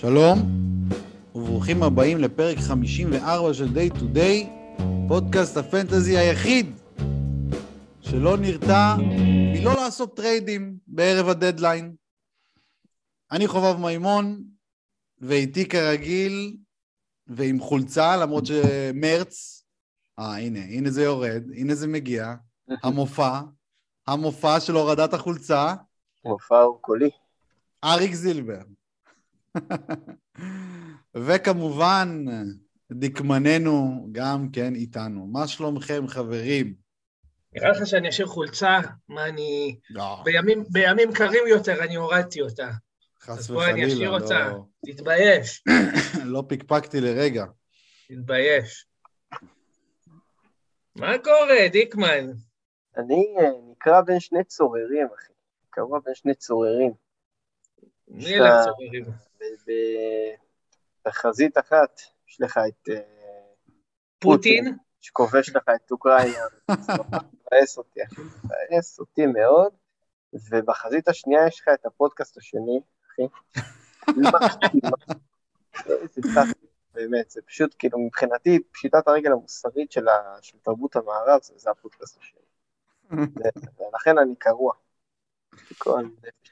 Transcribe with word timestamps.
שלום, 0.00 0.38
וברוכים 1.34 1.82
הבאים 1.82 2.18
לפרק 2.18 2.58
54 2.58 3.54
של 3.54 3.66
Day 3.66 3.94
to 3.94 4.16
Day, 4.16 4.48
פודקאסט 5.08 5.56
הפנטזי 5.56 6.16
היחיד 6.16 6.66
שלא 8.00 8.36
נרתע 8.36 8.96
מלא 9.52 9.74
לעשות 9.74 10.16
טריידים 10.16 10.76
בערב 10.86 11.28
הדדליין. 11.28 11.94
אני 13.32 13.46
חובב 13.46 13.76
מימון, 13.80 14.44
ואיתי 15.18 15.68
כרגיל, 15.68 16.56
ועם 17.26 17.60
חולצה, 17.60 18.16
למרות 18.16 18.46
שמרץ, 18.46 19.64
אה, 20.18 20.38
הנה, 20.38 20.60
הנה 20.60 20.90
זה 20.90 21.02
יורד, 21.02 21.42
הנה 21.56 21.74
זה 21.74 21.86
מגיע, 21.86 22.34
המופע, 22.82 23.40
המופע 24.06 24.60
של 24.60 24.72
הורדת 24.72 25.14
החולצה. 25.14 25.74
מופע 26.24 26.64
קולי. 26.80 27.10
אריק 27.84 28.14
זילבר. 28.14 28.60
וכמובן, 31.26 32.24
דקמננו 32.92 34.06
גם 34.12 34.48
כן 34.52 34.74
איתנו. 34.74 35.26
מה 35.26 35.48
שלומכם, 35.48 36.08
חברים? 36.08 36.74
נראה 37.52 37.70
לך 37.70 37.86
שאני 37.86 38.08
אשאיר 38.08 38.26
חולצה? 38.26 38.78
מה 39.08 39.28
אני... 39.28 39.78
לא, 39.90 40.16
בימים, 40.24 40.64
בימים 40.70 41.12
קרים 41.12 41.46
יותר 41.46 41.84
אני 41.84 41.94
הורדתי 41.94 42.40
אותה. 42.40 42.70
חס 43.20 43.38
אז 43.38 43.50
בוא 43.50 43.64
אני 43.64 43.86
אשאיר 43.86 44.14
וחלילה, 44.14 44.22
אותה. 44.22 44.48
לא, 44.48 44.92
תתבייש, 44.92 45.64
לא 46.24 46.44
פקפקתי 46.48 47.00
לרגע. 47.00 47.44
תתבייש. 48.08 48.86
מה 50.96 51.18
קורה, 51.18 51.68
דיקמן? 51.72 52.30
אני 52.96 53.34
אה, 53.40 53.50
נקרע 53.70 54.02
בין 54.02 54.20
שני 54.20 54.44
צוררים, 54.44 55.08
אחי. 55.18 55.32
קרוע 55.70 55.98
בין 56.04 56.14
שני 56.14 56.34
צוררים. 56.34 56.92
מי 58.08 58.34
אלה 58.34 58.60
הצוררים? 58.60 59.04
ב- 59.40 59.70
ב- 59.70 60.34
בחזית 61.08 61.58
אחת 61.58 62.00
יש 62.28 62.40
לך 62.40 62.58
את 62.68 62.88
אה, 62.90 63.00
פוטין? 64.18 64.76
שכובש 65.00 65.56
לך 65.56 65.68
את 65.74 65.90
אוקראינה. 65.90 66.44
זה 66.80 66.92
מבאס 67.52 67.78
אותי, 67.78 68.00
אחי. 68.04 68.22
מבאס 68.44 68.98
אותי 68.98 69.26
מאוד. 69.26 69.72
ובחזית 70.50 71.08
השנייה 71.08 71.46
יש 71.46 71.60
לך 71.60 71.68
את 71.74 71.86
הפודקאסט 71.86 72.36
השני, 72.36 72.80
אחי. 73.06 73.22
באמת, 76.94 77.30
זה 77.30 77.42
פשוט, 77.42 77.74
כאילו, 77.78 77.98
מבחינתי, 77.98 78.58
פשיטת 78.72 79.08
הרגל 79.08 79.32
המוסרית 79.32 79.92
של 79.92 80.04
תרבות 80.62 80.96
המערב, 80.96 81.40
זה- 81.42 81.70
הפודקאסט 81.70 82.18
השני. 82.18 82.40
ולכן 83.78 84.18
אני 84.18 84.34
קרוע. 84.38 84.74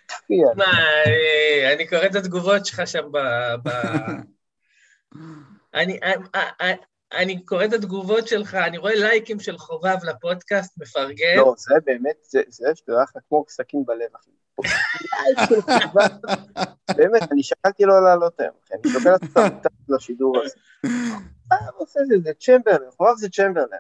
תפיע. 0.07 0.47
מה, 0.57 0.65
אה, 1.07 1.73
אני 1.73 1.87
קורא 1.87 2.07
את 2.07 2.15
התגובות 2.15 2.67
שלך 2.67 2.83
שם 2.87 3.13
ב... 3.13 3.19
ב- 3.69 4.21
אני, 5.75 5.99
אה, 6.03 6.13
אה, 6.61 6.73
אני 7.13 7.45
קורא 7.45 7.65
את 7.65 7.73
התגובות 7.73 8.29
שלך, 8.29 8.55
אני 8.55 8.79
רואה 8.79 8.95
לייקים 8.95 9.41
של 9.41 9.59
חובב 9.59 9.97
לפודקאסט, 10.05 10.79
מפרגן. 10.79 11.37
לא, 11.37 11.55
זה 11.59 11.75
באמת, 11.85 12.17
זה, 12.23 12.41
זה 12.49 12.65
לך 13.03 13.11
כמו 13.29 13.45
סכין 13.49 13.85
בלב, 13.87 14.09
אחי. 14.17 14.31
באמת, 16.97 17.33
אני 17.33 17.43
שקלתי 17.43 17.85
לא 17.85 18.05
לעלות 18.05 18.41
היום, 18.41 18.53
אחי, 18.65 18.75
אני 18.75 18.93
שוקל 18.93 19.11
לעשות 19.11 19.27
את 19.67 19.73
לשידור 19.89 20.43
הזה. 20.45 20.55
מה 21.51 21.57
הוא 21.75 21.83
עושה 21.87 22.01
את 22.01 22.07
זה? 22.07 22.15
זה 22.25 22.33
צ'מברלן, 22.41 22.91
חובב 22.97 23.15
זה 23.17 23.29
צ'מברלן. 23.29 23.77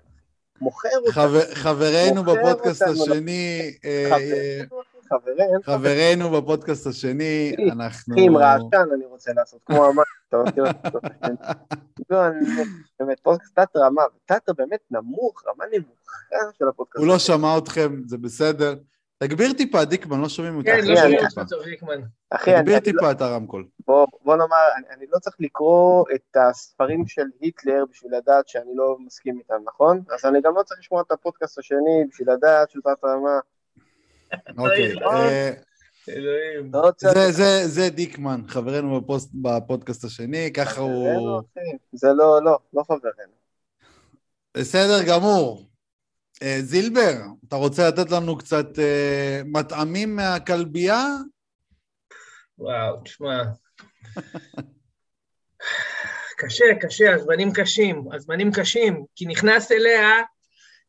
מוכר 0.60 0.88
אותנו, 0.96 1.12
חבר- 1.12 1.54
חברנו 1.54 2.24
מוכר 2.24 2.34
בפודקאסט 2.44 2.82
השני, 2.82 3.74
חברנו, 4.10 4.82
חברנו, 5.08 5.62
חברנו 5.62 6.30
בפודקאסט 6.30 6.86
השני, 6.86 7.52
אנחנו... 7.72 8.14
עם 8.18 8.36
רעשן 8.36 8.90
אני 8.94 9.04
רוצה 9.06 9.32
לעשות, 9.32 9.60
כמו 9.66 9.84
המים, 9.84 10.04
אתה 10.28 10.36
מכיר 10.46 10.64
אותו? 10.84 10.98
לא, 12.10 12.26
אני- 12.26 12.46
באמת, 13.00 13.20
פודקאסט 13.20 13.58
תת 13.58 13.76
רמה, 13.76 14.02
תת 14.26 14.42
באמת 14.58 14.80
נמוך, 14.90 15.42
רמה 15.48 15.64
נמוכה 15.72 16.18
של 16.58 16.68
הפודקאסט. 16.68 16.98
הוא 16.98 17.06
לא. 17.06 17.18
שמע 17.18 17.58
אתכם, 17.58 18.02
זה 18.06 18.18
בסדר. 18.18 18.74
תגביר 19.22 19.52
טיפה, 19.52 19.84
דיקמן, 19.84 20.20
לא 20.20 20.28
שומעים 20.28 20.56
אותך. 20.56 20.66
כן, 20.68 20.78
לא 20.84 20.96
שומעים 20.96 21.18
אותך 21.40 21.52
דיקמן. 21.64 22.00
אחי, 22.30 22.50
אני- 22.54 22.60
תגביר 22.60 22.76
אני 22.78 22.92
לא- 22.92 22.92
טיפה 22.92 23.10
את 23.10 23.20
הרמקול. 23.20 23.66
בוא, 23.86 24.06
נאמר, 24.26 24.56
אני, 24.96 25.06
לא 25.12 25.18
צריך 25.18 25.36
לקרוא 25.40 26.04
את 26.14 26.36
הספרים 26.36 27.06
של 27.06 27.22
היטלר 27.40 27.84
בשביל 27.90 28.16
לדעת 28.16 28.48
שאני 28.48 28.70
לא 28.74 28.96
מסכים 29.06 29.38
איתם, 29.38 29.54
נכון? 29.64 30.02
אז 30.14 30.24
אני 30.24 30.40
גם 30.42 30.52
לא 30.56 30.62
צריך 30.62 30.80
לשמוע 30.80 31.02
את 31.02 31.12
הפודקאסט 31.12 31.58
השני 31.58 32.04
בשביל 32.10 32.30
לדעת 32.32 32.70
שהוא 32.70 32.82
תת 32.82 33.04
רמה. 33.04 33.38
אוקיי. 34.58 34.94
לא. 34.94 35.12
אה, 35.12 35.52
אלוהים. 36.08 36.72
זה- 36.98 37.32
זה- 37.32 37.68
זה 37.68 37.90
דיקמן, 37.90 38.40
חברנו 38.48 39.00
בפוסט- 39.00 39.30
בפודקאסט 39.34 40.04
השני, 40.04 40.52
ככה 40.52 40.80
הוא... 40.80 41.40
זה 41.92 42.08
לא, 42.08 42.44
לא, 42.44 42.58
לא 42.74 42.82
חברנו. 42.82 43.32
בסדר 44.56 45.02
גמור. 45.08 45.68
אה, 46.42 46.56
זילבר, 46.60 47.12
אתה 47.48 47.56
רוצה 47.56 47.88
לתת 47.88 48.10
לנו 48.10 48.38
קצת 48.38 48.78
אה, 48.78 49.42
מטעמים 49.44 50.16
מהכלבייה? 50.16 51.04
וואו, 52.58 53.00
תשמע. 53.04 53.42
קשה, 56.38 56.64
קשה, 56.80 57.14
הזמנים 57.14 57.52
קשים, 57.52 58.04
הזמנים 58.12 58.52
קשים, 58.52 59.04
כי 59.14 59.26
נכנס 59.26 59.72
אליה, 59.72 60.10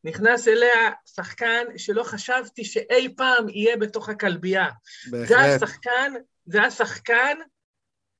נכנס 0.04 0.48
אליה 0.48 0.92
שחקן 1.16 1.66
שלא 1.78 2.04
חשבתי 2.04 2.66
שאי 2.66 3.16
פעם 3.18 3.50
יהיה 3.50 3.78
בתוך 3.78 4.10
הכלבייה. 4.10 4.68
זה 5.10 5.18
בהחלט. 5.18 5.64
השחקן, 5.64 6.14
זה 6.46 6.62
השחקן 6.62 7.38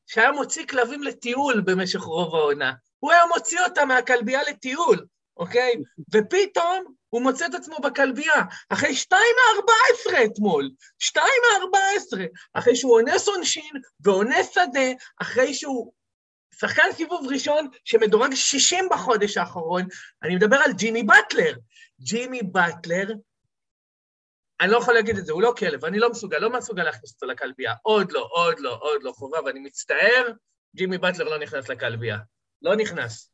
שהיה 0.08 0.32
מוציא 0.32 0.66
כלבים 0.66 1.04
לטיול 1.04 1.62
במשך 1.62 2.00
רוב 2.00 2.36
העונה. 2.36 2.74
הוא 3.00 3.12
היה 3.12 3.26
מוציא 3.36 3.60
אותם 3.62 3.88
מהכלבייה 3.88 4.44
לטיול, 4.44 5.06
אוקיי? 5.38 5.74
ופתאום 6.14 6.84
הוא 7.10 7.22
מוצא 7.22 7.46
את 7.46 7.54
עצמו 7.54 7.78
בכלבייה, 7.80 8.44
אחרי 8.70 8.96
שתיים 8.96 9.36
מארבע 9.38 9.74
עשרה 9.94 10.26
אתמול, 10.26 10.70
שתיים 11.00 11.42
מארבע 11.52 11.80
עשרה, 11.96 12.26
אחרי 12.54 12.76
שהוא 12.76 13.00
אונס 13.00 13.28
עונשין 13.28 13.72
ואונס 14.04 14.50
שדה, 14.54 14.90
אחרי 15.22 15.54
שהוא 15.54 15.92
שחקן 16.60 16.92
סיבוב 16.94 17.28
ראשון 17.32 17.68
שמדורג 17.86 18.34
60 18.34 18.88
בחודש 18.92 19.38
האחרון, 19.38 19.84
אני 20.24 20.36
מדבר 20.36 20.58
על 20.58 20.74
ג'ימי 20.74 21.04
באטלר. 21.04 21.54
ג'ימי 22.02 22.42
באטלר, 22.44 23.14
אני 24.62 24.72
לא 24.72 24.78
יכול 24.78 24.94
להגיד 24.94 25.18
את 25.18 25.26
זה, 25.26 25.32
הוא 25.32 25.42
לא 25.42 25.54
כלב, 25.58 25.86
אני 25.86 26.00
לא 26.00 26.12
מסוגל, 26.12 26.38
לא 26.38 26.58
מסוגל 26.58 26.84
להכניס 26.84 27.14
אותו 27.14 27.26
לכלבייה. 27.26 27.74
עוד 27.84 28.12
לא, 28.12 28.30
עוד 28.32 28.60
לא, 28.60 28.80
עוד 28.82 29.04
לא, 29.04 29.12
חובה, 29.12 29.38
ואני 29.46 29.60
מצטער, 29.60 30.32
ג'ימי 30.76 30.98
באטלר 30.98 31.30
לא 31.30 31.40
נכנס 31.40 31.70
לכלבייה. 31.70 32.18
לא 32.62 32.76
נכנס. 32.76 33.30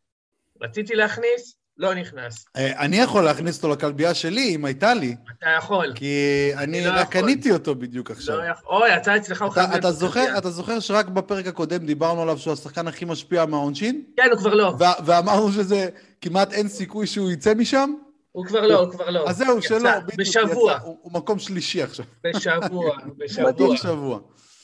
רציתי 0.62 0.96
להכניס, 0.96 1.56
לא 1.78 1.94
נכנס. 1.94 2.46
אה, 2.58 2.80
אני 2.86 2.98
יכול 2.98 3.24
להכניס 3.24 3.58
אותו 3.58 3.70
לכלבייה 3.70 4.14
שלי, 4.14 4.56
אם 4.56 4.66
הייתה 4.66 4.94
לי, 4.94 5.16
אתה 5.38 5.50
יכול. 5.58 5.94
כי 5.96 6.52
אני 6.58 6.86
לא 6.86 6.92
רק. 6.92 7.10
קניתי 7.10 7.52
אותו 7.52 7.76
בדיוק 7.76 8.12
עכשיו. 8.12 8.38
לא. 8.38 8.44
אוי, 8.66 8.96
אתה 8.96 9.18
אצלך 9.18 9.42
הוא 9.42 9.50
חייב 9.50 9.72
אתה, 9.72 9.92
זוכר, 9.92 10.20
בכלבייה. 10.20 10.38
אתה 10.38 10.50
זוכר 10.50 10.80
שרק 10.80 11.06
בפרק 11.06 11.48
הקודם 11.48 11.86
דיברנו 11.86 12.22
עליו 12.22 12.38
שהוא 12.38 12.54
השחקן 12.54 12.88
הכי 12.88 13.06
משפיע 13.06 13.46
מהעונשין? 13.46 14.04
כן, 14.18 14.28
הוא 14.32 14.40
כבר 14.40 14.54
לא. 14.54 14.74
ואמרנו 15.06 15.52
שזה 15.52 15.90
כמעט 16.22 16.54
אין 16.54 16.68
סיכוי 16.68 17.08
שהוא 17.08 17.32
יצא 17.32 17.54
משם? 17.54 17.94
הוא 18.36 18.46
כבר 18.46 18.68
לא, 18.68 18.80
הוא 18.80 18.92
כבר 18.92 19.10
לא. 19.10 19.30
אז 19.30 19.38
זהו, 19.38 19.62
שלא, 19.62 20.00
בדיוק. 20.00 20.20
בשבוע, 20.20 20.78
הוא, 20.84 21.12
מקום 21.14 21.40
שלישי 21.40 21.82
עכשיו. 21.82 22.06
בשבוע, 22.24 22.98
בשבוע, 23.18 23.52
מקום 23.52 23.78
שבוע. 23.78 24.20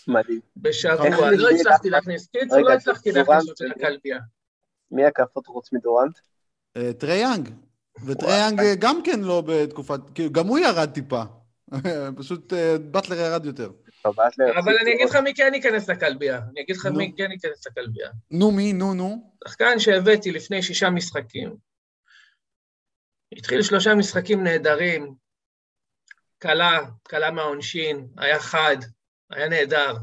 מדהים. 0.08 0.40
בשבוע. 0.58 1.32
לא 1.32 1.50
הצלחתי 1.50 1.90
להכניס. 1.90 2.28
קיצור, 2.28 2.58
רגע, 2.58 2.70
לא 2.70 2.74
הצלחתי 2.74 3.12
להכניס 3.12 3.50
אותו 3.50 3.64
לכלבייה. 3.66 4.20
מי 4.92 5.06
הקאפות 5.06 5.48
חוץ 5.48 5.74
מדורנט? 5.74 6.20
אה, 6.78 6.94
טרי 6.94 7.18
יאנג. 7.18 7.50
וטרי 8.06 8.40
יאנג 8.40 8.60
אה, 8.60 8.74
גם 8.80 9.02
כן 9.04 9.20
לא 9.20 9.44
בתקופת, 9.48 10.00
כאילו, 10.16 10.32
גם 10.32 10.48
הוא 10.48 10.60
ירד 10.60 10.90
טיפה. 10.90 11.22
פשוט 12.18 12.54
אה, 12.54 12.78
באטלר 12.78 13.18
ירד 13.18 13.46
יותר. 13.46 13.72
אבל 14.06 14.78
אני 14.82 14.94
אגיד. 14.94 15.10
לך 15.10 15.16
מי 15.16 15.34
כן 15.34 15.52
ייכנס 15.54 15.90
לכלבייה. 15.90 16.38
אני 16.52 16.62
אגיד 16.62 16.76
לך. 16.76 16.86
מי 16.86 17.14
כן 17.18 17.32
ייכנס 17.32 17.68
לכלבייה. 17.68 18.10
נו 18.32 18.52
מי, 18.52 18.74
נו 18.74 18.94
נו. 18.94 19.32
שחקן 19.48 19.80
שהבאתי 19.80 20.32
לפני 20.32 20.64
שישה 20.64 20.90
משחקים. 20.90 21.71
התחיל 23.38 23.62
שלושה 23.62 23.96
משחקים 23.96 24.44
נהדרים. 24.44 25.16
קלה, 26.38 26.80
קלה 27.04 27.32
מהעונשין, 27.32 28.08
היה 28.18 28.40
חד, 28.40 28.78
היה 29.30 29.50
נהדר. 29.50 29.96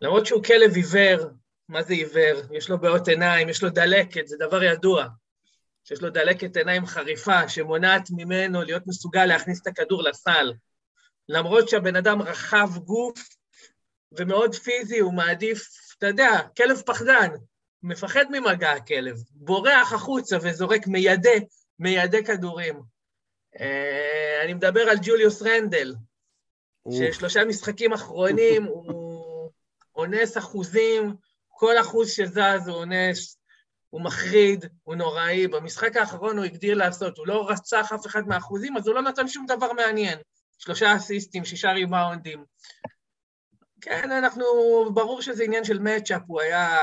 למרות 0.00 0.26
שהוא 0.26 0.44
כלב 0.44 0.74
עיוור, 0.74 1.30
מה 1.68 1.82
זה 1.82 1.94
עיוור? 1.94 2.56
יש 2.56 2.70
לו 2.70 2.78
בעיות 2.78 3.08
עיניים, 3.08 3.48
יש 3.48 3.62
לו 3.62 3.70
דלקת, 3.70 4.26
זה 4.26 4.36
דבר 4.38 4.62
ידוע. 4.62 5.06
שיש 5.84 6.02
לו 6.02 6.10
דלקת 6.10 6.56
עיניים 6.56 6.86
חריפה, 6.86 7.48
שמונעת 7.48 8.08
ממנו 8.10 8.62
להיות 8.62 8.82
מסוגל 8.86 9.26
להכניס 9.26 9.62
את 9.62 9.66
הכדור 9.66 10.02
לסל. 10.02 10.52
למרות 11.28 11.68
שהבן 11.68 11.96
אדם 11.96 12.22
רחב 12.22 12.68
גוף 12.84 13.18
ומאוד 14.12 14.54
פיזי, 14.54 14.98
הוא 14.98 15.14
מעדיף, 15.14 15.68
אתה 15.98 16.06
יודע, 16.06 16.40
כלב 16.56 16.82
פחדן, 16.86 17.30
מפחד 17.82 18.24
ממגע 18.30 18.72
הכלב, 18.72 19.16
בורח 19.30 19.92
החוצה 19.92 20.36
וזורק, 20.42 20.86
מיידה, 20.86 21.30
מיידה 21.78 22.22
כדורים. 22.22 22.82
אה, 23.60 24.42
אני 24.44 24.54
מדבר 24.54 24.80
על 24.80 24.96
ג'וליוס 25.02 25.42
רנדל. 25.42 25.94
ששלושה 26.92 27.44
משחקים 27.44 27.92
אחרונים 27.92 28.64
הוא, 28.72 29.50
אונס 29.94 30.38
אחוזים, 30.38 31.14
כל 31.48 31.80
אחוז 31.80 32.10
שזז 32.10 32.68
הוא 32.68 32.76
אונס, 32.76 33.38
הוא 33.90 34.00
מחריד, 34.00 34.64
הוא 34.82 34.94
נוראי. 34.94 35.46
במשחק 35.46 35.96
האחרון 35.96 36.36
הוא 36.36 36.44
הגדיר 36.44 36.74
לעשות, 36.74 37.18
הוא 37.18 37.26
לא 37.26 37.48
רצח 37.50 37.92
אף 37.92 38.06
אחד 38.06 38.28
מהאחוזים, 38.28 38.76
אז 38.76 38.86
הוא 38.86 38.94
לא 38.94 39.02
נתן 39.02 39.28
שום 39.28 39.46
דבר 39.46 39.72
מעניין. 39.72 40.18
שלושה 40.58 40.96
אסיסטים, 40.96 41.44
שישה 41.44 41.72
ריבאונדים. 41.72 42.44
כן, 43.80 44.12
אנחנו, 44.12 44.44
ברור 44.94 45.22
שזה 45.22 45.44
עניין 45.44 45.64
של 45.64 45.78
מצ'אפ, 45.78 46.22
הוא 46.26 46.40
היה 46.40 46.78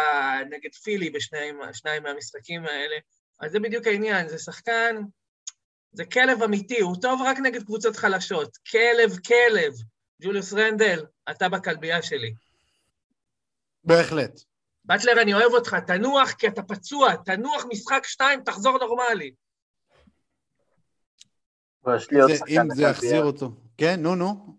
נגד 0.49 0.73
פילי 0.83 1.09
בשניים 1.09 1.59
מהמשחקים 2.03 2.65
האלה. 2.65 2.95
אז 3.39 3.51
זה 3.51 3.59
בדיוק 3.59 3.87
העניין, 3.87 4.27
זה 4.27 4.37
שחקן, 4.37 4.95
זה 5.91 6.05
כלב 6.05 6.43
אמיתי, 6.43 6.81
הוא 6.81 6.95
טוב 7.01 7.21
רק 7.25 7.37
נגד 7.37 7.63
קבוצות 7.63 7.95
חלשות. 7.95 8.57
כלב, 8.57 9.17
כלב. 9.27 9.73
ג'וליוס 10.21 10.53
רנדל, 10.53 11.05
אתה 11.31 11.49
בכלבייה 11.49 12.01
שלי. 12.01 12.33
בהחלט. 13.83 14.39
באטלר, 14.85 15.21
אני 15.21 15.33
אוהב 15.33 15.51
אותך, 15.51 15.75
תנוח 15.87 16.31
כי 16.31 16.47
אתה 16.47 16.63
פצוע, 16.63 17.15
תנוח 17.15 17.65
משחק 17.69 18.03
שתיים, 18.05 18.43
תחזור 18.43 18.77
נורמלי. 18.77 19.33
אם 22.47 22.75
זה 22.75 22.83
יחזיר 22.83 23.23
אותו. 23.23 23.51
כן, 23.77 23.99
נו, 23.99 24.15
נו. 24.15 24.57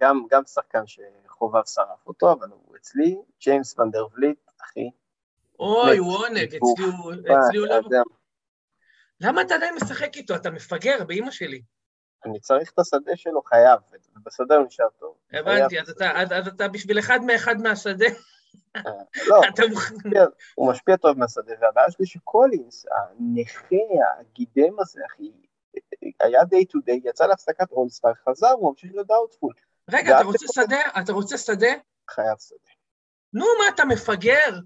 גם, 0.00 0.22
גם 0.30 0.42
שחקן 0.44 0.82
שחובב 0.86 1.64
שרף 1.64 2.06
אותו, 2.06 2.32
אבל 2.32 2.48
הוא 2.50 2.76
אצלי, 2.76 3.16
ג'יימס 3.40 3.78
ונדר 3.78 4.06
וליט, 4.12 4.38
אחי. 4.62 4.90
אוי, 5.60 5.98
הוא 5.98 6.16
עונג, 6.16 6.54
אצלי 6.54 7.58
הוא 7.58 7.66
לא... 7.66 7.80
למה 9.20 9.42
אתה 9.42 9.54
עדיין 9.54 9.74
משחק 9.74 10.16
איתו? 10.16 10.34
אתה 10.34 10.50
מפגר 10.50 11.04
באימא 11.04 11.30
שלי. 11.30 11.62
אני 12.24 12.40
צריך 12.40 12.72
את 12.72 12.78
השדה 12.78 13.16
שלו, 13.16 13.42
חייב, 13.42 13.80
ובשדה 14.16 14.56
הוא 14.56 14.66
נשאר 14.66 14.88
טוב. 14.98 15.16
הבנתי, 15.32 15.80
אז 15.80 15.90
אתה, 15.90 16.10
אז 16.20 16.48
אתה 16.48 16.68
בשביל 16.68 16.98
אחד 16.98 17.20
מאחד 17.24 17.56
מהשדה. 17.60 18.06
אה, 18.76 18.82
לא, 19.26 19.40
הוא 20.54 20.70
משפיע 20.70 20.96
טוב 20.96 21.18
מהשדה, 21.18 21.52
והבעיה 21.60 21.90
שלי 21.90 22.06
שקולינס, 22.06 22.86
הנכה, 22.90 23.76
הגידם 24.20 24.80
הזה, 24.80 25.00
אחי, 25.06 25.30
היה 26.20 26.44
דיי 26.44 26.64
טו 26.64 26.78
דיי, 26.84 27.00
יצא 27.04 27.26
להפסקת 27.26 27.72
אולסטאר, 27.72 28.12
חזר, 28.28 28.50
הוא 28.50 28.70
ממשיך 28.70 28.90
להיות 28.92 29.06
doubtful. 29.06 29.54
רגע, 29.90 30.20
אתה 30.20 30.26
רוצה 30.26 30.46
שדד? 30.52 30.80
אתה 31.02 31.12
רוצה 31.12 31.38
שדד? 31.38 31.72
חייב 32.10 32.38
שדד. 32.38 32.72
נו, 33.32 33.44
מה, 33.58 33.64
אתה 33.74 33.84
מפגר? 33.84 34.58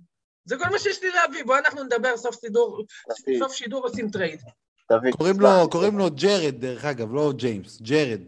זה 0.44 0.56
כל 0.58 0.70
מה 0.70 0.78
שיש 0.78 1.02
לי 1.02 1.10
להביא, 1.10 1.44
בוא 1.44 1.58
אנחנו 1.58 1.82
נדבר 1.84 2.16
סוף 2.16 2.34
סידור, 2.34 2.84
סוף 3.38 3.52
שידור 3.52 3.82
עושים 3.82 4.10
trade. 4.10 4.40
קוראים 5.10 5.40
לו, 5.40 5.70
קוראים 5.70 5.98
לו 5.98 6.10
ג'רד, 6.10 6.54
דרך 6.60 6.84
אגב, 6.84 7.14
לא 7.14 7.32
ג'יימס, 7.36 7.80
ג'רד. 7.82 8.20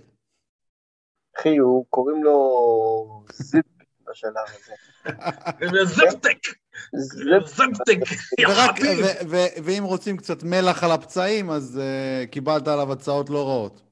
אחי, 1.38 1.56
הוא 1.56 1.86
קוראים 1.90 2.24
לו 2.24 3.24
זיפ 3.32 3.64
בשלב 4.10 4.32
הזה. 4.48 4.74
זפטק. 5.84 6.38
זפטק, 7.46 7.96
ואם 9.64 9.84
רוצים 9.84 10.16
קצת 10.16 10.42
מלח 10.42 10.84
על 10.84 10.90
הפצעים, 10.92 11.50
אז 11.50 11.80
אה, 11.82 12.26
קיבלת 12.26 12.68
עליו 12.68 12.92
הצעות 12.92 13.30
לא 13.30 13.48
רעות. 13.48 13.82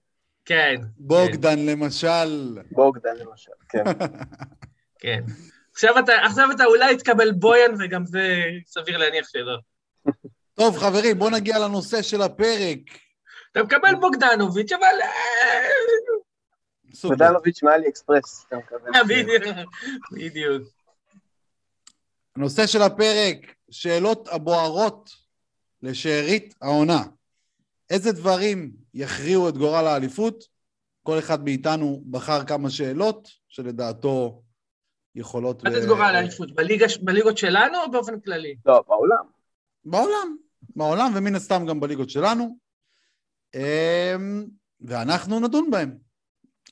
כן. 0.44 0.74
בוגדן 0.98 1.58
למשל. 1.58 2.58
בוגדן 2.70 3.16
למשל, 3.16 3.52
כן. 3.68 3.84
כן. 4.98 5.20
עכשיו 5.80 5.98
אתה, 5.98 6.12
עכשיו 6.12 6.48
אתה 6.50 6.64
אולי 6.64 6.96
תקבל 6.96 7.32
בויאן, 7.32 7.74
וגם 7.78 8.06
זה 8.06 8.42
סביר 8.66 8.96
להניח 8.98 9.28
שלא. 9.28 9.56
טוב, 10.54 10.78
חברים, 10.78 11.18
בואו 11.18 11.30
נגיע 11.30 11.58
לנושא 11.58 12.02
של 12.02 12.22
הפרק. 12.22 12.78
אתה 13.52 13.62
מקבל 13.62 13.94
בוגדנוביץ', 14.00 14.72
אבל... 14.72 15.02
אה, 15.02 15.68
בוגדנוביץ' 17.02 17.62
מאלי 17.62 17.88
אקספרס. 17.88 18.46
אה, 18.94 19.04
בדיוק. 20.12 20.62
הנושא 22.36 22.66
של 22.66 22.82
הפרק, 22.82 23.54
שאלות 23.70 24.28
הבוערות 24.28 25.10
לשארית 25.82 26.54
העונה. 26.62 27.02
איזה 27.90 28.12
דברים 28.12 28.72
יכריעו 28.94 29.48
את 29.48 29.58
גורל 29.58 29.86
האליפות? 29.86 30.44
כל 31.02 31.18
אחד 31.18 31.44
מאיתנו 31.44 32.02
בחר 32.10 32.44
כמה 32.44 32.70
שאלות 32.70 33.28
שלדעתו 33.48 34.42
יכולות... 35.14 35.64
מה 35.64 35.70
זה 35.70 35.86
גורל 35.86 36.14
האליפות? 36.14 36.48
בליגות 37.02 37.38
שלנו 37.38 37.78
או 37.84 37.90
באופן 37.90 38.20
כללי? 38.20 38.56
לא, 38.66 38.84
בעולם. 38.88 39.24
בעולם. 39.84 40.36
בעולם, 40.76 41.12
ומן 41.16 41.34
הסתם 41.34 41.66
גם 41.68 41.80
בליגות 41.80 42.10
שלנו. 42.10 42.56
אמ, 43.54 44.44
ואנחנו 44.80 45.40
נדון 45.40 45.70
בהם. 45.70 45.98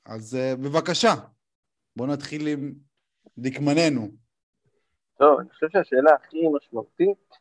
אז 0.05 0.35
אה, 0.35 0.57
בבקשה, 0.57 1.15
בואו 1.97 2.09
נתחיל 2.09 2.47
עם 2.47 2.75
דקמננו. 3.39 4.09
טוב, 5.17 5.41
אני 5.41 5.49
חושב 5.49 5.67
שהשאלה 5.73 6.11
הכי 6.15 6.37
משמעותית 6.57 7.35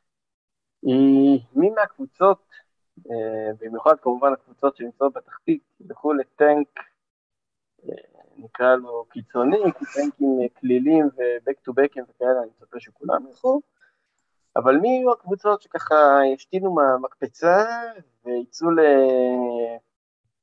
היא 0.82 1.40
מי 1.56 1.70
מהקבוצות, 1.70 2.50
אה, 2.98 3.54
במיוחד 3.60 3.96
כמובן 4.02 4.34
הקבוצות 4.34 4.78
שנמצאות 4.78 5.14
בתחתית, 5.14 5.64
ילכו 5.80 6.14
לטנק, 6.14 6.80
נקרא 8.38 8.76
לו 8.76 9.06
קיצוני, 9.10 9.58
כי 9.80 9.86
טנקים 9.94 10.48
כלילים 10.60 11.06
ובק 11.06 11.60
טו 11.60 11.74
בקים 11.74 12.04
וכאלה, 12.10 12.42
אני 12.42 12.50
מצפה 12.58 12.80
שכולם 12.80 13.28
ילכו, 13.28 13.62
אבל 14.56 14.78
מי 14.78 14.90
יהיו 14.90 15.12
הקבוצות 15.12 15.62
שככה 15.62 16.20
ישתינו 16.34 16.74
מהמקפצה 16.76 17.66
ויצאו 18.26 18.68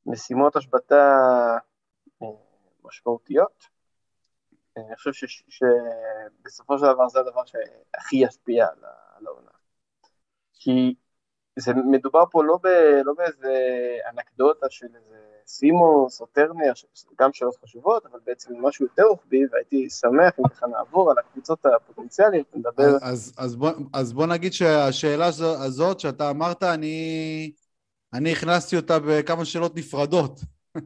למשימות 0.06 0.56
השבתה 0.56 1.17
אה, 2.23 2.26
משמעותיות? 2.85 3.75
אני 4.76 4.96
חושב 4.96 5.26
שבסופו 5.49 6.79
של 6.79 6.85
דבר 6.94 7.08
זה 7.08 7.20
הדבר 7.20 7.44
שהכי 7.44 8.17
ישפיע 8.17 8.67
על 9.17 9.26
העונה. 9.26 9.50
כי 10.55 10.94
זה 11.58 11.73
מדובר 11.75 12.25
פה 12.31 12.44
לא, 12.44 12.58
ב, 12.62 12.67
לא 13.05 13.12
באיזה 13.14 13.52
אנקדוטה 14.11 14.67
של 14.70 14.96
איזה 14.96 15.33
סימוס 15.46 16.20
או 16.20 16.26
טרנר, 16.26 16.73
גם 17.20 17.32
שאלות 17.32 17.56
חשובות, 17.64 18.06
אבל 18.06 18.19
בעצם 18.26 18.67
משהו 18.67 18.85
יותר 18.85 19.02
רוחבי, 19.02 19.43
והייתי 19.52 19.91
שמח 19.91 20.32
אם 20.38 20.49
ככה 20.49 20.67
נעבור 20.67 21.11
על 21.11 21.17
הקבוצות 21.19 21.67
הפוטנציאליות, 21.67 22.46
נדבר... 22.55 22.96
אז, 23.02 23.32
אז, 23.37 23.56
בוא, 23.56 23.70
אז 23.93 24.12
בוא 24.12 24.26
נגיד 24.26 24.52
שהשאלה 24.52 25.26
הזאת 25.67 26.00
שאתה 26.00 26.31
אמרת, 26.31 26.62
אני, 26.62 27.52
אני 28.12 28.32
הכנסתי 28.32 28.76
אותה 28.76 28.99
בכמה 28.99 29.44
שאלות 29.44 29.76
נפרדות. 29.76 30.41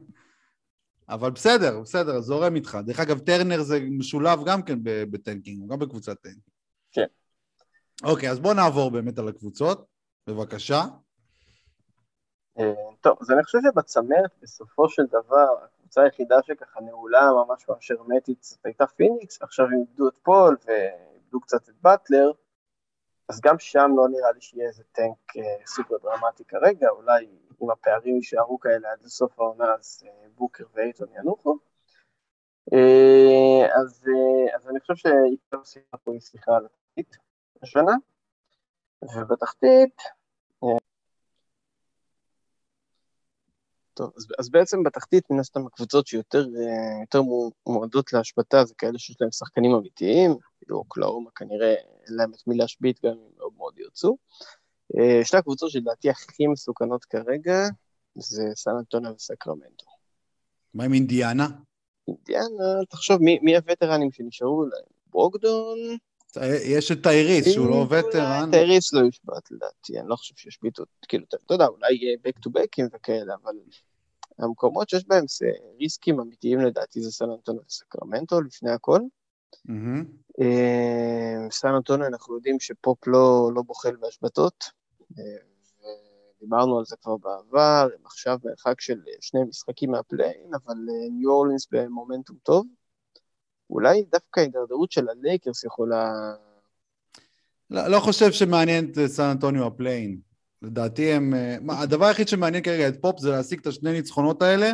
אבל 1.09 1.31
בסדר, 1.31 1.79
בסדר, 1.79 2.21
זורם 2.21 2.55
איתך. 2.55 2.77
דרך 2.85 2.99
אגב, 2.99 3.19
טרנר 3.19 3.63
זה 3.63 3.79
משולב 3.91 4.39
גם 4.45 4.61
כן 4.61 4.79
ב 4.83 4.93
tanking, 4.93 5.71
גם 5.71 5.79
בקבוצת 5.79 6.21
tanking. 6.21 6.41
כן. 6.91 7.05
אוקיי, 8.03 8.31
אז 8.31 8.39
בוא 8.39 8.53
נעבור 8.53 8.91
באמת 8.91 9.19
על 9.19 9.27
הקבוצות, 9.27 9.85
בבקשה. 10.27 10.85
אה, 12.59 12.73
טוב, 13.01 13.17
אז 13.21 13.31
אני 13.31 13.43
חושב 13.43 13.59
שבצמרת 13.63 14.31
בסופו 14.41 14.89
של 14.89 15.05
דבר, 15.05 15.55
הקבוצה 15.63 16.01
היחידה 16.01 16.35
שככה 16.43 16.81
נעולה 16.81 17.29
ממש 17.31 17.69
ממש 17.69 17.91
הרמטית 17.91 18.43
זאת 18.43 18.65
הייתה 18.65 18.87
פיניקס, 18.87 19.41
ועכשיו 19.41 19.65
הם 19.65 19.73
איבדו 19.73 20.07
את 20.07 20.17
פול 20.17 20.57
ואיבדו 20.65 21.39
קצת 21.39 21.69
את 21.69 21.73
באטלר, 21.81 22.31
אז 23.29 23.41
גם 23.41 23.59
שם 23.59 23.91
לא 23.97 24.09
נראה 24.09 24.31
לי 24.31 24.41
שיהיה 24.41 24.67
איזה 24.67 24.83
טנק 24.91 25.37
אה, 25.37 25.65
סופר 25.65 25.97
דרמטי 25.97 26.43
כרגע, 26.45 26.89
אולי 26.89 27.27
אם 27.61 27.71
הפערים 27.71 28.15
יישארו 28.15 28.59
כאלה 28.59 28.91
עד 28.91 29.01
לסוף 29.03 29.39
העונה, 29.39 29.73
אז 29.73 30.03
אה, 30.07 30.27
בוקר 30.35 30.63
ואייטון 30.73 31.07
ינוחו. 31.19 31.57
אז, 33.81 34.05
אז 34.55 34.69
אני 34.69 34.79
חושב 34.79 34.95
שעיקר 34.95 35.63
שיחה 35.63 35.97
פה 35.97 36.11
היא 36.11 36.19
שיחה 36.19 36.55
על 36.55 36.65
התחתית 36.65 37.17
השנה, 37.63 37.93
ובתחתית 39.01 40.01
טוב, 43.99 44.11
אז, 44.17 44.25
אז 44.39 44.49
בעצם 44.49 44.83
בתחתית 44.83 45.23
מן 45.29 45.39
הסתם 45.39 45.65
הקבוצות 45.65 46.07
שיותר 46.07 46.45
אה, 47.15 47.21
מועדות 47.67 48.13
להשבתה 48.13 48.65
זה 48.65 48.73
כאלה 48.77 48.99
שיש 48.99 49.15
להם 49.21 49.31
שחקנים 49.31 49.71
אמיתיים, 49.75 50.35
כאילו 50.59 50.77
אוקלאומה 50.77 51.29
כנראה 51.35 51.73
אין 52.07 52.15
להם 52.15 52.31
את 52.33 52.47
מי 52.47 52.57
להשבית 52.57 52.99
גם 53.05 53.11
אם 53.11 53.37
מאוד 53.37 53.51
מאוד 53.57 53.79
ירצו. 53.79 54.17
אה, 54.99 55.21
שתי 55.23 55.37
הקבוצות 55.37 55.71
שלדעתי 55.71 56.09
הכי 56.09 56.47
מסוכנות 56.47 57.05
כרגע 57.05 57.67
זה 58.15 58.43
סן 58.55 58.71
אנטוניה 58.79 59.11
וסקרמנטו. 59.11 59.85
מה 60.73 60.83
עם 60.83 60.93
אינדיאנה? 60.93 61.47
אינדיאנה, 62.07 62.85
תחשוב, 62.89 63.21
מי, 63.21 63.39
מי 63.41 63.55
הווטרנים 63.55 64.11
שנשארו 64.11 64.63
להם? 64.63 64.83
בוגדון? 65.07 65.77
יש 66.65 66.91
את 66.91 67.03
טייריס, 67.03 67.53
שהוא 67.53 67.69
לא 67.69 67.87
וטרן. 67.89 68.51
טייריס 68.51 68.93
לא 68.93 68.99
יושבת 68.99 69.51
לדעתי, 69.51 69.99
אני 69.99 70.09
לא 70.09 70.15
חושב 70.15 70.35
שישביתו, 70.37 70.83
כאילו, 71.07 71.25
אתה 71.45 71.53
יודע, 71.53 71.67
אולי 71.67 71.93
יהיה 71.93 72.17
back 72.27 72.39
to 72.45 72.49
backים 72.49 72.87
וכאלה, 72.93 73.33
אבל 73.43 73.53
המקומות 74.39 74.89
שיש 74.89 75.07
בהם 75.07 75.25
זה 75.27 75.51
ריסקים 75.79 76.19
אמיתיים 76.19 76.59
לדעתי 76.59 77.01
זה 77.01 77.11
סן 77.11 77.29
אנטונו 77.29 77.59
וסקרמנטו 77.67 78.41
לפני 78.41 78.71
הכל. 78.71 78.99
אה, 80.41 81.51
סן 81.51 81.67
אנטוניו 81.67 82.05
אנחנו 82.05 82.35
יודעים 82.35 82.59
שפופ 82.59 83.07
לא, 83.07 83.51
לא 83.55 83.61
בוחל 83.61 83.95
בהשבתות, 83.95 84.71
אה, 85.19 85.23
דיברנו 86.39 86.77
על 86.77 86.85
זה 86.85 86.95
כבר 87.01 87.17
בעבר, 87.17 87.87
הם 87.95 88.05
עכשיו 88.05 88.37
מרחק 88.43 88.81
של 88.81 88.99
שני 89.21 89.43
משחקים 89.43 89.91
מה 89.91 90.03
play-in, 90.03 90.51
אבל 90.53 90.75
ניו 91.11 91.29
אה, 91.29 91.35
אורלינס 91.35 91.67
במומנטום 91.71 92.37
טוב. 92.43 92.65
אולי 93.69 94.03
דווקא 94.11 94.39
ההידרדרות 94.39 94.91
של 94.91 95.09
הלייקרס 95.09 95.63
יכולה... 95.63 96.13
לא, 97.69 97.87
לא 97.87 97.99
חושב 97.99 98.31
שמעניין 98.31 98.91
את 98.91 98.97
סן 99.07 99.23
אנטוניו 99.23 99.67
ה 99.67 99.74
play-in. 99.74 100.28
לדעתי 100.61 101.11
הם... 101.13 101.33
אה, 101.33 101.55
מה, 101.61 101.81
הדבר 101.81 102.05
היחיד 102.05 102.27
שמעניין 102.27 102.63
כרגע 102.63 102.87
את 102.87 103.01
פופ 103.01 103.19
זה 103.19 103.29
להשיג 103.31 103.59
את 103.59 103.67
השני 103.67 103.91
ניצחונות 103.91 104.41
האלה. 104.41 104.71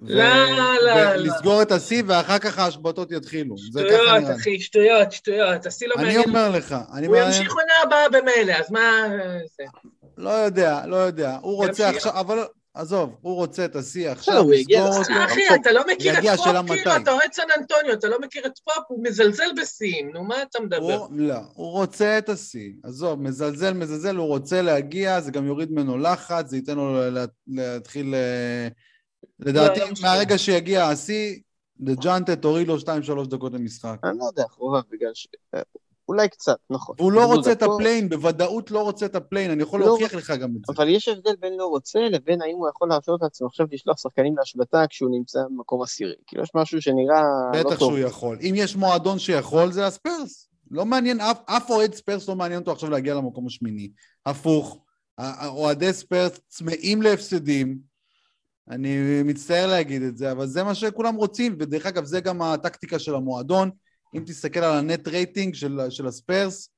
ו- 0.00 0.06
לא, 0.08 0.74
לא, 0.84 0.92
ולסגור 1.14 1.62
את 1.62 1.72
השיא, 1.72 2.02
ואחר 2.06 2.38
כך 2.38 2.58
ההשבתות 2.58 3.12
יתחילו. 3.12 3.58
שטויות. 3.58 4.24
אחי, 4.40 4.60
שטויות, 4.60 5.12
שטויות. 5.12 5.66
השיא 5.66 5.88
לא 5.88 5.94
אני 5.94 6.02
מעניין. 6.04 6.24
אומר 6.28 6.50
לך, 6.50 6.76
אני 6.92 7.06
הוא 7.06 7.16
אומר- 7.16 7.26
ימשיך 7.26 7.52
עונה 7.52 7.72
הבאה 7.82 8.08
במילא, 8.08 8.52
אז 8.52 8.70
מה... 8.70 8.80
זה? 9.58 9.64
לא 10.18 10.30
יודע, 10.30 10.86
לא 10.86 10.96
יודע. 10.96 11.38
הוא 11.42 11.56
רוצה. 11.66 11.88
עכשיו, 11.88 12.20
אבל 12.20 12.38
עזוב, 12.74 13.16
הוא 13.20 13.34
רוצה 13.34 13.64
את 13.64 13.76
השיא 13.76 14.10
עכשיו, 14.10 14.50
לסגור. 14.50 14.78
אותו. 14.98 15.12
אחי, 15.24 15.40
אתה 15.54 15.72
לא 15.72 15.82
מכיר 15.92 16.12
את 16.18 16.24
פופ, 16.38 16.66
כאילו. 16.68 16.96
אתה 16.96 17.12
אוהד 17.12 17.32
סן 17.32 17.42
אנטוניו, 17.58 17.92
אתה 17.92 18.08
לא 18.08 18.20
מכיר 18.20 18.46
את 18.46 18.58
פופ, 18.64 18.84
הוא 18.88 19.04
מזלזל 19.04 19.50
בשיאים, 19.62 20.10
נו, 20.12 20.24
מה 20.24 20.42
אתה 20.42 20.60
מדבר? 20.60 21.06
לא, 21.10 21.34
הוא 21.54 21.70
רוצה 21.70 22.18
את 22.18 22.28
השיא. 22.28 22.70
עזוב, 22.82 23.22
מזלזל, 23.22 23.72
מזלזל, 23.72 24.16
הוא 24.16 24.26
רוצה 24.26 24.62
להגיע, 24.62 25.20
זה 25.20 25.30
גם 25.30 25.46
יוריד 25.46 25.72
ממנו 25.72 25.98
לחץ, 25.98 26.50
זה 26.50 26.56
ייתן 26.56 26.76
לו 26.76 27.10
לה- 27.10 27.24
להתחיל... 27.46 28.14
אה, 28.14 28.68
לדעתי, 29.40 29.80
לא, 29.80 29.86
לא. 29.86 29.92
מהרגע 30.02 30.38
שיגיע 30.38 30.84
השיא, 30.84 31.36
דז'ונטה 31.80 32.36
תוריד 32.36 32.68
לו 32.68 32.76
2-3 32.78 32.84
דקות 33.28 33.52
למשחק. 33.52 33.96
אני 34.04 34.18
לא 34.18 34.24
יודע, 34.24 34.44
חובב, 34.48 34.82
בגלל 34.90 35.10
ש... 35.14 35.26
אולי 36.08 36.28
קצת, 36.28 36.56
נכון. 36.70 36.96
והוא 36.98 37.12
לא 37.12 37.26
רוצה 37.26 37.52
את 37.52 37.62
ה 37.62 37.67
play-in, 37.67 38.08
בוודאות 38.08 38.70
לא 38.70 38.82
רוצה 38.82 39.06
את 39.06 39.14
ה 39.14 39.18
play-in, 39.18 39.50
אני 39.50 39.62
יכול 39.62 39.80
לא 39.80 39.86
להוכיח 39.86 40.14
לך 40.14 40.30
גם 40.30 40.50
את 40.50 40.64
זה. 40.66 40.72
אבל 40.76 40.88
יש 40.88 41.08
הבדל 41.08 41.36
בין 41.40 41.52
לא 41.56 41.66
רוצה 41.66 41.98
לבין 41.98 42.42
האם 42.42 42.54
הוא 42.54 42.68
יכול 42.68 42.88
להרשות 42.88 43.22
לעצמו 43.22 43.46
עכשיו 43.46 43.66
לשלוח 43.72 43.98
שחקנים 43.98 44.38
להשבתה 44.38 44.84
כשהוא 44.90 45.10
נמצא 45.10 45.38
במקום 45.50 45.82
עשירי. 45.82 46.14
כאילו 46.26 46.42
יש 46.42 46.50
משהו 46.54 46.82
שנראה 46.82 47.22
לא 47.54 47.60
בטח 47.60 47.78
טוב. 47.78 47.96
שהוא 47.96 47.98
יכול. 47.98 48.38
אם 48.40 48.54
יש 48.56 48.76
מועדון 48.76 49.18
שיכול, 49.18 49.72
זה 49.72 49.86
הספרס. 49.86 50.48
לא 50.70 50.86
מעניין, 50.86 51.20
אף, 51.20 51.70
אוהד 51.70 51.94
ספרס 51.94 52.28
לא 52.28 52.36
מעניין 52.36 52.60
אותו 52.60 52.72
עכשיו 52.72 52.90
להגיע 52.90 53.14
למקום 53.14 53.46
השמיני. 53.46 53.90
הפוך, 54.26 54.78
אוהדי 55.46 55.92
ספרס 55.92 56.40
צמאים 56.48 57.02
להפסדים. 57.02 57.78
אני 58.70 59.22
מצטער 59.24 59.66
להגיד 59.66 60.02
את 60.02 60.16
זה, 60.16 60.32
אבל 60.32 60.46
זה 60.46 60.64
מה 60.64 60.74
שכולם 60.74 61.14
רוצים, 61.14 61.56
ודרך 61.58 61.86
אגב, 61.86 62.04
זה 62.04 62.20
גם 62.20 62.42
הטקטיקה 62.42 62.98
של 62.98 63.14
המועדון. 63.14 63.70
אם 64.14 64.22
תסתכל 64.26 64.60
על 64.60 64.78
ה 64.78 64.85
net 64.85 65.08
rating 65.08 65.54
של, 65.54 65.80
של 65.90 66.06
הספרס, 66.06 66.68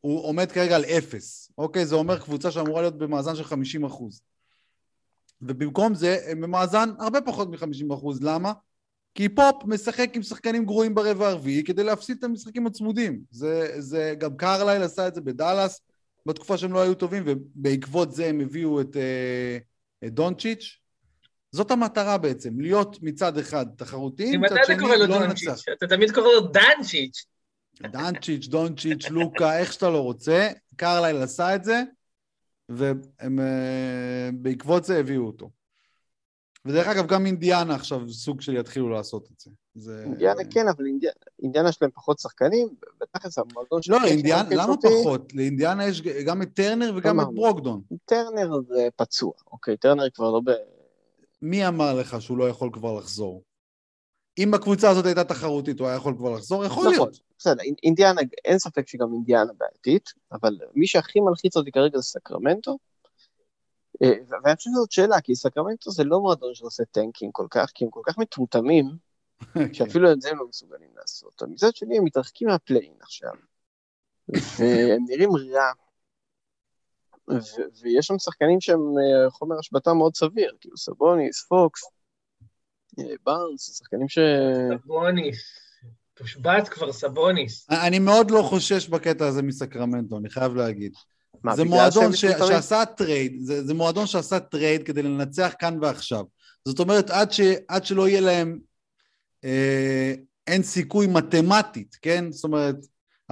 הוא 0.00 0.24
עומד 0.24 0.52
כרגע 0.52 0.76
על 0.76 0.84
אפס. 0.84 1.52
אוקיי? 1.58 1.86
זה 1.86 1.94
אומר 1.94 2.18
קבוצה 2.18 2.50
שאמורה 2.50 2.80
להיות 2.80 2.98
במאזן 2.98 3.36
של 3.36 3.44
50 3.44 3.84
אחוז. 3.84 4.22
ובמקום 5.42 5.94
זה, 5.94 6.18
הם 6.26 6.40
במאזן 6.40 6.90
הרבה 6.98 7.20
פחות 7.20 7.50
מ-50 7.50 7.94
אחוז. 7.94 8.22
למה? 8.22 8.52
כי 9.14 9.28
פופ 9.28 9.64
משחק 9.64 10.10
עם 10.14 10.22
שחקנים 10.22 10.64
גרועים 10.64 10.94
ברבע 10.94 11.28
הרביעי 11.28 11.64
כדי 11.64 11.84
להפסיד 11.84 12.16
את 12.18 12.24
המשחקים 12.24 12.66
הצמודים. 12.66 13.22
זה, 13.30 13.74
זה 13.78 14.14
גם 14.18 14.36
קרלייל 14.36 14.82
עשה 14.82 15.08
את 15.08 15.14
זה 15.14 15.20
בדאלאס 15.20 15.80
בתקופה 16.26 16.58
שהם 16.58 16.72
לא 16.72 16.80
היו 16.82 16.94
טובים, 16.94 17.22
ובעקבות 17.26 18.12
זה 18.12 18.26
הם 18.26 18.40
הביאו 18.40 18.80
את, 18.80 18.96
אה, 18.96 19.58
את 20.04 20.14
דונצ'יץ'. 20.14 20.79
זאת 21.52 21.70
המטרה 21.70 22.18
בעצם, 22.18 22.60
להיות 22.60 22.96
מצד 23.02 23.38
אחד 23.38 23.66
תחרותיים, 23.76 24.40
מצד 24.40 24.52
ממתי 24.54 24.64
אתה 24.64 24.72
שני 24.72 24.78
קורא 24.78 24.96
לו 24.96 25.06
לא 25.06 25.18
דונצ'יץ'? 25.18 25.48
לנצח. 25.48 25.62
אתה 25.72 25.86
תמיד 25.86 26.10
קורא 26.14 26.26
לו 26.32 26.40
דנצ'יץ'. 26.40 27.24
דנצ'יץ', 27.82 28.46
דונצ'יץ', 28.46 29.10
לוקה, 29.10 29.58
איך 29.58 29.72
שאתה 29.72 29.90
לא 29.90 30.00
רוצה. 30.00 30.48
קרלייל 30.76 31.16
עשה 31.16 31.54
את 31.54 31.64
זה, 31.64 31.82
ובעקבות 34.32 34.84
זה 34.84 34.98
הביאו 34.98 35.26
אותו. 35.26 35.50
ודרך 36.64 36.86
אגב, 36.86 37.06
גם 37.06 37.26
אינדיאנה 37.26 37.74
עכשיו 37.74 38.10
סוג 38.10 38.40
של 38.40 38.56
יתחילו 38.56 38.88
לעשות 38.88 39.28
את 39.34 39.40
זה. 39.40 39.50
זה... 39.74 40.02
אינדיאנה 40.04 40.40
כן, 40.50 40.68
אבל 40.68 40.86
אינדיאנה- 40.86 41.14
אינדיאנה 41.42 41.68
יש 41.68 41.82
להם 41.82 41.90
פחות 41.90 42.18
שחקנים, 42.18 42.68
בתכלס 43.00 43.38
המועדון 43.38 43.64
לא, 43.76 43.80
שלהם 43.82 44.04
אינדיאנה, 44.04 44.50
שמרכז 44.50 44.58
למה 44.58 44.76
פחות? 44.76 45.34
לאינדיאנה 45.34 45.86
יש 45.86 46.02
גם 46.02 46.42
את 46.42 46.48
טרנר 46.54 46.92
וגם 46.96 47.20
את 47.20 47.24
אמרנו. 47.24 47.34
ברוגדון. 47.40 47.82
טרנר 48.04 48.50
אה, 48.78 48.88
פצוע, 48.96 49.32
אוקיי, 49.52 49.76
טרנר 49.76 50.10
כבר 50.10 50.30
לא 50.30 50.40
ב... 50.44 50.50
מי 51.42 51.68
אמר 51.68 51.94
לך 51.94 52.22
שהוא 52.22 52.38
לא 52.38 52.48
יכול 52.48 52.70
כבר 52.72 52.98
לחזור? 52.98 53.42
אם 54.38 54.54
הקבוצה 54.54 54.90
הזאת 54.90 55.06
הייתה 55.06 55.24
תחרותית, 55.24 55.80
הוא 55.80 55.88
היה 55.88 55.96
יכול 55.96 56.14
כבר 56.16 56.30
לחזור? 56.30 56.64
יכול 56.64 56.82
נכון, 56.82 56.92
להיות. 56.92 57.20
בסדר, 57.38 57.62
אינ- 57.62 57.80
אינדיאנה, 57.82 58.20
אין 58.44 58.58
ספק 58.58 58.88
שגם 58.88 59.12
אינדיאנה 59.12 59.52
בעייתית, 59.58 60.12
אבל 60.32 60.58
מי 60.74 60.86
שהכי 60.86 61.20
מלחיץ 61.20 61.56
אותי 61.56 61.72
כרגע 61.72 61.98
זה 61.98 62.02
סקרמנטו. 62.02 62.78
אה, 64.02 64.12
ואני 64.44 64.56
חושב 64.56 64.70
שזאת 64.70 64.92
שאלה, 64.92 65.20
כי 65.20 65.34
סקרמנטו 65.34 65.90
זה 65.90 66.04
לא 66.04 66.20
מועדון 66.20 66.54
שעושה 66.54 66.84
טנקים 66.84 67.32
כל 67.32 67.46
כך, 67.50 67.70
כי 67.74 67.84
הם 67.84 67.90
כל 67.90 68.00
כך 68.04 68.18
מטומטמים, 68.18 68.86
שאפילו 69.72 70.12
את 70.12 70.20
זה 70.20 70.30
הם 70.30 70.38
לא 70.38 70.48
מסוגלים 70.48 70.90
לעשות. 70.96 71.42
מצד 71.42 71.74
שני, 71.74 71.98
הם 71.98 72.04
מתרחקים 72.04 72.48
מה 72.48 72.58
play-in 72.58 72.94
עכשיו, 73.00 73.32
והם 74.28 75.04
נראים 75.08 75.30
רע, 75.36 75.72
ו- 77.34 77.82
ויש 77.82 78.06
שם 78.06 78.18
שחקנים 78.18 78.60
שהם 78.60 78.78
אה, 78.80 79.30
חומר 79.30 79.58
השבתה 79.58 79.94
מאוד 79.94 80.16
סביר, 80.16 80.52
כאילו 80.60 80.76
סבוניס, 80.76 81.44
פוקס, 81.48 81.80
אה, 82.98 83.04
בארנס, 83.26 83.78
שחקנים 83.78 84.08
ש... 84.08 84.18
סבוניס. 84.82 85.38
הושבת 86.14 86.68
כבר 86.68 86.92
סבוניס. 86.92 87.66
אני 87.70 87.98
מאוד 87.98 88.30
לא 88.30 88.42
חושש 88.42 88.88
בקטע 88.88 89.26
הזה 89.26 89.42
מסקרמנטו, 89.42 90.18
אני 90.18 90.30
חייב 90.30 90.54
להגיד. 90.54 90.92
מה, 91.44 91.56
זה 91.56 91.64
מועדון 91.64 92.12
ש... 92.12 92.20
שעשה 92.20 92.84
trade, 92.84 93.40
זה, 93.40 93.64
זה 93.66 93.74
מועדון 93.74 94.06
שעשה 94.06 94.40
trade 94.40 94.82
כדי 94.82 95.02
לנצח 95.02 95.52
כאן 95.58 95.78
ועכשיו. 95.82 96.24
זאת 96.68 96.78
אומרת, 96.80 97.10
עד, 97.10 97.32
ש... 97.32 97.40
עד 97.68 97.84
שלא 97.84 98.08
יהיה 98.08 98.20
להם, 98.20 98.58
אה, 99.44 100.14
אין 100.46 100.62
סיכוי 100.62 101.06
מתמטית, 101.06 101.96
כן? 102.02 102.32
זאת 102.32 102.44
אומרת, 102.44 102.76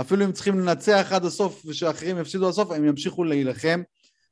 אפילו 0.01 0.25
אם 0.25 0.33
צריכים 0.33 0.61
לנצח 0.61 1.09
עד 1.13 1.25
הסוף 1.25 1.63
ושאחרים 1.67 2.19
יפסידו 2.19 2.45
עד 2.45 2.51
הסוף, 2.51 2.71
הם 2.71 2.85
ימשיכו 2.85 3.25
להילחם. 3.25 3.83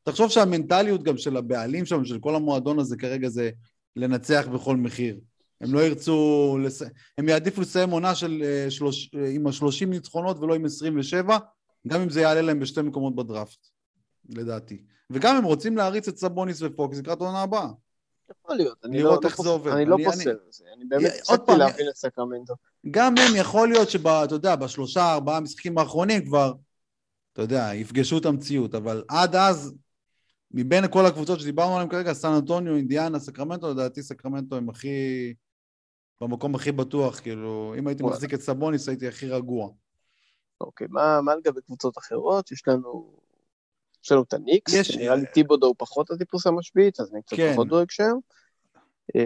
תחשוב 0.03 0.31
שהמנטליות 0.31 1.03
גם 1.03 1.17
של 1.17 1.37
הבעלים 1.37 1.87
שם, 1.87 2.05
של 2.05 2.19
כל 2.19 2.35
המועדון 2.35 2.79
הזה 2.79 2.97
כרגע 2.97 3.29
זה 3.29 3.51
לנצח 3.97 4.47
בכל 4.53 4.77
מחיר. 4.77 5.21
הם 5.61 5.75
לא 5.75 5.81
ירצו, 5.81 6.59
לס... 6.63 6.83
הם 7.19 7.29
יעדיפו 7.29 7.61
לסיים 7.61 7.91
עונה 7.91 8.15
של, 8.15 8.43
אה, 8.45 8.71
שלוש... 8.71 9.11
אה, 9.15 9.29
עם 9.31 9.47
ה-30 9.47 9.87
ניצחונות 9.87 10.39
ולא 10.39 10.55
עם 10.55 10.65
27, 10.65 11.39
גם 11.89 12.01
אם 12.01 12.11
זה 12.11 12.21
יעלה 12.21 12.43
להם 12.43 12.61
בשתי 12.61 12.83
מקומות 12.83 13.17
בדראפט, 13.17 13.67
לדעתי. 14.29 14.83
וגם 15.11 15.37
הם 15.37 15.45
רוצים 15.45 15.77
להריץ 15.77 16.09
את 16.09 16.19
סבוניס 16.19 16.63
ופוקס 16.63 16.99
לקראת 16.99 17.21
העונה 17.21 17.43
הבאה. 17.43 17.69
יכול 18.31 18.57
להיות, 18.57 18.85
אני 18.85 18.99
לראות 18.99 19.25
לא, 19.25 19.29
איך 19.29 19.39
לא 19.39 19.45
זה 19.45 19.51
פוס- 19.51 19.53
עובד. 19.53 19.73
אני 19.73 19.85
לא 19.85 19.97
אני- 19.97 20.05
פוסל 20.05 20.21
אני- 20.21 20.31
על 20.31 20.39
זה, 20.51 20.65
אני 20.77 20.85
באמת 20.85 21.13
פעם, 21.47 21.59
להבין 21.59 21.89
את 21.89 21.97
סקרמנטו. 21.97 22.55
גם 22.91 23.15
הם, 23.19 23.37
יכול 23.37 23.69
להיות 23.69 23.91
שאתה 23.91 24.27
יודע, 24.35 24.57
בשלושה, 24.57 25.13
ארבעה 25.13 25.41
משחקים 25.41 25.79
האחרונים 25.79 26.25
כבר, 26.27 26.53
אתה 27.33 27.43
יודע, 27.43 27.71
יפגשו 27.75 28.19
את 28.19 28.27
המציאות, 28.27 28.75
אבל 28.75 29.05
עד 29.09 29.37
אז, 29.37 29.75
מבין 30.51 30.85
כל 30.91 31.07
הקבוצות 31.07 31.41
שדיברנו 31.41 31.73
עליהן 31.75 31.89
כרגע, 31.91 32.13
סן 32.13 32.33
אנטוניו, 32.33 32.77
אינדיאנה, 32.77 33.19
סקרמנטו, 33.19 33.71
לדעתי 33.71 34.03
סקרמנטו 34.03 34.57
הם 34.57 34.71
הכי... 34.71 35.35
במקום 36.21 36.55
הכי 36.55 36.73
בטוח, 36.73 37.21
כאילו, 37.21 37.75
אם 37.79 37.87
הייתי. 37.87 38.03
מחזיק 38.03 38.35
את 38.35 38.41
סבוניס 38.41 38.89
הייתי 38.89 39.09
הכי 39.09 39.29
רגוע. 39.31 39.69
אוקיי, 40.61 40.87
מה, 40.91 41.21
מה 41.21 41.35
לגבי 41.37 41.61
קבוצות 41.67 41.99
אחרות? 41.99 42.53
יש 42.53 42.69
לנו... 42.69 43.16
יש 44.07 44.13
לנו 44.13 44.23
את 44.23 44.33
הניקס, 44.35 44.75
יש- 44.75 44.97
נראה 44.97 45.15
לי 45.15 45.27
טיבודו 45.35 45.67
הוא 45.67 45.75
פחות 45.79 46.11
הטיפוס 46.11 46.47
המשבית, 46.47 47.01
אז 47.01 47.13
אני 47.15 47.23
קצת 47.23 47.37
כן. 47.37 47.53
פחות 47.53 47.69
דואג 47.69 47.91
שם. 47.91 48.13
אה, 49.17 49.23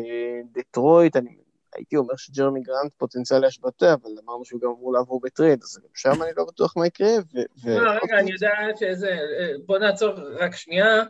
דטרויט, 0.52 1.16
אני 1.16 1.36
הייתי 1.76 1.96
אומר 1.96 2.16
שג'רמי 2.16 2.60
גרנט 2.60 2.92
פוטנציאל 2.98 3.38
להשבתה, 3.38 3.94
אבל 3.94 4.10
אמרנו 4.24 4.44
שהוא 4.44 4.60
גם 4.60 4.68
אמור 4.68 4.92
לעבור 4.92 5.20
ב 5.20 5.26
trade, 5.26 5.62
אז 5.62 5.78
גם 5.82 5.88
שם 5.94 6.22
אני 6.22 6.30
לא 6.36 6.44
בטוח 6.44 6.76
מה 6.76 6.86
יקרה. 6.86 7.08
ו- 7.34 7.38
ו- 7.64 7.78
לא, 7.78 7.90
רגע, 7.90 8.18
אני 8.18 8.30
יודע 8.32 8.50
שזה... 8.80 9.08
אה, 9.10 9.52
בוא 9.66 9.78
נעצור 9.78 10.10
רק 10.38 10.56
שנייה. 10.56 11.02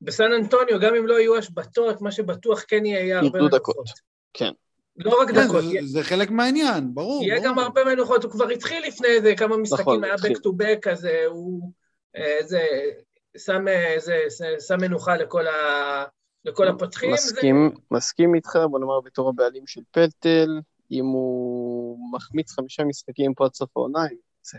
בסן 0.00 0.32
אנטוניו, 0.32 0.80
גם 0.80 0.94
אם 0.94 1.06
לא 1.06 1.20
יהיו 1.20 1.36
השבתות, 1.36 2.02
מה 2.02 2.12
שבטוח 2.12 2.64
כן 2.68 2.86
יהיה 2.86 3.16
הרבה 3.16 3.26
ירדו 3.26 3.38
מנוחות. 3.38 3.60
דקות. 3.60 3.86
כן. 4.34 4.50
לא 4.98 5.20
רק 5.22 5.28
כן, 5.30 5.46
דקות, 5.46 5.64
זה- 5.64 5.78
זה 5.82 6.02
חלק 6.02 6.30
מהעניין, 6.30 6.94
ברור. 6.94 7.24
יהיה 7.24 7.34
ברור. 7.40 7.46
גם 7.52 7.58
הרבה 7.58 7.84
מנוחות, 7.84 8.24
הוא 8.24 8.32
כבר 8.32 8.48
התחיל 8.48 8.86
לפני 8.86 9.08
איזה 9.08 9.34
כמה 9.36 9.56
משחקים, 9.56 9.82
נכון, 9.84 10.04
היה 10.04 10.14
back 10.14 10.36
to 10.36 10.50
back, 10.62 10.90
אז 10.90 11.06
אה, 11.06 11.24
הוא 11.26 11.70
אה, 12.16 12.38
זה, 12.42 12.60
שם, 13.38 13.68
אה, 13.68 13.94
זה, 13.98 14.18
זה, 14.28 14.46
שם 14.66 14.80
מנוחה 14.80 15.16
לכל, 15.16 15.46
ה, 15.46 16.04
לכל 16.44 16.68
הפותחים. 16.68 17.12
מסכים, 17.12 17.70
מסכים 17.90 18.34
איתך, 18.34 18.58
בוא 18.70 18.78
נאמר 18.78 19.00
בתור 19.00 19.28
הבעלים 19.28 19.66
של 19.66 19.80
פלטל, 19.90 20.60
אם 20.90 21.04
הוא 21.04 21.98
מחמיץ 22.12 22.52
חמישה 22.52 22.84
משחקים 22.84 23.34
פה 23.34 23.44
עד 23.44 23.54
סוף 23.54 23.76
העונה, 23.76 24.00
זה 24.42 24.58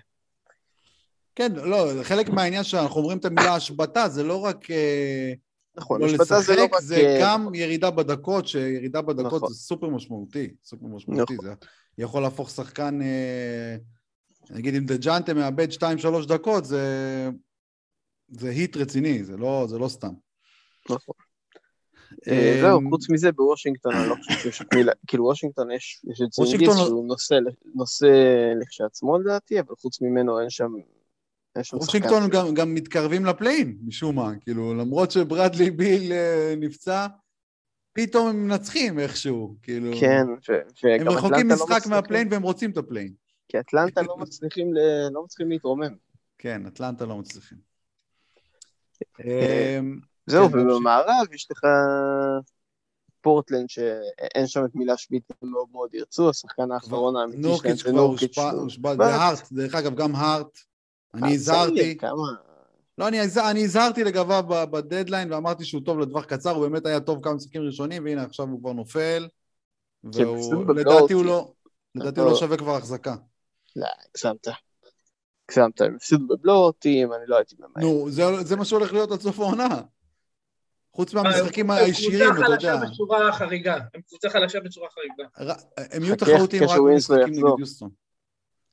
כן, 1.35 1.51
לא, 1.51 1.87
חלק 2.03 2.29
מהעניין 2.29 2.63
שאנחנו 2.63 3.01
אומרים 3.01 3.17
את 3.17 3.25
המילה 3.25 3.55
השבתה, 3.55 4.09
זה 4.09 4.23
לא 4.23 4.43
רק 4.43 4.71
אה, 4.71 5.33
נכון, 5.75 6.01
לא 6.01 6.05
השבתה 6.05 6.41
זה 6.41 6.55
לא 6.55 6.63
לשחק, 6.63 6.73
רק... 6.73 6.81
זה 6.81 6.95
אה, 6.95 7.19
גם 7.21 7.55
ירידה 7.55 7.91
בדקות, 7.91 8.47
שירידה 8.47 9.01
בדקות 9.01 9.33
נכון. 9.33 9.49
זה 9.49 9.55
סופר 9.55 9.89
משמעותי, 9.89 10.53
סופר 10.63 10.85
משמעותי, 10.85 11.33
נכון. 11.33 11.45
זה 11.45 11.53
יכול 11.97 12.21
להפוך 12.21 12.49
שחקן, 12.49 12.99
נגיד 14.49 14.75
אם 14.75 14.85
דג'אנטה 14.85 15.33
מאבד 15.33 15.67
2-3 15.71 16.27
דקות, 16.27 16.65
זה, 16.65 17.29
זה 18.29 18.49
היט 18.49 18.77
רציני, 18.77 19.23
זה 19.23 19.37
לא, 19.37 19.65
זה 19.69 19.77
לא 19.77 19.87
סתם. 19.87 20.13
נכון. 20.89 21.15
אה, 22.27 22.57
זהו, 22.61 22.79
אמ, 22.79 22.89
חוץ 22.89 23.09
מזה, 23.09 23.31
בוושינגטון 23.31 23.95
אני 23.95 24.09
לא 24.09 24.15
חושב 24.15 24.39
שיש 24.39 24.61
מילה, 24.73 24.91
כאילו 25.07 25.23
וושינגטון 25.23 25.71
יש 25.71 26.01
את 26.23 26.45
זינגיס 26.45 26.67
לא- 26.67 26.75
שהוא 26.75 27.07
נושא 27.77 28.09
לכשעצמו 28.61 29.19
לדעתי, 29.19 29.59
אבל 29.59 29.75
חוץ 29.75 30.01
ממנו 30.01 30.39
אין 30.39 30.49
שם... 30.49 30.73
וושינגטון 31.73 32.29
גם, 32.29 32.53
גם 32.53 32.73
מתקרבים 32.73 33.25
ל 33.25 33.31
play-in, 33.31 33.77
משום 33.85 34.15
מה. 34.15 34.31
כאילו, 34.41 34.73
למרות 34.73 35.11
שברדלי 35.11 35.71
ביל 35.71 36.11
אה, 36.11 36.53
נפצע, 36.57 37.07
פתאום 37.93 38.27
הם 38.27 38.47
מנצחים 38.47 38.99
איכשהו. 38.99 39.55
כאילו, 39.61 39.91
כן, 39.99 40.23
ו- 40.49 40.85
הם 40.85 41.01
וגם 41.01 41.13
רחוקים 41.13 41.49
לא 41.49 41.55
משחק 41.55 41.87
מה 41.87 41.96
play-in 41.96 42.27
והם 42.31 42.41
רוצים 42.41 42.71
את 42.71 42.77
ה 42.77 42.81
play-in. 42.81 43.13
כי 43.49 43.59
אטלנטה 43.59 44.01
לא 44.01 44.17
לא 45.11 45.23
מצליחים 45.23 45.49
להתרומם. 45.49 45.95
כן, 46.37 46.65
אטלנטה 46.65 47.05
לא 47.05 47.17
מצליחים. 47.17 47.66
אה, 49.25 49.77
אמ, 49.79 49.99
זהו, 50.27 50.49
כן. 50.49 50.59
ובמערב 50.59 51.33
יש 51.33 51.47
לך 51.51 51.63
פורטלנד 53.21 53.69
שאין 53.69 54.47
שם 54.47 54.65
את 54.65 54.75
מי 54.75 54.97
להשבית, 54.97 55.23
הם 55.41 55.49
מאוד 55.51 55.67
מאוד 55.71 55.93
ירצו, 55.93 56.29
השחקן 56.29 56.71
האחרון 56.71 57.15
האמיתי 57.15 57.41
שלהם 57.41 57.51
נורקיץ' 57.51 57.83
זה 57.83 57.91
נורקיץ'. 57.91 58.37
הושבת. 58.37 58.95
והארט, 58.99 59.51
דרך 59.51 59.75
אגב, 59.75 59.95
גם 59.95 60.15
הארט. 60.15 60.57
אני 61.13 61.27
אה, 61.27 61.33
הזהרתי. 61.33 61.97
לא, 62.97 63.07
אני, 63.07 63.19
הז- 63.19 63.37
אני 63.37 63.63
הזהרתי 63.63 64.03
לגביו 64.03 64.43
בדדליין 64.47 65.33
ואמרתי 65.33 65.65
שהוא 65.65 65.81
טוב 65.85 65.99
לטווח 65.99 66.25
קצר, 66.25 66.49
הוא 66.49 66.67
באמת 66.67 66.85
היה 66.85 66.99
טוב 66.99 67.23
כמה 67.23 67.33
משחקים 67.33 67.61
ראשונים, 67.61 68.05
והנה 68.05 68.23
עכשיו 68.23 68.47
הוא 68.47 68.59
כבר 68.59 68.73
נופל. 68.73 69.27
כן, 70.13 70.25
והוא, 70.25 70.73
לדעתי 70.73 70.89
הוא 70.99 71.07
כאילו. 71.07 71.23
לא, 71.23 71.51
לדעתי 71.95 72.19
הוא 72.19 72.25
לא 72.25 72.31
לא. 72.31 72.37
שווה 72.37 72.57
כבר 72.57 72.75
החזקה. 72.75 73.15
לא, 73.75 73.87
הגזמת. 74.09 74.47
הגזמת, 75.49 75.81
הם 75.81 75.95
הפסידו 75.95 76.27
בבלוטים, 76.27 77.13
אני 77.13 77.23
לא 77.27 77.35
הייתי 77.35 77.55
ממהר. 77.59 77.89
נו, 77.89 78.11
זה, 78.11 78.23
זה 78.43 78.55
מה 78.55 78.65
שהולך 78.65 78.93
להיות 78.93 79.11
עד 79.11 79.19
סוף 79.21 79.39
העונה. 79.39 79.81
חוץ 80.93 81.13
מהמשחקים 81.13 81.71
הם 81.71 81.77
הישירים, 81.77 82.31
אתה 82.31 82.35
קבוצה 82.35 82.53
יודע. 82.53 82.77
חלשה 82.77 82.91
בצורה 82.91 83.31
חריגה. 83.31 83.77
הם 83.93 84.01
קבוצה 84.01 84.29
חלשה 84.29 84.59
בצורה 84.59 84.89
חריגה. 84.89 85.53
הם 85.77 86.03
יהיו 86.03 86.15
תחרותיים 86.15 86.63
רק 86.63 86.79
במשחקים 86.79 87.33
נגד. 87.33 87.59
יוסטון. 87.59 87.89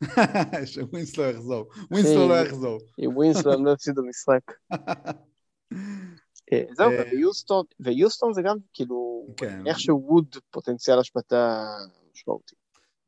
שווינסלו 0.74 1.24
יחזור. 1.24 1.68
ווינסלו 1.90 2.28
לא 2.28 2.34
יחזור. 2.34 2.80
עם 2.98 3.16
ווינסלו 3.16 3.52
הם 3.52 3.64
לא 3.64 3.72
הפסידו 3.72 4.02
משחק. 4.04 4.52
אה, 6.52 6.62
זהו, 6.76 6.90
אה, 6.90 7.02
ויוסטון, 7.12 7.64
ויוסטון 7.80 8.32
זה 8.32 8.42
גם 8.42 8.56
כאילו, 8.72 9.26
כן. 9.36 9.66
איכשהו 9.66 10.02
ווד 10.06 10.36
פוטנציאל 10.50 10.98
השבתה 10.98 11.64
משמעותי. 12.14 12.54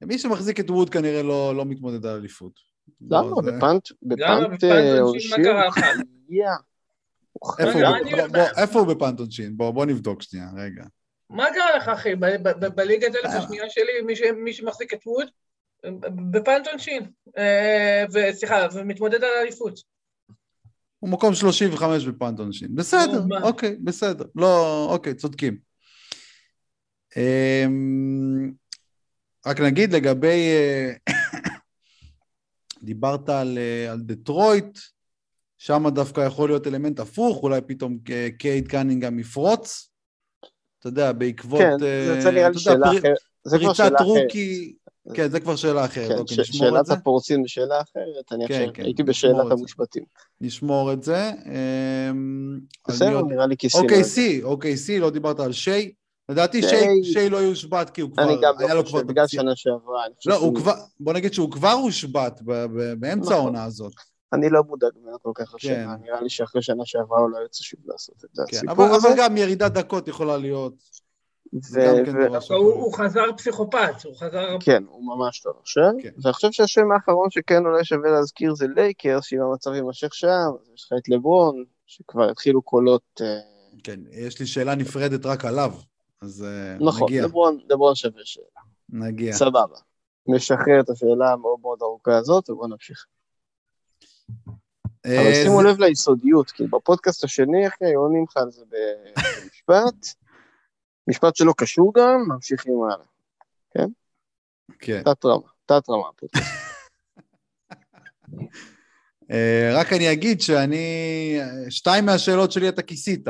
מי 0.02 0.18
שמחזיק 0.18 0.60
את 0.60 0.70
ווד 0.70 0.90
כנראה 0.90 1.22
לא 1.22 1.56
לא 1.56 1.64
מתמודד 1.64 2.06
על 2.06 2.16
אליפות. 2.18 2.75
למה? 3.10 3.22
לא, 3.30 3.36
זה- 3.44 3.52
בפאנט? 3.52 3.88
בפאנט 4.02 4.64
אה, 4.64 5.00
עונשין, 5.00 5.46
איפה. 7.58 7.72
הוא? 7.72 8.10
לא, 8.18 8.26
בוא- 8.26 8.60
איפה 8.60 8.78
הוא 8.78 8.88
בפאנט 8.94 9.20
עונשין? 9.20 9.56
בוא 9.56 9.70
בוא 9.70 9.86
נבדוק 9.86 10.22
שנייה, 10.22 10.46
רגע. 10.56 10.84
מה 11.30 11.46
קרה 11.54 11.76
לך, 11.76 11.88
אחי? 11.88 12.14
ב- 12.14 12.26
ב- 12.26 12.64
ב- 12.64 12.74
בליגת 12.76 13.14
אלף 13.14 13.24
אה. 13.24 13.38
השנייה 13.38 13.64
שלי, 13.70 14.22
מי 14.36 14.52
שמחזיק 14.52 14.94
את 14.94 14.98
ווד, 15.06 15.26
בפאנט 16.30 16.66
עונשין. 16.68 17.06
אה, 17.38 18.04
וסליחה, 18.12 18.66
ומתמודד 18.74 19.24
על 19.24 19.30
האליפות. 19.38 19.80
הוא 20.98 21.10
מקום 21.10 21.34
35 21.34 22.04
בפאנט 22.06 22.38
עונשין. 22.38 22.68
בסדר? 22.74 23.22
אוקיי, 23.42 23.76
בסדר. 23.84 24.24
לא, 24.34 24.86
אוקיי, 24.90 25.14
צודקים. 25.14 25.56
אמ, 27.16 28.52
רק 29.46 29.60
נגיד 29.60 29.92
לגבי... 29.92 30.48
דיברת 32.86 33.28
על, 33.28 33.58
אה, 33.58 33.92
על 33.92 34.00
דטרויט, 34.00 34.78
שם 35.58 35.88
דווקא 35.88 36.20
יכול 36.20 36.48
להיות 36.48 36.66
אלמנט 36.66 37.00
הפוך, 37.00 37.42
אולי 37.42 37.60
פתאום 37.66 37.98
אה, 38.10 38.28
קייד 38.38 38.68
קנינגהם 38.68 39.18
יפרוץ. 39.18 39.90
אתה 40.78 40.88
יודע, 40.88 41.12
בעקבות... 41.12 41.60
כן, 41.60 41.86
אה, 41.86 42.20
זה 42.20 42.30
נראה 42.30 42.48
לי 42.48 42.58
שאלה 42.58 42.86
פר- 42.92 42.98
אחרת. 42.98 43.16
זה 43.44 43.58
כבר 43.58 43.72
שאלה 43.72 43.88
אחרת. 43.88 44.00
רוקי... 44.06 44.74
כן, 45.14 45.28
זה 45.30 45.40
כבר 45.40 45.56
שאלה 45.56 45.84
אחרת. 45.84 46.08
כן, 46.08 46.18
אוקיי, 46.18 46.44
ש- 46.44 46.56
שאלת. 46.58 46.90
הפורצים 46.90 47.42
בשאלה 47.42 47.80
אחרת, 47.80 48.32
אני 48.32 48.48
כן, 48.48 48.54
עכשיו 48.54 48.72
כן, 48.74 48.82
הייתי 48.84 49.02
בשאלת. 49.02 49.52
המושבתים. 49.52 50.02
נשמור 50.40 50.92
את 50.92 51.02
זה. 51.02 51.30
אמ, 52.10 52.58
בסדר, 52.88 53.22
נראה 53.22 53.46
לי 53.46 53.56
כיסינו. 53.56 53.82
אוקיי. 53.84 54.04
סי, 54.04 54.42
אוקיי 54.42 54.76
סי, 54.76 54.98
לא 54.98 55.10
דיברת 55.10 55.40
על 55.40 55.52
שיי. 55.52 55.92
לדעתי 56.28 56.62
שיי- 57.02 57.30
לא 57.30 57.36
יושבת 57.36 57.90
כי 57.90 58.00
הוא 58.00 58.10
כבר, 58.12 58.22
אני 58.22 58.36
גם 58.42 58.54
היה 58.58 58.68
לא 58.68 58.80
לו 58.80 58.84
חושב, 58.84 59.06
בגלל. 59.06 59.26
שנה 59.26 59.56
שעברה, 59.56 60.04
לא, 60.26 60.34
הוא 60.34 60.54
כבר, 60.54 60.72
בוא 61.00 61.12
נגיד 61.12 61.32
שהוא 61.32 61.50
כבר 61.50 61.72
הושבת 61.72 62.40
באמצע 62.98 63.16
נכון. 63.16 63.32
העונה 63.32 63.64
הזאת. 63.64 63.92
אני 64.32 64.50
לא 64.50 64.62
מודאג 64.62 64.90
ממנו 65.02 65.22
כל 65.22 65.30
כך 65.34 65.48
כן. 65.48 65.54
השנה, 65.56 65.96
נראה 66.02 66.20
לי 66.20 66.28
שאחרי 66.30 66.62
שנה 66.62 66.82
שעברה 66.84 67.20
הוא 67.20 67.30
לא 67.30 67.38
יוצא 67.38 67.64
שוב 67.64 67.80
לעשות 67.86 68.14
את 68.24 68.30
כן, 68.36 68.56
הסיפור 68.56 68.86
אבל, 68.86 68.94
הזה. 68.94 69.08
אבל 69.08 69.16
גם 69.18 69.36
ירידת 69.36 69.72
דקות 69.72 70.08
יכולה 70.08 70.36
להיות. 70.36 70.74
זה 71.52 72.02
כן 72.06 72.16
הוא. 72.54 72.94
חזר 72.94 73.24
פסיכופת, 73.36 74.04
הוא 74.04 74.16
חזר... 74.16 74.56
כן, 74.60 74.82
הוא 74.88 75.16
ממש 75.16 75.40
טוב 75.40 75.52
עכשיו. 75.60 75.90
כן. 76.02 76.10
ואני 76.22 76.32
חושב 76.32 76.48
שהשם 76.52 76.92
האחרון 76.92 77.30
שכן 77.30 77.66
אולי 77.66 77.84
שווה 77.84 78.10
להזכיר 78.10 78.54
זה 78.54 78.66
לייקרס, 78.74 79.24
שאם 79.24 79.40
המצב 79.40 79.70
יימשך 79.74 80.14
שם, 80.14 80.28
אז 80.62 80.70
יש 80.74 80.84
לך 80.84 80.98
את 80.98 81.08
לברון, 81.08 81.64
שכבר 81.86 82.30
התחילו 82.30 82.62
קולות... 82.62 83.20
אה, 83.20 83.26
כן, 83.84 84.00
יש 84.10 84.40
לי 84.40 84.46
שאלה 84.46 84.74
נפרדת 84.74 85.26
רק 85.26 85.44
עליו, 85.44 85.72
אז 86.22 86.44
אה, 86.44 86.76
נכון, 86.80 87.08
נגיע, 87.08 87.24
לברון, 87.24 87.60
לברון 87.70 87.94
שווה 87.94 88.20
שאלה. 88.24 88.62
נגיע. 88.88 89.32
סבבה. 89.32 89.78
נשחרר 90.26 90.80
את 90.80 90.90
השאלה 90.90 91.32
המאוד 91.32 91.60
מאוד 91.60 91.78
ארוכה 91.82 92.16
הזאת, 92.16 92.50
ובואו 92.50 92.68
נמשיך. 92.68 93.06
אה, 95.06 95.22
אבל 95.22 95.34
שימו 95.34 95.62
לב 95.62 95.78
ליסודיות, 95.78 96.50
כי 96.50 96.66
בפודקאסט 96.66 97.24
השני, 97.24 97.68
אחי, 97.68 97.94
עונים 97.94 98.24
לך 98.30 98.36
על 98.36 98.50
זה 98.50 98.64
במשפט. 98.70 100.06
משפט 101.08 101.36
שלא 101.36 101.54
קשור 101.56 101.92
גם, 101.94 102.24
ממשיכים 102.28 102.74
הלאה. 102.82 103.06
כן. 103.70 105.02
תת 105.02 105.24
רמה, 105.24 105.48
תת 105.66 105.88
רמה. 105.90 106.08
הפודקאסט. 106.08 106.46
אה, 109.30 109.70
רק 109.74 109.92
אני 109.92 110.12
אגיד 110.12 110.40
שאני, 110.40 110.86
שתיים 111.70 112.06
מהשאלות 112.06 112.52
שלי 112.52 112.68
אתה 112.68 112.82
כיסית, 112.82 113.28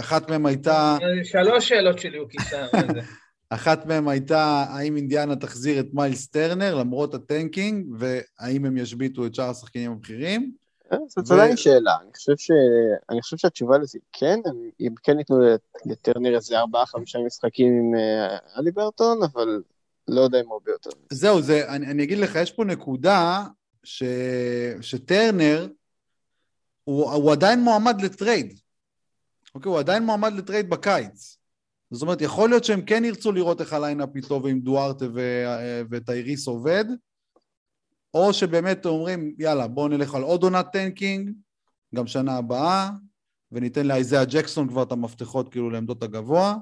אחת 0.00 0.30
מהן 0.30 0.46
הייתה... 0.46 0.96
שלוש 1.24 1.68
שאלות 1.68 1.98
שלי 1.98 2.18
הוא 2.18 2.28
כיסה. 2.28 2.66
אחת 3.50 3.86
מהן 3.86 4.08
הייתה 4.08 4.64
האם 4.68 4.96
אינדיאנה 4.96 5.36
תחזיר 5.36 5.80
את 5.80 5.86
מיילס 5.92 6.26
טרנר 6.26 6.74
למרות 6.74 7.14
ה 7.14 7.22
tanking, 7.22 7.86
והאם 7.98 8.64
הם 8.64 8.76
ישביתו 8.76 9.26
את 9.26 9.34
שאר 9.34 9.50
השחקנים 9.50 9.92
הבכירים. 9.92 10.52
אה, 10.92 10.98
זאת 11.08 11.30
עדיין 11.30 11.56
שאלה, 11.56 11.96
אני 12.02 12.10
חושב, 12.16 12.32
ש... 12.36 12.50
אני 13.10 13.22
חושב 13.22 13.36
שהתשובה 13.36 13.78
לזה 13.78 13.98
היא 13.98 14.20
כן, 14.20 14.40
הם- 14.46 14.70
אם 14.80 14.94
כן 15.02 15.18
ייתנו 15.18 15.40
לטרנר 15.86 16.34
איזה 16.34 16.58
ארבעה 16.58 16.86
חמישה 16.86 17.18
משחקים 17.26 17.72
עם 17.72 17.94
אה, 17.94 18.36
הליברטון, 18.58 19.18
אבל 19.22 19.62
לא 20.08 20.20
יודע 20.20 20.40
אם 20.40 20.52
הרבה 20.52 20.70
יותר. 20.70 20.90
זהו, 21.12 21.42
זה, 21.42 21.68
אני, 21.68 21.86
אני 21.86 22.02
אגיד 22.02 22.18
לך, 22.18 22.34
יש 22.34 22.50
פה 22.52 22.64
נקודה 22.64 23.44
ש, 23.86 24.02
שטרנר 24.80 25.68
הוא, 26.84 27.10
הוא 27.12 27.32
עדיין 27.32 27.60
מועמד 27.60 28.00
ל 28.00 28.09
trade. 28.09 28.60
אוקיי, 29.54 29.70
הוא 29.70 29.78
עדיין 29.78 30.02
מועמד 30.02 30.32
ל 30.32 30.38
trade 30.38 30.70
בקיץ. 30.70 31.38
זאת 31.90 32.02
אומרת, 32.02 32.20
יכול 32.20 32.50
להיות 32.50 32.64
שהם 32.64 32.82
כן 32.82 33.04
ירצו 33.04 33.32
לראות 33.32 33.60
איך 33.60 33.72
ה 33.72 33.77
lineup 33.77 34.08
איתו 34.16 34.42
ועם 34.42 34.60
דוארטה 34.60 35.04
ו- 35.14 35.82
וטייריס 35.90 36.46
עובד, 36.46 36.84
או 38.14 38.32
שבאמת 38.32 38.86
אומרים, 38.86 39.34
יאללה, 39.38 39.68
בואו 39.68 39.88
נלך 39.88 40.14
על 40.14 40.22
עוד 40.22 40.42
עונת 40.42 40.66
tanking, 40.72 41.30
גם 41.94 42.06
שנה 42.06 42.36
הבאה, 42.36 42.90
וניתן 43.52 43.86
לאייזאה 43.86 44.24
ג'קסון 44.24 44.68
כבר 44.68 44.82
את 44.82 44.92
המפתחות 44.92 45.48
כאילו 45.48 45.70
לעמדות 45.70 46.02
הגבוה. 46.02 46.56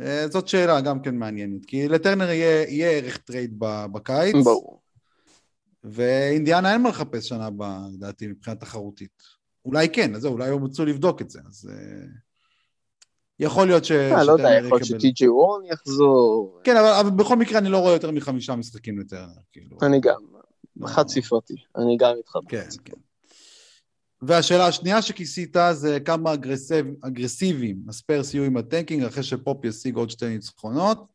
אה, 0.00 0.28
זאת 0.28 0.48
שאלה 0.48 0.80
גם 0.80 1.02
כן 1.02 1.16
מעניינת, 1.16 1.66
כי 1.66 1.88
לטרנר 1.88 2.30
יהיה, 2.30 2.68
יהיה 2.68 2.90
ערך 2.90 3.16
trade 3.16 3.54
בקיץ, 3.92 4.34
ברור. 4.44 4.80
ואינדיאנה 5.84 6.72
אין 6.72 6.82
מה 6.82 6.88
לחפש 6.88 7.28
שנה 7.28 7.46
הבאה, 7.46 7.80
לדעתי, 7.92 8.26
מבחינה 8.26 8.56
תחרותית. 8.56 9.22
אולי 9.64 9.88
כן, 9.88 10.14
אז 10.14 10.22
זהו, 10.22 10.32
אולי 10.32 10.50
הם 10.50 10.64
רצו 10.64 10.84
לבדוק 10.84 11.22
את 11.22 11.30
זה, 11.30 11.40
אז 11.48 11.70
אה, 11.72 12.06
יכול 13.38 13.66
להיות 13.66 13.84
ש... 13.84 13.90
אה, 13.92 14.24
לא 14.24 14.32
יודע, 14.32 14.48
יכול 14.58 14.78
להיות. 14.78 14.84
שטי.ג'יי 14.84 15.28
וורן 15.28 15.64
יחזור, 15.64 16.60
כן, 16.64 16.76
אבל, 16.76 16.92
אבל 17.00 17.10
בכל 17.10 17.36
מקרה 17.36 17.58
אני 17.58 17.68
לא 17.68 17.78
רואה 17.78 17.92
יותר 17.92 18.10
מחמישה 18.10 18.56
משחקים 18.56 18.98
לטרנר, 18.98 19.32
כאילו. 19.52 19.76
אני 19.82 20.00
גם, 20.00 20.20
לא. 20.76 20.86
חד 20.86 21.08
ספרתי, 21.08 21.54
אני 21.76 21.96
גם 21.96 22.14
איתך. 22.16 22.32
כן. 22.48 22.68
כן. 22.84 22.96
והשאלה 24.22 24.66
השנייה 24.66 25.02
שכיסית 25.02 25.56
זה 25.72 26.00
כמה 26.00 26.34
אגרסיב, 26.34 26.86
אגרסיביים 27.00 27.82
הספיירס 27.88 28.34
יהיו 28.34 28.44
עם 28.44 28.56
ה 28.56 28.62
tanking 28.62 29.04
אחרי 29.04 29.22
שפופ 29.22 29.64
ישיג 29.64 29.96
עוד 29.96 30.10
שתי 30.10 30.28
ניצחונות. 30.28 31.06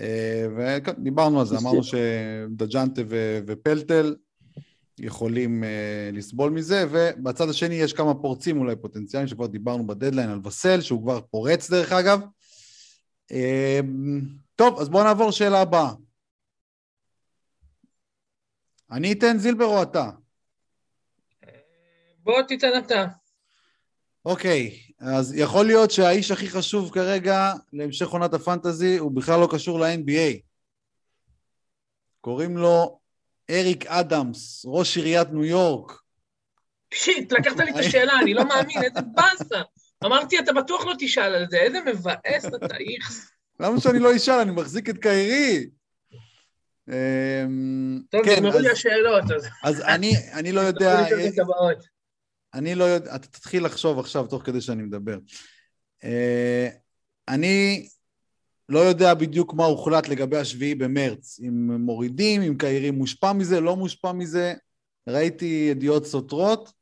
אה, 0.00 0.46
ודיברנו 0.56 1.40
על 1.40 1.46
זה, 1.46 1.58
אמרנו 1.58 1.80
שדג'ונטה 1.82 3.02
ופלטל 3.46 4.16
יכולים 4.98 5.64
אה, 5.64 6.10
לסבול 6.12 6.50
מזה, 6.50 6.84
ובצד 6.90 7.48
השני 7.48 7.74
יש 7.74 7.92
כמה 7.92 8.14
פורצים 8.14 8.58
אולי 8.58 8.76
פוטנציאליים 8.76 9.28
שכבר 9.28 9.46
דיברנו 9.46 9.86
בדדליין 9.86 10.30
על 10.30 10.40
וסל, 10.44 10.80
שהוא 10.80 11.02
כבר 11.02 11.20
פורץ 11.20 11.70
דרך 11.70 11.92
אגב. 11.92 12.20
אה, 13.32 13.80
טוב, 14.56 14.80
אז 14.80 14.88
בואו 14.88 15.04
נעבור 15.04 15.28
לשאלה 15.28 15.60
הבאה. 15.60 15.92
אני 18.90 19.12
אתן 19.12 19.38
זילבר 19.38 19.64
או 19.64 19.82
אתה? 19.82 20.10
בוא 22.18 22.42
תיתן 22.42 22.78
אתה. 22.78 23.06
אוקיי, 24.24 24.83
אז 25.04 25.34
יכול 25.36 25.66
להיות 25.66 25.90
שהאיש 25.90 26.30
הכי 26.30 26.48
חשוב 26.48 26.90
כרגע 26.94 27.52
להמשך 27.72 28.08
עונת 28.08 28.34
הפנטזי 28.34 28.96
הוא 28.96 29.12
בכלל 29.12 29.40
לא 29.40 29.48
קשור 29.50 29.80
ל-NBA. 29.80 30.40
קוראים 32.20 32.56
לו 32.56 32.98
אריק 33.50 33.86
אדמס, 33.86 34.62
ראש 34.68 34.96
עיריית 34.96 35.28
ניו 35.32 35.44
יורק. 35.44 35.92
שיט, 36.94 37.32
לקחת 37.32 37.56
לי 37.56 37.70
את 37.70 37.76
השאלה, 37.76 38.12
אני 38.22 38.34
לא 38.34 38.44
מאמין, 38.44 38.82
איזה 38.82 39.00
באסה. 39.00 39.62
אמרתי, 40.04 40.38
אתה 40.38 40.52
בטוח 40.52 40.84
לא 40.86 40.94
תשאל 40.98 41.34
על 41.34 41.46
זה, 41.50 41.56
איזה 41.56 41.80
מבאס 41.80 42.46
אתה, 42.46 42.76
איכס. 42.76 43.30
למה 43.60 43.80
שאני 43.80 43.98
לא 43.98 44.16
אשאל? 44.16 44.40
אני 44.40 44.50
מחזיק 44.50 44.88
את 44.88 44.98
קיירי. 44.98 45.66
טוב, 48.10 48.24
כן, 48.24 48.32
נגמרו 48.36 48.58
לי 48.58 48.70
השאלות, 48.70 49.24
אז... 49.64 49.80
אני 50.32 50.52
לא 50.52 50.60
יודע, 50.60 51.06
אני 52.54 52.74
לא 52.74 52.84
יודע, 52.84 53.16
אתה 53.16 53.26
תתחיל 53.26 53.64
לחשוב 53.64 53.98
עכשיו 53.98 54.26
תוך 54.26 54.42
כדי 54.42 54.60
שאני 54.60 54.82
מדבר. 54.82 55.18
אה, 56.04 56.68
אני 57.28 57.88
לא 58.68 58.78
יודע 58.78 59.14
בדיוק 59.14 59.54
מה 59.54 59.64
הוחלט 59.64 60.08
לגבי 60.08 60.36
השביעי 60.36 60.74
במרץ, 60.74 61.40
אם 61.40 61.70
מורידים, 61.70 62.42
אם 62.42 62.56
קיירי 62.58 62.90
מושפע 62.90 63.32
מזה, 63.32 63.60
לא 63.60 63.76
מושפע 63.76 64.12
מזה, 64.12 64.54
ראיתי 65.08 65.68
ידיעות 65.70 66.06
סותרות. 66.06 66.72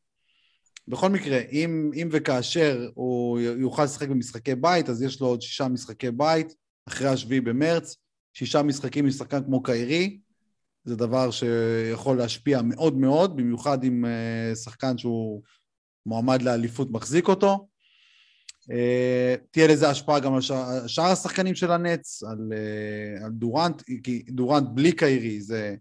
בכל 0.89 1.11
מקרה, 1.11 1.41
אם, 1.53 1.91
אם 1.95 2.09
וכאשר 2.13 2.91
הוא 2.95 3.41
יוכל 3.41 3.85
לשחק 3.85 4.09
במשחקי 4.09 4.55
בית, 4.55 4.89
אז 4.89 5.03
יש 5.03 5.21
לו 5.21 5.27
עוד 5.27 5.43
שישה 5.43 5.69
משחקי 5.69 6.11
בית 6.11 6.55
אחרי 6.89 7.09
השביעי 7.09 7.41
במרץ, 7.41 7.97
שישה 8.33 8.63
משחקים 8.63 9.07
משחקן 9.07 9.45
כמו 9.45 9.63
קיירי, 9.63 10.19
זה 10.85 10.97
דבר 10.97 11.31
שיכול 11.31 12.19
להשפיע 12.19 12.63
מאוד 12.63 12.97
מאוד, 12.97 13.37
במיוחד 13.37 13.85
אם 13.85 14.05
אה, 14.05 14.55
שחקן 14.55 14.99
שהוא 14.99 15.43
מועמד 16.07 16.43
לאליפות 16.43 16.91
מחזיק 16.91 17.29
אותו. 17.29 17.69
אה, 18.71 19.35
תהיה 19.51 19.67
לזה 19.67 19.91
השפעה 19.91 20.21
גם 20.21 20.35
על 20.35 20.41
שאר, 20.87 21.05
השחקנים 21.05 21.55
של 21.55 21.73
הנץ, 21.73 22.23
על, 22.23 22.53
אה, 22.53 23.25
על 23.25 23.33
דורנט, 23.33 23.83
כי 24.03 24.23
דורנט 24.29 24.69
בלי 24.75 24.93
קיירי 24.93 25.41
זה 25.41 25.75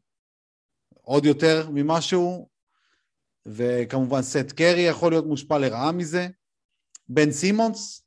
עוד 1.02 1.26
יותר 1.26 1.70
ממשהו, 1.74 2.50
וכמובן 3.46 4.22
סט 4.22 4.52
קרי 4.52 4.82
יכול 4.82 5.12
להיות 5.12 5.26
מושפע 5.26 5.60
לרעה 5.60 5.92
מזה. 5.92 6.28
בן 7.10 7.32
סימונס, 7.32 8.06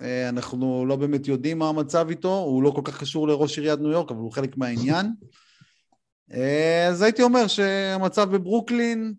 אה, 0.00 0.28
אנחנו 0.28 0.86
לא 0.86 0.96
באמת 0.96 1.28
יודעים 1.28 1.58
מה 1.58 1.68
המצב 1.68 2.06
איתו, 2.10 2.38
הוא 2.38 2.62
לא 2.62 2.70
כל 2.70 2.82
כך 2.84 3.00
קשור 3.00 3.28
לראש 3.28 3.58
עיריית 3.58 3.80
ניו 3.80 3.90
יורק, 3.90 4.10
אבל 4.10 4.20
הוא 4.20 4.32
חלק 4.32 4.56
מהעניין. 4.56 5.06
אז 6.88 7.02
הייתי 7.02 7.22
אומר 7.22 7.46
שהמצב 7.46 8.36
בברוקלין 8.36 9.14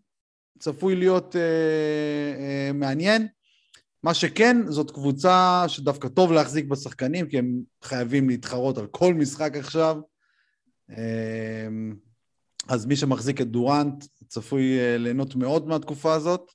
צפוי 0.60 0.96
להיות 0.96 1.36
אה, 1.36 1.42
אה, 2.40 2.72
מעניין. 2.74 3.28
מה 4.04 4.14
שכן, 4.14 4.58
זאת 4.68 4.92
קבוצה 4.92 5.64
שדווקא 5.68 6.08
טוב 6.08 6.32
להחזיק 6.32 6.66
בשחקנים, 6.66 7.28
כי 7.28 7.38
הם 7.38 7.62
חייבים 7.84 8.30
להתחרות 8.30 8.78
על 8.78 8.88
כל 8.88 9.14
משחק 9.14 9.58
עכשיו. 9.58 9.98
אה, 10.90 11.68
אז 12.70 12.86
מי 12.86 12.96
שמחזיק 12.96 13.42
את 13.42 13.48
דורנט 13.48 14.06
צפוי 14.28 14.80
אה, 14.80 14.98
ליהנות 14.98 15.36
מאוד 15.36 15.68
מהתקופה 15.68 16.14
הזאת. 16.14 16.52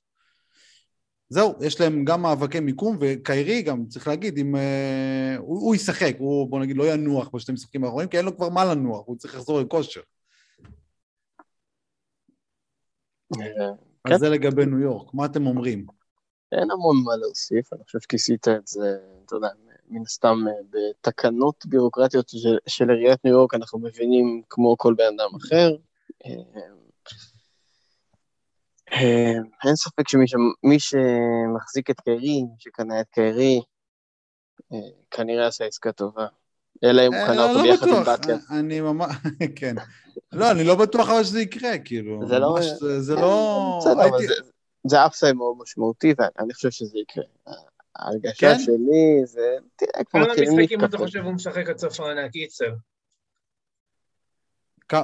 זהו, 1.29 1.53
יש 1.61 1.81
להם 1.81 2.05
גם 2.05 2.21
מאבקי 2.21 2.59
מיקום, 2.59 2.97
וקיירי 3.01 3.61
גם, 3.61 3.85
צריך 3.87 4.07
להגיד, 4.07 4.37
אם... 4.37 4.55
אה, 4.55 5.35
הוא, 5.37 5.61
הוא 5.61 5.75
ישחק, 5.75 6.15
הוא 6.19 6.49
בוא 6.49 6.59
נגיד 6.59 6.77
לא 6.77 6.93
ינוח 6.93 7.29
בשתי 7.33 7.51
משחקים 7.51 7.83
האחרונים, 7.83 8.09
כי 8.09 8.17
אין 8.17 8.25
לו 8.25 8.37
כבר 8.37 8.49
מה 8.49 8.65
לנוח, 8.65 9.03
הוא 9.05 9.17
צריך 9.17 9.35
לחזור 9.35 9.61
לכושר. 9.61 10.01
אה, 14.05 14.11
אז 14.11 14.11
כן. 14.11 14.17
זה 14.17 14.29
לגבי 14.29 14.65
ניו 14.65 14.79
יורק, 14.79 15.13
מה 15.13 15.25
אתם 15.25 15.47
אומרים? 15.47 15.85
אין 16.51 16.71
המון 16.71 16.95
מה 17.05 17.15
להוסיף, 17.15 17.73
אני 17.73 17.83
חושב 17.83 17.99
שכיסית 17.99 18.47
את 18.47 18.67
זה, 18.67 18.97
אתה 19.25 19.35
יודע, 19.35 19.47
מן 19.89 20.01
הסתם 20.01 20.37
אה, 20.47 20.53
בתקנות 20.69 21.65
ביורוקרטיות 21.65 22.29
של, 22.29 22.57
של 22.67 22.89
עיריית 22.89 23.25
ניו 23.25 23.33
יורק 23.33 23.53
אנחנו 23.53 23.79
מבינים 23.79 24.41
כמו 24.49 24.77
כל 24.77 24.93
בן 24.97 25.03
אדם 25.03 25.35
אחר. 25.35 25.75
אה, 26.25 26.61
אה, 28.91 29.33
אין 29.65 29.75
ספק 29.75 30.07
שמי 30.07 30.27
ש- 30.79 30.95
שמחזיק 30.95 31.89
את 31.89 31.99
קיירי, 31.99 32.41
שקנה 32.59 33.01
את 33.01 33.09
קיירי, 33.09 33.61
אה, 34.73 34.77
כנראה 35.11 35.47
עשה 35.47 35.65
עסקה 35.65 35.91
טובה. 35.91 36.27
אלא 36.83 37.01
אם 37.07 37.13
הוא 37.13 37.21
אה, 37.21 37.25
קנה 37.27 37.35
לא, 37.35 37.49
אותו 37.49 37.57
לא 37.57 37.63
ביחד 37.71 37.87
עם 37.87 38.03
באטלר. 38.03 38.35
אני 38.51 38.81
ממש, 38.81 39.15
כן. 39.59 39.75
לא, 40.31 40.51
אני 40.51 40.63
לא 40.63 40.75
בטוח 40.75 41.09
אבל 41.09 41.23
שזה 41.23 41.41
יקרה, 41.41 41.77
כאילו. 41.77 42.27
זה 42.27 42.39
לא- 42.39 42.57
זה- 42.79 43.01
זה 43.01 43.15
לא... 43.15 43.79
בסדר, 43.81 44.09
אבל 44.09 44.17
זה- 44.87 45.05
אפסייד 45.05 45.35
מאוד 45.35 45.55
משמעותי, 45.59 46.13
ואני 46.17 46.53
חושב 46.53 46.69
שזה 46.71 46.97
יקרה. 46.99 47.23
ההרגשה 47.95 48.33
כן? 48.53 48.59
שלי 48.59 49.21
זה, 49.25 49.41
תראה, 49.75 50.03
כבר 50.03 50.19
כמה 50.19 50.29
מתחילים 50.29 50.59
משחקים 50.59 50.79
אתה 50.79 50.85
להתקפל. 50.85 51.05
חושב 51.05 51.19
הוא 51.23 51.33
משחק 51.33 51.69
עד 51.69 51.77
סוף 51.77 51.99
העונה, 51.99 52.29
קיצר? 52.29 52.73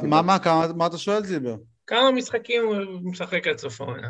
מה, 0.04 0.22
מה, 0.22 0.40
כמה- 0.40 0.68
מה 0.76 0.88
אתה 0.88 0.98
שואל, 0.98 1.24
זילבר? 1.26 1.56
כמה 1.88 2.12
משחקים 2.12 2.64
הוא 2.66 2.76
משחק 3.12 3.48
עד 3.48 3.58
סוף 3.58 3.82
העונה? 3.82 4.10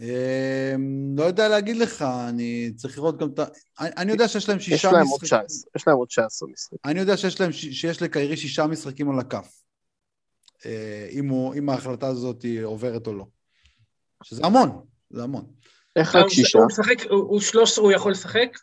אמ, 0.00 1.14
לא 1.16 1.24
יודע 1.24 1.48
להגיד 1.48 1.76
לך, 1.76 2.04
אני 2.28 2.72
צריך 2.76 2.98
לראות 2.98 3.18
גם 3.18 3.28
את 3.34 3.38
ה... 3.38 3.44
אני- 3.80 4.12
יודע 4.12 4.28
שיש 4.28 4.48
להם 4.48 4.58
יש 4.58 4.64
שישה 4.64 4.92
להם 4.92 5.06
עוד 5.06 5.20
משחקים. 5.22 5.46
19, 5.46 5.70
יש 5.76 5.88
להם 5.88 5.96
עוד 5.96 6.08
19 6.08 6.48
משחקים. 6.48 6.78
אני 6.84 7.00
יודע 7.00 7.16
שיש 7.16 7.40
להם, 7.40 7.52
שיש 7.52 8.02
לקיירי 8.02 8.36
שישה 8.36 8.66
משחקים 8.66 9.10
על 9.10 9.18
הכף. 9.18 9.62
אה, 10.66 11.08
אם, 11.10 11.28
הוא, 11.28 11.54
אם 11.54 11.68
ההחלטה 11.68 12.06
הזאת 12.06 12.44
עוברת 12.64 13.06
או 13.06 13.12
לא. 13.14 13.24
שזה 14.22 14.42
המון, 14.44 14.86
זה 15.10 15.22
המון. 15.22 15.52
איך 15.96 16.14
רק 16.14 16.28
שישה? 16.28 16.58
הוא 16.58 16.66
משחק, 16.66 17.10
הוא 17.10 17.18
הוא 17.18 17.40
13 17.40 17.84
הוא 17.84 17.92
יכול 17.92 18.12
לשחק? 18.12 18.58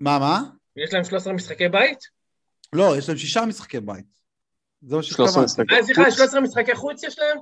מה, 0.00 0.18
מה? 0.18 0.40
יש 0.76 0.92
להם 0.92 1.04
13 1.04 1.32
משחקי 1.32 1.68
בית? 1.68 1.98
לא, 2.72 2.96
יש 2.98 3.08
להם 3.08 3.18
שישה 3.18 3.46
משחקי 3.46 3.80
בית. 3.80 4.04
זה 4.82 4.96
מה 4.96 5.02
13 5.02 5.48
שהתכוונתי. 5.48 5.74
אה, 5.74 5.82
סליחה, 5.84 6.10
13 6.10 6.40
משחקי 6.40 6.74
חוץ 6.74 7.04
יש 7.04 7.18
להם? 7.18 7.38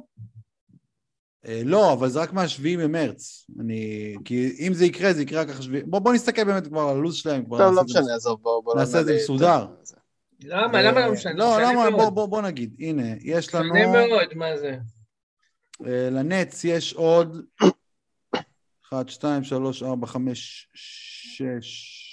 אה, 1.46 1.62
לא, 1.64 1.92
אבל 1.92 2.09
זה 2.09 2.20
רק 2.20 2.33
מהשביעי 2.33 2.76
במרץ. 2.76 3.46
אני... 3.61 4.14
כי 4.24 4.57
אם 4.66 4.74
זה 4.74 4.85
יקרה, 4.85 5.12
זה 5.12 5.22
יקרה 5.22 5.40
רק 5.40 5.48
אחרי 5.48 5.62
שביעי. 5.62 5.83
בוא, 5.83 5.98
בוא 5.98 6.14
נסתכל 6.14 6.44
באמת 6.44 6.66
כבר 6.66 6.81
על 6.81 6.96
הלו"ז 6.96 7.14
שלהם. 7.14 7.42
טוב, 7.44 7.61
לא 7.61 7.85
משנה, 7.85 8.14
עזוב, 8.14 8.40
בוא 8.42 8.74
נעשה 8.76 9.00
את 9.00 9.07
זה 9.07 9.16
מסודר. 9.16 9.66
זה. 9.83 9.96
למה? 10.44 10.83
למה 10.83 11.07
לא 11.07 11.12
משנה? 11.12 11.33
לא, 11.33 11.61
למה? 11.62 11.90
מאוד. 11.90 11.92
בוא, 11.92 12.11
בוא, 12.11 12.26
בוא 12.26 12.42
נגיד. 12.42 12.76
הנה, 12.79 13.14
יש 13.20 13.55
לנו... 13.55 13.74
משנה 13.74 13.87
מאוד, 13.87 14.35
מה 14.35 14.57
זה? 14.57 14.76
אה, 15.87 16.11
לנץ 16.11 16.64
יש 16.64 16.94
עוד 16.94 17.46
1, 18.92 19.09
2, 19.09 19.44
3, 19.44 19.83
4, 19.83 20.07
5, 20.07 20.68
6... 20.74 22.07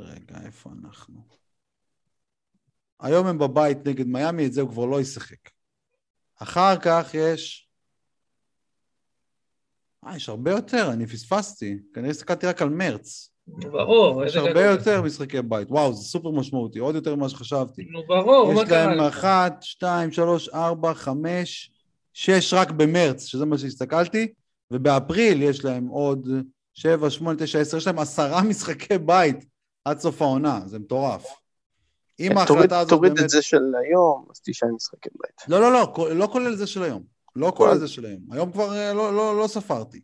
רגע, 0.00 0.36
איפה 0.44 0.70
אנחנו? 0.82 1.20
היום 3.00 3.26
הם 3.26 3.38
בבית 3.38 3.88
נגד 3.88 4.06
מיאמי, 4.06 4.46
את 4.46 4.52
זה 4.52 4.60
הוא 4.60 4.70
כבר 4.70 4.86
לא 4.86 5.00
ישחק. 5.00 5.50
אחר 6.42 6.76
כך 6.76 7.10
יש... 7.14 7.68
אה, 10.06 10.16
יש 10.16 10.28
הרבה 10.28 10.50
יותר, 10.50 10.90
אני 10.92 11.06
פספסתי. 11.06 11.78
כנראה 11.94 12.10
הסתכלתי 12.10 12.46
רק 12.46 12.62
על 12.62 12.68
מרץ. 12.68 13.28
ברור, 13.46 14.24
יש 14.24 14.36
הרבה. 14.36 14.64
יותר 14.64 15.02
משחקי 15.02 15.42
בית. 15.42 15.70
וואו, 15.70 15.92
זה 15.92 16.02
סופר 16.02 16.30
משמעותי, 16.30 16.78
עוד 16.78 16.94
יותר 16.94 17.14
ממה 17.14 17.28
שחשבתי. 17.28 17.84
נו, 17.84 18.06
ברור, 18.06 18.52
מה 18.54 18.62
יש 18.62 18.68
קרה? 18.68 18.86
להם 18.86 18.98
לך? 18.98 19.14
אחת, 19.14 19.62
שתיים, 19.62 20.12
שלוש, 20.12 20.48
ארבע, 20.48 20.94
חמש, 20.94 21.70
שש 22.12 22.54
רק 22.54 22.70
במרץ, 22.70 23.24
שזה 23.24 23.46
מה 23.46 23.58
שהסתכלתי, 23.58 24.32
ובאפריל 24.70 25.42
יש 25.42 25.64
להם 25.64 25.86
עוד 25.86 26.28
שבע, 26.74 27.10
שמונה, 27.10 27.38
תשע, 27.38 27.58
עשר, 27.58 27.76
יש 27.76 27.86
להם 27.86 27.98
עשרה 27.98 28.42
משחקי 28.42 28.98
בית 28.98 29.44
עד 29.84 29.98
סוף 29.98 30.22
העונה, 30.22 30.60
זה 30.66 30.78
מטורף. 30.78 31.41
אם 32.20 32.26
תוריד- 32.28 32.38
ההחלטה 32.38 32.78
הזאת 32.78 32.90
תוריד 32.90 33.12
באמת... 33.12 33.24
את 33.24 33.30
זה 33.30 33.42
של 33.42 33.62
היום, 33.82 34.26
אז 34.30 34.40
תשעה 34.44 34.68
משחקים 34.72 35.12
בית. 35.22 35.48
לא, 35.48 35.60
לא, 35.60 35.72
לא, 35.72 36.16
לא 36.16 36.28
כולל 36.32 36.54
זה 36.54 36.66
של 36.66 36.82
היום. 36.82 37.02
לא 37.36 37.52
כולל 37.56 37.78
זה 37.78 37.88
של 37.88 38.04
היום. 38.06 38.20
היום 38.30 38.52
כבר 38.52 38.76
אה, 38.76 38.92
לא, 38.92 39.14
לא, 39.14 39.38
לא 39.38 39.46
ספרתי. 39.46 40.00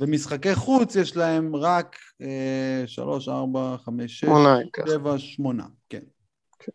ומשחקי 0.00 0.54
חוץ 0.54 0.96
יש 0.96 1.16
להם 1.16 1.56
רק 1.56 1.96
אה, 2.22 2.82
שלוש, 2.86 3.28
ארבע, 3.28 3.76
חמש, 3.84 4.20
שש, 4.20 4.28
ככה. 4.72 4.86
שבע, 4.90 5.18
שמונה, 5.18 5.66
כן. 5.88 6.02
כן. 6.58 6.72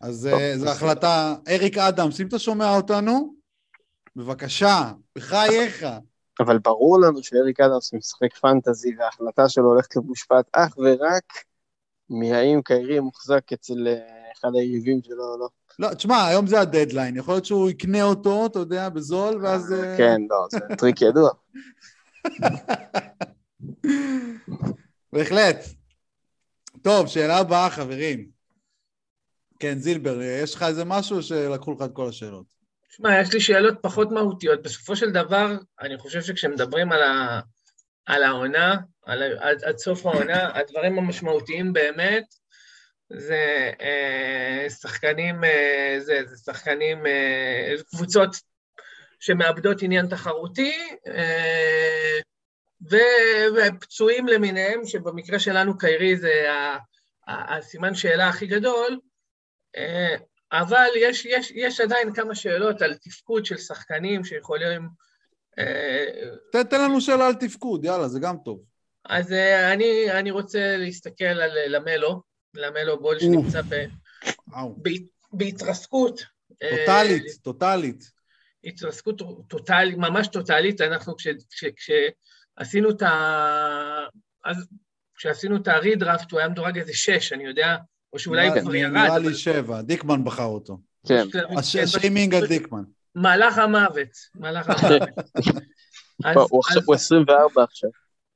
אז 0.00 0.26
אה, 0.26 0.58
זו. 0.58 0.68
החלטה, 0.68 1.34
אריק 1.48 1.78
אדמס, 1.78 2.20
אם 2.20 2.26
אתה 2.26 2.38
שומע 2.38 2.76
אותנו, 2.76 3.34
בבקשה, 4.16 4.92
בחייך. 5.16 5.84
אבל 6.40 6.58
ברור 6.58 7.00
לנו 7.00 7.22
שאריק 7.22 7.60
אדמס 7.60 7.94
משחק 7.94 8.36
fantasy 8.36 8.94
וההחלטה 8.98 9.48
שלו 9.48 9.64
הולכת 9.64 9.96
להיות 9.96 10.08
מושפעת 10.08 10.44
אך 10.52 10.74
ורק 10.78 11.24
מהאם 12.10 12.62
קיירי 12.62 13.00
מוחזק 13.00 13.52
אצל 13.52 13.86
אה, 13.86 14.32
אחד 14.40 14.48
היריבים 14.54 15.02
שלו 15.02 15.24
או 15.32 15.38
לא. 15.38 15.48
לא, 15.78 15.94
תשמע, 15.94 16.26
היום 16.26 16.46
זה 16.46 16.60
הדדליין, 16.60 17.16
יכול 17.16 17.34
להיות 17.34 17.44
שהוא 17.44 17.70
יקנה 17.70 18.02
אותו, 18.02 18.46
אתה 18.46 18.58
יודע, 18.58 18.88
בזול, 18.88 19.42
ואז... 19.42 19.72
אה, 19.72 19.96
כן, 19.96 20.20
לא, 20.30 20.46
זה 20.50 20.58
טריק 20.78 21.02
ידוע. 21.02 21.30
בהחלט. 25.12 25.56
טוב, 26.82 27.06
שאלה 27.06 27.38
הבאה, 27.38 27.70
חברים. 27.70 28.28
כן, 29.58 29.78
זילבר, 29.78 30.22
יש 30.22 30.54
לך 30.54 30.62
איזה 30.62 30.84
משהו 30.84 31.22
שלקחו 31.22 31.72
לך 31.72 31.82
את 31.82 31.92
כל 31.92 32.08
השאלות? 32.08 32.46
שמע, 32.88 33.20
יש 33.20 33.32
לי 33.32 33.40
שאלות 33.40 33.74
פחות 33.80 34.12
מהותיות. 34.12 34.62
בסופו 34.62 34.96
של 34.96 35.10
דבר, 35.10 35.56
אני 35.80 35.98
חושב 35.98 36.22
שכשמדברים 36.22 36.92
על, 36.92 37.02
ה, 37.02 37.40
על 38.06 38.22
העונה, 38.22 38.76
על, 39.06 39.38
עד, 39.38 39.64
עד 39.64 39.78
סוף 39.78 40.06
העונה, 40.06 40.58
הדברים 40.58 40.98
המשמעותיים 40.98 41.72
באמת, 41.72 42.24
זה 43.12 43.70
אה, 43.80 44.66
שחקנים, 44.70 45.44
אה, 45.44 45.96
זה, 45.98 46.20
זה 46.24 46.36
שחקנים, 46.36 47.06
אה, 47.06 47.74
קבוצות 47.90 48.36
שמאבדות 49.20 49.82
עניין 49.82 50.06
תחרותי, 50.06 50.96
אה, 51.06 52.18
ופצועים 53.56 54.26
למיניהם, 54.26 54.86
שבמקרה 54.86 55.38
שלנו 55.38 55.78
קיירי 55.78 56.16
זה 56.16 56.46
הסימן 57.28 57.94
שאלה 57.94 58.28
הכי 58.28 58.46
גדול, 58.46 58.98
אה, 59.76 60.16
אבל 60.52 60.88
יש, 60.96 61.24
יש, 61.24 61.50
יש 61.50 61.80
עדיין 61.80 62.14
כמה 62.14 62.34
שאלות 62.34 62.82
על 62.82 62.94
תפקוד 62.94 63.46
של 63.46 63.56
שחקנים 63.56 64.24
שיכולים... 64.24 64.88
אה, 65.58 66.62
תן 66.70 66.80
לנו 66.80 67.00
שאלה 67.00 67.26
על 67.26 67.34
תפקוד, 67.34 67.84
יאללה, 67.84 68.08
זה 68.08 68.20
גם 68.20 68.36
טוב. 68.44 68.73
אז 69.04 69.32
אה, 69.32 69.72
אני, 69.72 70.12
אני 70.12 70.30
רוצה 70.30 70.76
להסתכל 70.76 71.24
על 71.24 71.58
אה, 71.58 71.68
למלו, 71.68 72.22
למלו 72.54 73.00
בול 73.00 73.18
שנמצא 73.18 73.62
ב, 73.62 73.74
ב, 74.82 74.88
בהתרסקות. 75.32 76.24
טוטאלית, 76.70 77.24
טוטאלית. 77.42 78.10
התרסקות 78.64 79.22
טוטאלית, 79.48 79.96
ממש 79.96 80.28
טוטאלית. 80.28 80.80
אנחנו 80.80 81.14
כשעשינו 81.76 82.90
את 82.90 83.02
ה... 83.02 83.10
אז 84.44 84.56
כשעשינו 85.14 85.56
את 85.56 85.68
הרידראפט 85.68 86.32
הוא 86.32 86.40
היה 86.40 86.48
מדורג 86.48 86.78
איזה 86.78 86.92
שש, 86.94 87.32
אני 87.32 87.44
יודע, 87.44 87.76
או 88.12 88.18
שאולי 88.18 88.48
הוא 88.48 88.60
כבר 88.60 88.74
ירד. 88.74 88.92
נראה 88.92 89.18
לי 89.18 89.34
שבע, 89.34 89.82
דיקמן 89.82 90.24
בחר 90.24 90.44
אותו. 90.44 90.78
כן. 91.06 91.24
השיימינג 91.58 92.34
על 92.34 92.46
דיקמן. 92.46 92.82
מהלך 93.14 93.58
המוות, 93.58 94.08
מהלך 94.34 94.68
המוות. 94.70 95.08
הוא 96.84 96.94
24 96.94 97.62
עכשיו. 97.62 97.90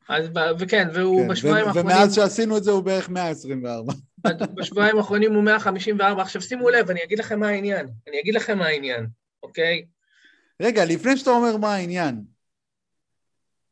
אז, 0.09 0.29
וכן, 0.59 0.89
והוא 0.95 1.23
כן, 1.23 1.29
בשבועיים 1.29 1.67
האחרונים... 1.67 1.91
ומאז 1.91 2.15
שעשינו 2.15 2.57
את 2.57 2.65
זה 2.65 2.71
הוא 2.71 2.83
בערך 2.83 3.09
124. 3.09 3.93
בשבועיים 4.55 4.99
האחרונים 4.99 5.35
הוא 5.35 5.43
154. 5.43 6.23
עכשיו 6.23 6.43
שימו 6.43 6.71
לב, 6.71 6.91
אני 6.91 7.05
אגיד 7.05 7.19
לכם 7.19 7.41
מה 7.41 7.49
העניין. 7.49 7.89
אני 8.09 8.21
אגיד 8.21 8.35
לכם 8.35 8.59
מה 8.59 8.67
העניין, 8.67 9.07
אוקיי? 9.43 9.85
רגע, 10.63 10.85
לפני 10.85 11.17
שאתה 11.17 11.31
אומר 11.31 11.57
מה 11.57 11.75
העניין, 11.75 12.25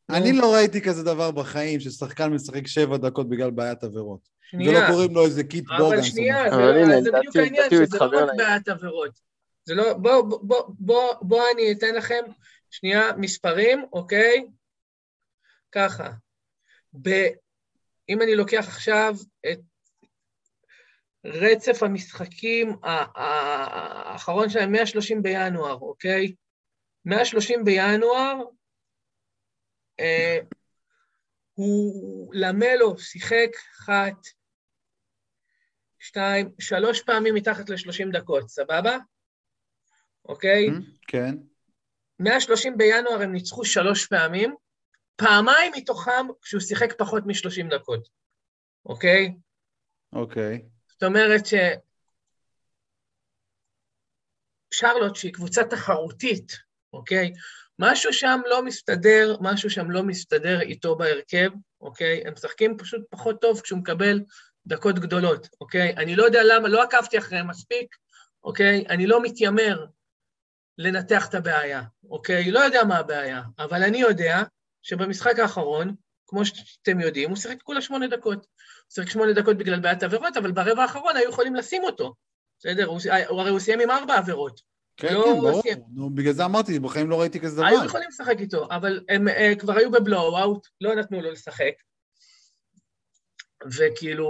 אני 0.09 0.31
לא 0.31 0.53
ראיתי 0.53 0.81
כזה 0.81 1.03
דבר 1.03 1.31
בחיים, 1.31 1.79
ששחקן 1.79 2.33
משחק 2.33 2.67
שבע 2.67 2.97
דקות 2.97 3.29
בגלל 3.29 3.51
בעיית 3.51 3.83
עבירות. 3.83 4.29
שנייה. 4.49 4.79
ולא 4.79 4.87
קוראים 4.87 5.13
לו 5.13 5.25
איזה 5.25 5.43
קיט 5.43 5.65
בוגן. 5.67 5.83
אבל 5.83 6.01
שנייה, 6.01 6.43
זה, 6.51 7.01
זה 7.01 7.11
בדיוק 7.11 7.35
העניין, 7.35 7.69
שזה 7.69 7.97
לא 7.99 8.05
רק 8.05 8.29
בעיית 8.37 8.67
עבירות. 8.67 9.19
זה 9.65 9.75
לא, 9.75 9.93
בוא, 9.93 10.21
בוא, 10.21 10.63
בוא, 10.79 11.13
בוא 11.21 11.43
אני 11.53 11.71
אתן 11.71 11.95
לכם 11.95 12.23
שנייה 12.69 13.11
מספרים, 13.17 13.85
אוקיי? 13.93 14.45
ככה. 15.71 16.09
ב, 17.01 17.09
אם 18.09 18.21
אני 18.21 18.35
לוקח 18.35 18.67
עכשיו 18.67 19.13
את 19.51 19.59
רצף 21.25 21.83
המשחקים 21.83 22.75
האחרון 22.83 24.49
שלהם, 24.49 24.71
130 24.71 25.21
בינואר, 25.21 25.73
אוקיי? 25.73 26.33
130 27.05 27.63
בינואר, 27.63 28.41
אה, 29.99 30.39
הוא 31.53 32.33
למלו 32.33 32.97
שיחק 32.97 33.49
אחת, 33.71 34.27
שתיים, 35.99 36.49
שלוש 36.59 37.01
פעמים 37.01 37.35
מתחת 37.35 37.69
ל-30 37.69 38.11
דקות, 38.11 38.49
סבבה? 38.49 38.97
אוקיי? 40.25 40.67
כן. 41.07 41.35
130 42.19 42.77
בינואר 42.77 43.21
הם 43.21 43.31
ניצחו 43.31 43.65
שלוש 43.65 44.07
פעמים, 44.07 44.55
פעמיים 45.17 45.71
מתוכם 45.75 46.27
כשהוא 46.41 46.61
שיחק 46.61 46.93
פחות 46.97 47.23
מ-30 47.25 47.75
דקות, 47.75 48.09
אוקיי? 48.85 49.33
אוקיי. 50.13 50.65
זאת 50.87 51.03
אומרת 51.03 51.45
ש... 51.45 51.53
שרלוט, 54.73 55.15
שהיא 55.15 55.33
קבוצה 55.33 55.63
תחרותית, 55.63 56.51
אוקיי? 56.93 57.33
משהו 57.79 58.13
שם 58.13 58.39
לא 58.49 58.65
מסתדר, 58.65 59.35
משהו 59.41 59.69
שם 59.69 59.91
לא 59.91 60.03
מסתדר 60.03 60.61
איתו 60.61 60.95
בהרכב, 60.95 61.49
אוקיי? 61.81 62.23
הם 62.25 62.33
משחקים 62.33 62.77
פשוט 62.77 63.01
פחות 63.09 63.41
טוב 63.41 63.61
כשהוא 63.61 63.79
מקבל 63.79 64.19
דקות 64.67 64.99
גדולות, 64.99 65.47
אוקיי? 65.61 65.93
אני 65.97 66.15
לא 66.15 66.23
יודע 66.23 66.41
למה, 66.43 66.67
לא 66.67 66.83
עקבתי 66.83 67.17
אחריהם 67.17 67.47
מספיק, 67.47 67.95
אוקיי? 68.43 68.85
אני 68.89 69.07
לא 69.07 69.23
מתיימר 69.23 69.85
לנתח 70.77 71.27
את 71.29 71.33
הבעיה, 71.33 71.81
אוקיי? 72.09 72.51
לא 72.51 72.59
יודע 72.59 72.83
מה 72.83 72.97
הבעיה, 72.97 73.41
אבל 73.59 73.83
אני 73.83 73.97
יודע 73.97 74.43
שבמשחק 74.87 75.39
האחרון, 75.39 75.95
כמו 76.27 76.45
שאתם 76.45 76.99
יודעים, 76.99 77.29
הוא 77.29 77.37
שיחק 77.37 77.61
כולה 77.63 77.81
שמונה 77.81 78.07
דקות. 78.07 78.37
הוא 78.37 78.93
שיחק 78.93 79.09
שמונה 79.09 79.33
דקות 79.33 79.57
בגלל 79.57 79.79
בעיית 79.79 80.03
עבירות, 80.03 80.37
אבל 80.37 80.51
ברבע 80.51 80.81
האחרון 80.81 81.17
היו 81.17 81.29
יכולים 81.29 81.55
לשים 81.55 81.83
אותו, 81.83 82.13
בסדר? 82.59 82.85
הוא, 82.85 82.99
הוא 83.29 83.41
הרי 83.41 83.49
הוא 83.49 83.59
סיים 83.59 83.79
עם 83.79 83.91
ארבע 83.91 84.17
עבירות. 84.17 84.61
כן, 84.97 85.13
לא 85.13 85.23
כן, 85.23 85.41
ברור. 85.41 85.61
נו, 85.93 86.09
בגלל 86.09 86.33
זה 86.33 86.45
אמרתי, 86.45 86.79
בחיים 86.79 87.09
לא 87.09 87.21
ראיתי 87.21 87.39
כזה 87.39 87.55
דבר. 87.55 87.65
היו 87.65 87.85
יכולים 87.85 88.09
לשחק 88.09 88.35
איתו, 88.39 88.67
אבל 88.71 89.03
הם 89.09 89.27
uh, 89.27 89.59
כבר 89.59 89.77
היו 89.77 89.91
בבלואו-אוט, 89.91 90.67
לא 90.81 90.95
נתנו 90.95 91.21
לו 91.21 91.31
לשחק. 91.31 91.73
וכאילו, 93.77 94.29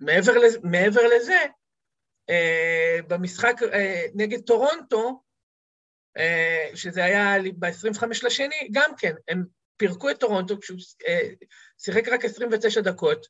מעבר 0.00 0.38
לזה, 0.38 0.58
מעבר 0.62 1.00
לזה 1.16 1.38
uh, 2.30 3.06
במשחק 3.08 3.62
uh, 3.62 3.76
נגד 4.14 4.40
טורונטו, 4.40 5.22
שזה 6.74 7.04
היה 7.04 7.34
ב-25 7.58 8.04
לשני, 8.22 8.68
גם 8.72 8.90
כן, 8.98 9.12
הם 9.28 9.44
פירקו 9.76 10.10
את 10.10 10.20
טורונטו 10.20 10.60
כשהוא 10.60 10.78
uh, 10.78 11.46
שיחק 11.78 12.08
רק 12.08 12.24
29 12.24 12.80
דקות, 12.80 13.26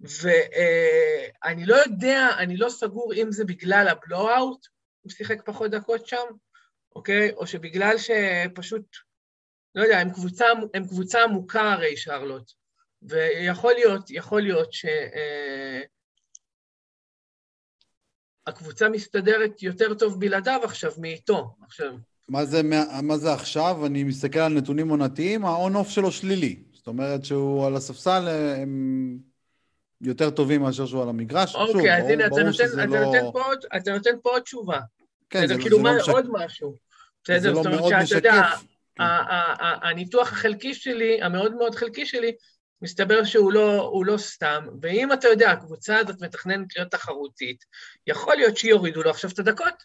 ואני 0.00 1.64
uh, 1.64 1.66
לא 1.66 1.74
יודע, 1.74 2.28
אני 2.38 2.56
לא 2.56 2.68
סגור 2.68 3.12
אם 3.14 3.32
זה 3.32 3.44
בגלל 3.44 3.88
הבלואו-אוט, 3.88 4.66
הוא 5.00 5.12
שיחק 5.12 5.42
פחות 5.44 5.70
דקות 5.70 6.06
שם, 6.06 6.26
אוקיי? 6.96 7.30
או 7.30 7.46
שבגלל 7.46 7.96
שפשוט, 7.98 8.96
לא 9.74 9.82
יודע, 9.82 9.98
הם 9.98 10.10
קבוצה, 10.10 10.46
הם 10.74 10.86
קבוצה 10.86 11.22
עמוקה 11.22 11.72
הרי, 11.72 11.96
שרלוט. 11.96 12.52
ויכול 13.02 13.72
להיות, 13.72 14.10
יכול 14.10 14.42
להיות 14.42 14.72
ש... 14.72 14.84
אה, 14.84 15.80
הקבוצה 18.46 18.88
מסתדרת 18.88 19.62
יותר 19.62 19.94
טוב 19.94 20.20
בלעדיו 20.20 20.60
עכשיו 20.64 20.92
מאיתו, 20.98 21.56
עכשיו. 21.62 21.94
מה 22.30 22.44
זה, 22.44 22.60
מה 23.02 23.16
זה 23.16 23.32
עכשיו? 23.32 23.86
אני 23.86 24.04
מסתכל 24.04 24.38
על 24.38 24.52
נתונים 24.52 24.88
עונתיים, 24.88 25.44
ה 25.44 25.50
on-off 25.50 25.88
שלו 25.88 26.12
שלילי. 26.12 26.62
זאת 26.72 26.86
אומרת 26.86 27.24
שהוא 27.24 27.66
על 27.66 27.76
הספסל, 27.76 28.28
הם 28.56 29.18
יותר 30.00 30.30
טובים 30.30 30.62
מאשר 30.62 30.86
שהוא 30.86 31.02
על 31.02 31.08
המגרש. 31.08 31.54
אוקיי, 31.54 31.96
אז 31.96 32.08
הנה, 32.08 32.26
אתה 32.26 32.42
נותן, 32.42 32.64
אתה, 32.74 32.86
לא... 32.86 33.04
נותן 33.04 33.24
פה 33.32 33.42
אתה 33.76 33.92
נותן 33.92 34.10
פה 34.22 34.30
עוד 34.30 34.42
תשובה. 34.42 34.80
כן, 35.30 35.46
זה, 35.46 35.54
כאילו 35.58 35.76
זה 35.76 35.82
לא 35.82 35.96
משק... 35.96 36.08
עוד 36.08 36.26
משהו. 36.32 36.74
זה 37.38 37.50
לא 37.50 37.62
מאוד 37.64 37.92
משקף. 38.02 38.16
יודע, 38.16 38.42
כן. 38.96 39.04
הניתוח 39.82 40.32
החלקי 40.32 40.74
שלי, 40.74 41.22
המאוד 41.22 41.54
מאוד 41.54 41.74
חלקי 41.74 42.06
שלי, 42.06 42.32
מסתבר 42.82 43.24
שהוא 43.24 43.52
לא, 43.52 44.02
לא 44.04 44.16
סתם, 44.16 44.66
ואם 44.82 45.12
אתה 45.12 45.28
יודע, 45.28 45.50
הקבוצה 45.50 45.98
הזאת 45.98 46.22
מתכננת 46.22 46.76
להיות 46.76 46.90
תחרותית, 46.90 47.64
יכול 48.06 48.34
להיות 48.34 48.56
שיורידו 48.56 49.02
לו 49.02 49.10
עכשיו 49.10 49.30
את 49.30 49.38
הדקות. 49.38 49.84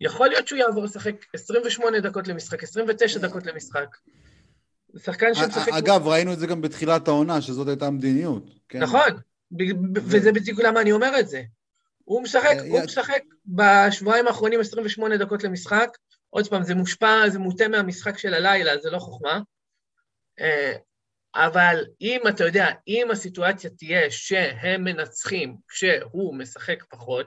יכול 0.00 0.28
להיות 0.28 0.48
שהוא 0.48 0.58
יעבור 0.58 0.84
לשחק 0.84 1.26
28 1.34 2.00
דקות 2.00 2.28
למשחק, 2.28 2.62
29 2.62 3.18
דקות 3.18 3.46
למשחק. 3.46 3.96
שחקן 4.96 5.34
שמשחק... 5.34 5.72
אגב, 5.72 6.08
ראינו 6.08 6.32
את 6.32 6.38
זה 6.38 6.46
גם 6.46 6.60
בתחילת 6.60 7.08
העונה, 7.08 7.40
שזאת 7.40 7.68
הייתה 7.68 7.86
המדיניות. 7.86 8.44
כן? 8.68 8.78
נכון, 8.78 9.10
וזה 9.94 10.32
בדיוק 10.32 10.60
למה 10.60 10.80
אני 10.80 10.92
אומר 10.92 11.20
את 11.20 11.28
זה. 11.28 11.42
הוא 12.04 12.22
משחק, 12.22 12.56
אה, 12.58 12.62
הוא 12.68 12.80
משחק 12.84 13.22
בשבועיים 13.46 14.26
האחרונים 14.26 14.60
28 14.60 15.16
דקות 15.16 15.44
למשחק. 15.44 15.88
עוד 16.30 16.48
פעם, 16.48 16.62
זה 16.62 16.74
מושפע, 16.74 17.28
זה 17.28 17.38
מוטה 17.38 17.68
מהמשחק 17.68 18.18
של 18.18 18.34
הלילה, 18.34 18.78
זה 18.78 18.90
לא 18.90 18.98
חוכמה. 18.98 19.40
אה, 20.40 20.72
אבל 21.34 21.84
אם 22.00 22.20
אתה 22.28 22.44
יודע, 22.44 22.66
אם 22.88 23.08
הסיטואציה 23.10 23.70
תהיה 23.70 24.10
שהם 24.10 24.84
מנצחים 24.84 25.56
כשהוא 25.68 26.34
משחק 26.34 26.84
פחות, 26.90 27.26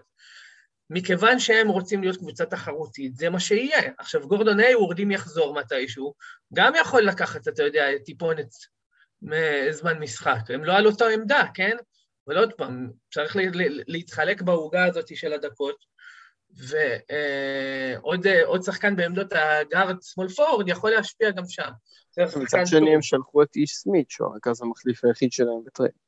מכיוון 0.90 1.40
שהם 1.40 1.68
רוצים 1.68 2.02
להיות 2.02 2.18
קבוצה 2.18 2.46
תחרותית, 2.46 3.16
זה 3.16 3.30
מה 3.30 3.40
שיהיה. 3.40 3.92
עכשיו, 3.98 4.28
גורדון 4.28 4.60
היוורד, 4.60 5.00
אם 5.00 5.12
יחזור 5.12 5.54
מתישהו, 5.54 6.14
גם 6.54 6.74
יכול 6.82 7.02
לקחת, 7.02 7.48
אתה 7.48 7.64
יודע, 7.64 7.86
טיפונת 8.06 8.48
זמן 9.72 10.00
משחק. 10.00 10.40
הם 10.50 10.64
לא 10.64 10.74
על 10.74 10.88
אותו 10.88 11.06
עמדה, 11.06 11.44
כן? 11.54 11.78
אבל 12.28 12.38
עוד 12.38 12.54
פעם, 12.54 12.90
צריך 13.14 13.36
להתחלק 13.88 14.42
בעוגה 14.42 14.86
הזאת 14.86 15.18
של 15.18 15.34
הדקות, 15.34 15.76
ועוד 16.56 18.28
אה, 18.28 18.62
שחקן 18.66 18.96
בעמדות 18.96 19.34
ה 19.34 19.44
guard 19.44 19.96
small 20.02 20.30
forward 20.30 20.68
יכול 20.68 20.92
להשפיע 20.92 21.32
גם 21.32 21.44
שם. 21.48 21.70
מצד 22.18 22.66
שני 22.66 22.96
הם 22.96 23.02
שלחו 23.02 23.44
את 23.44 23.56
איש 23.56 23.72
סמית, 23.72 24.10
שהוא 24.10 24.34
הרכז 24.34 24.62
המחליף 24.62 25.06
היחיד 25.06 25.32
שלהם 25.32 25.64
ב 25.66 25.71
trade. 25.71 26.03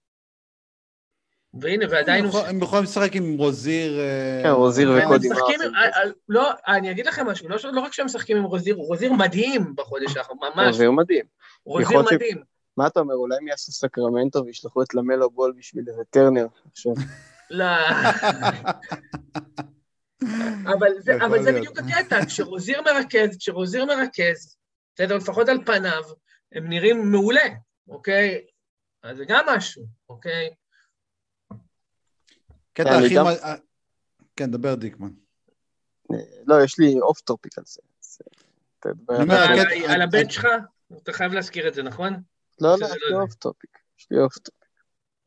והנה, 1.61 1.85
ועדיין 1.89 2.25
הם 2.25 2.31
הוא... 2.31 2.39
יכול- 2.39 2.49
הם 2.49 2.61
יכולים 2.61 2.83
לשחק 2.83 3.15
עם 3.15 3.37
רוזיר... 3.37 3.99
אה, 3.99 4.41
כן, 4.43 4.49
רוזיר 4.49 4.91
וקודי. 4.91 5.29
אה, 5.31 5.35
אה, 5.85 6.09
לא, 6.29 6.51
אני 6.67 6.91
אגיד 6.91 7.05
לכם 7.05 7.27
משהו, 7.27 7.49
לא 7.49 7.57
לא 7.73 7.81
רק 7.81 7.93
שהם 7.93 8.05
משחקים 8.05 8.37
עם 8.37 8.43
רוזיר, 8.43 8.75
הוא 8.75 8.87
רוזיר 8.87 9.13
מדהים 9.13 9.75
בחודש 9.75 10.17
האחרון, 10.17 10.37
ממש. 10.55 10.67
רוזיר 10.67 10.91
מדהים. 10.91 11.25
רוזיר 11.65 12.01
מדהים. 12.01 12.43
מה 12.77 12.87
אתה 12.87 12.99
אומר, 12.99 13.13
אולי 13.13 13.37
הם 13.41 13.47
יעשו 13.47 13.71
סקרמנטו 13.71 14.45
וישלחו 14.45 14.81
את 14.83 14.93
למלו 14.93 15.29
בול 15.29 15.53
בשביל 15.57 15.85
איזה 15.87 16.01
טרנר 16.09 16.47
עכשיו. 16.71 16.93
לא. 17.49 17.65
אבל 21.25 21.41
זה. 21.43 21.51
בדיוק 21.51 21.79
הקטע, 21.79 22.25
כשרוזיר 22.25 22.81
מרכז, 22.81 23.37
כשרוזיר 23.39 23.85
מרכז, 23.85 24.57
בסדר, 24.95 25.17
לפחות 25.17 25.49
על 25.49 25.57
פניו, 25.65 26.03
הם 26.51 26.69
נראים 26.69 27.11
מעולה, 27.11 27.47
אוקיי? 27.87 28.41
אז 29.03 29.17
זה 29.17 29.25
גם 29.27 29.45
משהו, 29.49 29.83
אוקיי? 30.09 30.49
קטע 32.75 32.97
הכי... 32.97 33.15
גם- 33.15 33.27
אה, 33.27 33.55
כן, 34.35 34.51
דבר 34.51 34.75
דיקמן. 34.75 35.09
לא, 36.47 36.63
יש 36.63 36.79
לי 36.79 36.99
אוף 37.01 37.21
טופיק 37.21 37.57
על 37.57 37.63
זה. 37.67 37.81
אה, 38.85 38.91
על 39.15 39.21
אומר, 39.21 39.35
זה. 39.35 39.43
על 39.45 39.59
הקטע- 39.59 39.89
ה- 39.89 39.93
על 39.93 40.01
הבט 40.01 40.31
שלך? 40.31 40.47
אתה 41.03 41.13
חייב 41.13 41.33
להזכיר 41.33 41.67
את 41.67 41.73
זה, 41.73 41.83
נכון? 41.83 42.13
לא, 42.61 42.69
לא, 42.69 42.75
שזה 42.77 42.85
יש 42.85 42.91
לא 43.09 43.17
לי. 43.17 43.23
אוף 43.23 43.33
טופיק. 43.33 43.69
יש 43.99 44.07
לי 44.11 44.17
אוף 44.19 44.37
טופיק. 44.37 44.65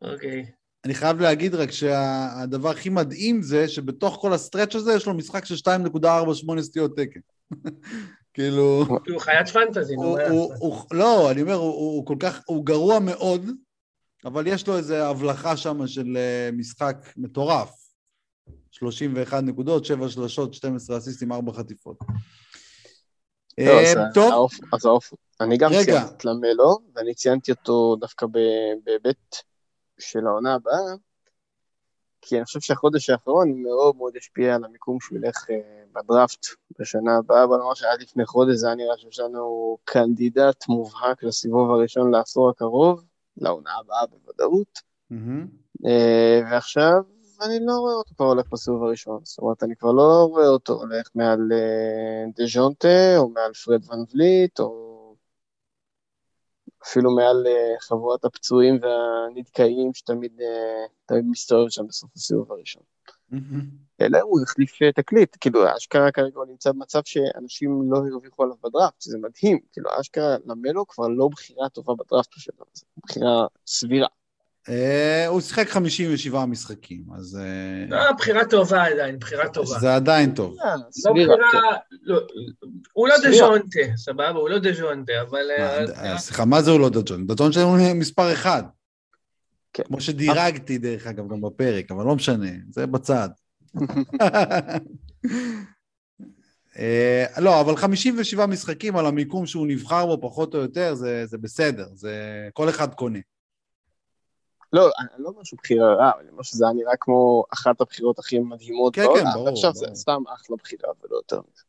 אוקיי. 0.02 0.46
אני 0.84 0.94
חייב 0.94 1.20
להגיד 1.20 1.54
רק 1.54 1.70
שהדבר 1.70 2.68
הכי 2.70 2.88
מדהים 2.88 3.42
זה 3.42 3.68
שבתוך 3.68 4.18
כל 4.20 4.32
הסטרץ' 4.32 4.74
הזה 4.74 4.92
יש 4.92 5.06
לו 5.06 5.14
משחק 5.14 5.44
של 5.44 5.54
2.48 5.54 6.60
סטיות 6.62 6.96
תקן. 6.96 7.20
כאילו... 8.34 8.84
כי 9.04 9.10
הוא 9.10 9.20
חיית 9.20 9.48
פנטזי, 9.48 9.96
נו, 9.96 10.16
לא, 10.92 11.30
אני 11.30 11.42
אומר, 11.42 11.54
הוא 11.54 12.06
כל 12.06 12.16
כך, 12.20 12.40
הוא 12.46 12.66
גרוע 12.66 12.98
מאוד, 12.98 13.50
אבל 14.24 14.46
יש 14.46 14.68
לו 14.68 14.76
איזו 14.76 14.94
הבלחה 14.94 15.56
שם 15.56 15.86
של 15.86 16.16
אה, 16.16 16.50
משחק 16.52 16.96
מטורף. 17.16 17.70
31 18.70 19.42
נקודות, 19.42 19.84
7 19.84 20.08
שלשות, 20.08 20.54
12 20.54 20.98
אסיסטים, 20.98 21.32
4 21.32 21.52
חטיפות. 21.52 21.96
לא, 23.58 23.64
אה, 23.64 23.90
אז 23.92 23.96
ה- 23.96 24.12
טוב, 24.14 24.50
אז 24.72 24.84
האוף, 24.86 25.12
אני 25.40 25.56
גם. 25.56 25.70
ציינתי 25.70 25.92
את 26.16 26.24
למלו, 26.24 26.78
ואני 26.94 27.14
ציינתי 27.14 27.52
אותו 27.52 27.96
דווקא 28.00 28.26
בהיבט 28.84 29.36
של 29.98 30.26
העונה 30.26 30.54
הבאה, 30.54 30.94
כי 32.22 32.36
אני 32.36 32.44
חושב 32.44 32.60
שהחודש 32.60 33.10
האחרון 33.10 33.62
מאוד 33.62 33.96
מאוד 33.96 34.12
השפיע 34.16 34.54
על 34.54 34.64
המיקום 34.64 35.00
שהוא 35.00 35.18
ילך 35.18 35.46
אה, 35.50 35.56
בדראפט 35.92 36.46
בשנה 36.80 37.16
הבאה, 37.18 37.46
בוא 37.46 37.56
נאמר 37.56 37.74
שעד 37.74 38.00
לפני 38.02 38.26
חודש 38.26 38.54
זה 38.56 38.66
היה 38.66 38.76
נראה 38.76 38.98
שיש 38.98 39.18
לנו 39.20 39.76
קנדידט 39.84 40.68
מובהק 40.68 41.22
לסיבוב 41.22 41.70
הראשון 41.70 42.10
לעשור 42.10 42.50
הקרוב, 42.50 43.04
לעונה 43.40 43.70
הבאה 43.80 44.06
בוודאות. 44.06 44.80
אה, 45.86 46.40
ועכשיו 46.50 47.02
אני 47.40 47.58
לא 47.66 47.72
רואה 47.72 47.94
אותו 47.94 48.14
כבר 48.14 48.26
הולך 48.26 48.46
בסיבוב 48.52 48.82
הראשון, 48.82 49.20
זאת 49.24 49.38
אומרת, 49.38 49.62
אני 49.62 49.76
כבר 49.76 49.92
לא 49.92 50.26
רואה 50.30 50.48
אותו 50.48 50.72
הולך 50.72 51.08
מעל 51.14 51.52
אה, 51.52 52.24
דז'ונטה, 52.36 53.16
או 53.16 53.28
מעל 53.28 53.52
פרד 53.52 53.90
ואן 53.90 54.04
וליט, 54.14 54.60
או 54.60 54.88
אפילו 56.82 57.16
מעל 57.16 57.46
אה, 57.46 57.80
חבורת 57.80 58.24
הפצועים 58.24 58.80
והנדכאים 58.82 59.94
שתמיד 59.94 60.40
תמיד 61.06 61.24
מסתובב 61.24 61.68
שם 61.68 61.86
בסוף 61.86 62.10
הסיבוב 62.16 62.52
הראשון. 62.52 62.82
אלא 64.00 64.18
הוא 64.18 64.40
החליף 64.42 64.82
אה, 64.82 64.92
תקליט, 64.92 65.36
כאילו, 65.40 65.76
אשכרה 65.76 66.10
כרגע 66.10 66.36
הוא 66.36 66.46
נמצא 66.48 66.72
במצב 66.72 67.00
שאנשים 67.04 67.92
לא 67.92 67.96
הרוויחו 67.96 68.42
עליו 68.42 68.56
בדראפט, 68.64 69.00
שזה 69.00 69.18
מדהים, 69.18 69.58
כאילו, 69.72 69.90
אשכרה 70.00 70.36
למלו 70.46 70.86
כבר 70.86 71.08
לא 71.08 71.28
בחירה 71.32 71.68
טובה 71.68 71.94
בדראפט 71.94 72.36
בשלב 72.36 72.64
הזה, 72.74 72.84
בחירה 73.04 73.46
סבירה. 73.66 74.08
אה, 74.68 75.26
הוא 75.26 75.40
שיחק 75.40 75.68
57 75.68 76.46
משחקים, 76.46 77.02
אז 77.16 77.38
אה, 77.40 77.96
לא, 77.96 78.12
בחירה 78.12 78.44
טובה 78.44 78.84
עדיין, 78.84 79.18
בחירה 79.18 79.48
טובה. 79.48 79.78
זה 79.78 79.94
עדיין 79.94 80.34
טוב. 80.34 80.56
לא 80.60 80.82
סבירה, 80.90 81.36
כן. 81.36 81.42
בחירה, 81.48 81.76
לא, 82.02 82.20
הוא 82.92 83.08
לא 83.08 83.14
סבירה. 83.18 83.34
דז'ונטה, 83.34 83.96
סבבה? 83.96 84.28
הוא 84.28 84.48
לא 84.48 84.58
דז'ונטה, 84.58 85.12
אבל... 85.28 85.50
אה, 85.58 85.84
מה, 85.86 86.10
אה, 86.12 86.18
סליחה, 86.18 86.44
מה 86.44 86.62
זה 86.62 86.70
הוא 86.70 86.80
לא 86.80 86.88
דג'ון? 86.88 87.26
דג'ון 87.26 87.52
שלנו 87.52 87.78
הוא 87.78 87.94
מספר 87.94 88.32
אחד. 88.32 88.62
כן. 89.78 89.84
כמו 89.84 90.00
שדירגתי, 90.00 90.78
דרך 90.78 91.06
אגב, 91.06 91.28
גם 91.28 91.40
בפרק, 91.40 91.90
אבל 91.90 92.04
לא 92.04 92.16
משנה, 92.16 92.50
זה 92.70 92.86
בצד. 92.86 93.28
אה, 96.78 97.24
לא, 97.38 97.60
אבל 97.60 97.76
57 97.76 98.46
משחקים 98.46 98.96
על 98.96 99.06
המיקום 99.06 99.46
שהוא 99.46 99.66
נבחר 99.66 100.06
בו, 100.06 100.20
פחות 100.20 100.54
או 100.54 100.60
יותר, 100.60 100.94
זה, 100.94 101.26
זה 101.26 101.38
בסדר, 101.38 101.86
זה 101.94 102.48
כל 102.52 102.68
אחד 102.68 102.94
קונה. 102.94 103.18
לא, 104.72 104.90
אני 105.00 105.08
לא 105.18 105.28
אומר 105.28 105.44
שהוא 105.44 105.58
בחירה 105.62 105.94
רעה, 105.94 106.12
אני 106.20 106.30
אומר 106.30 106.42
שזה 106.42 106.64
היה 106.64 106.74
נראה 106.74 106.96
כמו 107.00 107.44
אחת 107.52 107.80
הבחירות 107.80 108.18
הכי 108.18 108.38
מדהימות 108.38 108.94
כן, 108.94 109.02
בעולם, 109.02 109.24
כן, 109.24 109.30
ברור, 109.34 109.48
ועכשיו 109.48 109.74
זה 109.74 109.86
ברור. 109.86 109.96
סתם 109.96 110.22
אחלה 110.34 110.56
בחירה 110.56 110.88
ולא 111.02 111.16
יותר 111.16 111.36
מזה. 111.36 111.62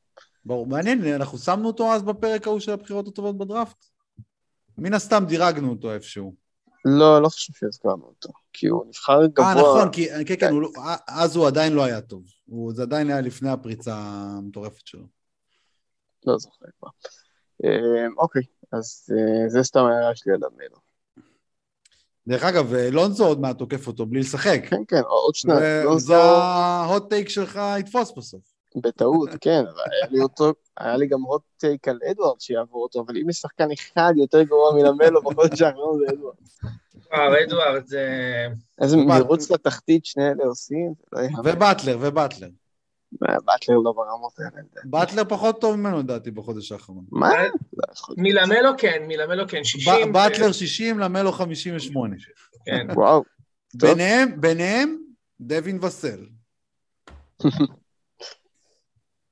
ברור, 0.45 0.67
מעניין, 0.67 1.13
אנחנו 1.13 1.37
שמנו 1.37 1.67
אותו 1.67 1.93
אז 1.93 2.03
בפרק 2.03 2.47
ההוא 2.47 2.59
של 2.59 2.71
הבחירות 2.71 3.07
הטובות 3.07 3.37
בדראפט? 3.37 3.85
מן 4.77 4.93
הסתם 4.93 5.23
דירגנו 5.27 5.69
אותו 5.69 5.93
איפשהו. 5.93 6.35
לא, 6.85 7.21
לא 7.21 7.29
חושב 7.29 7.53
שהזכרנו 7.53 8.05
אותו, 8.05 8.29
כי 8.53 8.67
הוא 8.67 8.85
נבחר 8.87 9.25
גבוה. 9.25 9.47
אה, 9.47 9.55
נכון, 9.55 9.91
כי, 9.91 10.07
כן, 10.25 10.35
כן, 10.39 10.51
הוא, 10.51 10.61
לא- 10.61 10.71
אז 11.07 11.35
הוא 11.35 11.47
עדיין 11.47 11.73
לא 11.73 11.83
היה 11.83 12.01
טוב. 12.01 12.23
הוא, 12.45 12.73
זה 12.73 12.81
עדיין 12.81 13.09
היה 13.09 13.21
לפני 13.21 13.49
הפריצה 13.49 13.95
המטורפת 13.95 14.87
שלו. 14.87 15.05
לא 16.25 16.37
זוכר 16.37 16.65
כבר. 16.79 16.89
אה, 17.65 18.07
אוקיי, 18.17 18.41
אז 18.71 19.09
אה, 19.11 19.49
זה 19.49 19.63
סתם 19.63 19.79
הערה 19.79 20.15
שלי 20.15 20.33
על 20.33 20.39
המלו. 20.43 20.77
דרך 22.27 22.43
אגב, 22.43 22.73
לונזו 22.91 23.25
עוד 23.27 23.39
מעט 23.39 23.57
תוקף 23.57 23.87
אותו 23.87 24.05
בלי 24.05 24.19
לשחק. 24.19 24.61
כן, 24.69 24.81
כן, 24.87 25.01
עוד 25.01 25.35
שניים. 25.35 25.85
לא 25.85 25.89
וזה 25.89 26.05
זו 26.05 26.15
ההוט 26.15 27.09
טייק 27.09 27.29
שלך 27.29 27.59
יתפוס 27.79 28.11
בסוף. 28.17 28.58
בטעות, 28.81 29.29
כן, 29.41 29.59
אבל 29.59 29.83
היה 29.91 30.11
לי 30.11 30.21
אותו, 30.21 30.53
היה 30.77 30.97
לי 30.97 31.07
גם 31.07 31.21
הוט 31.21 31.41
טייק 31.57 31.87
על 31.87 31.99
אדוארד 32.11 32.41
שיעבור 32.41 32.83
אותו, 32.83 32.99
אבל 32.99 33.17
אם 33.17 33.29
יש 33.29 33.35
שחקן 33.35 33.67
אחד 33.71 34.13
יותר 34.17 34.43
גרוע 34.43 34.75
מלמלו 34.75 35.21
בחודש 35.21 35.61
האחרון 35.61 35.99
זה 35.99 36.13
אדוארד. 36.13 36.35
וואו, 37.11 37.43
אדוארד, 37.45 37.85
זה... 37.85 38.07
איזה 38.81 38.97
מרוץ 38.97 39.51
לתחתית 39.51 40.05
שני 40.05 40.27
אלה 40.27 40.43
עושים, 40.43 40.93
לא. 41.13 41.21
ובטלר, 41.39 41.97
ובטלר. 42.01 42.49
באטלר 43.11 43.77
לא 43.77 43.91
ברמות 43.91 44.39
האלה. 44.39 44.61
באטלר 44.83 45.23
פחות 45.29 45.61
טוב 45.61 45.75
ממנו, 45.75 45.99
לדעתי, 45.99 46.31
בחודש 46.31 46.71
האחרון. 46.71 47.05
מה? 47.11 47.29
לא 47.29 47.83
יכול 47.93 48.15
להיות. 48.17 48.49
מלמלו 48.49 48.69
כן, 48.77 49.03
מלמלו 49.07 49.47
כן, 49.47 49.63
60. 49.63 50.09
ב- 50.09 50.13
באטלר 50.13 50.51
60, 50.51 50.99
למלו 50.99 51.31
58. 51.31 52.15
כן. 52.65 52.87
וואו. 52.95 53.23
ביניהם, 53.73 54.41
ביניהם, 54.41 54.97
דווין 55.41 55.83
וסל. 55.83 56.25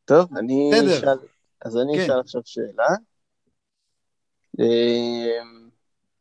טוב, 0.07 0.37
אני. 0.37 0.71
אשאל, 0.97 1.17
אז 1.65 1.77
אני 1.77 1.97
כן. 1.97 2.03
אשאל 2.03 2.19
עכשיו 2.19 2.41
שאלה. 2.45 2.87
אה, 4.59 5.41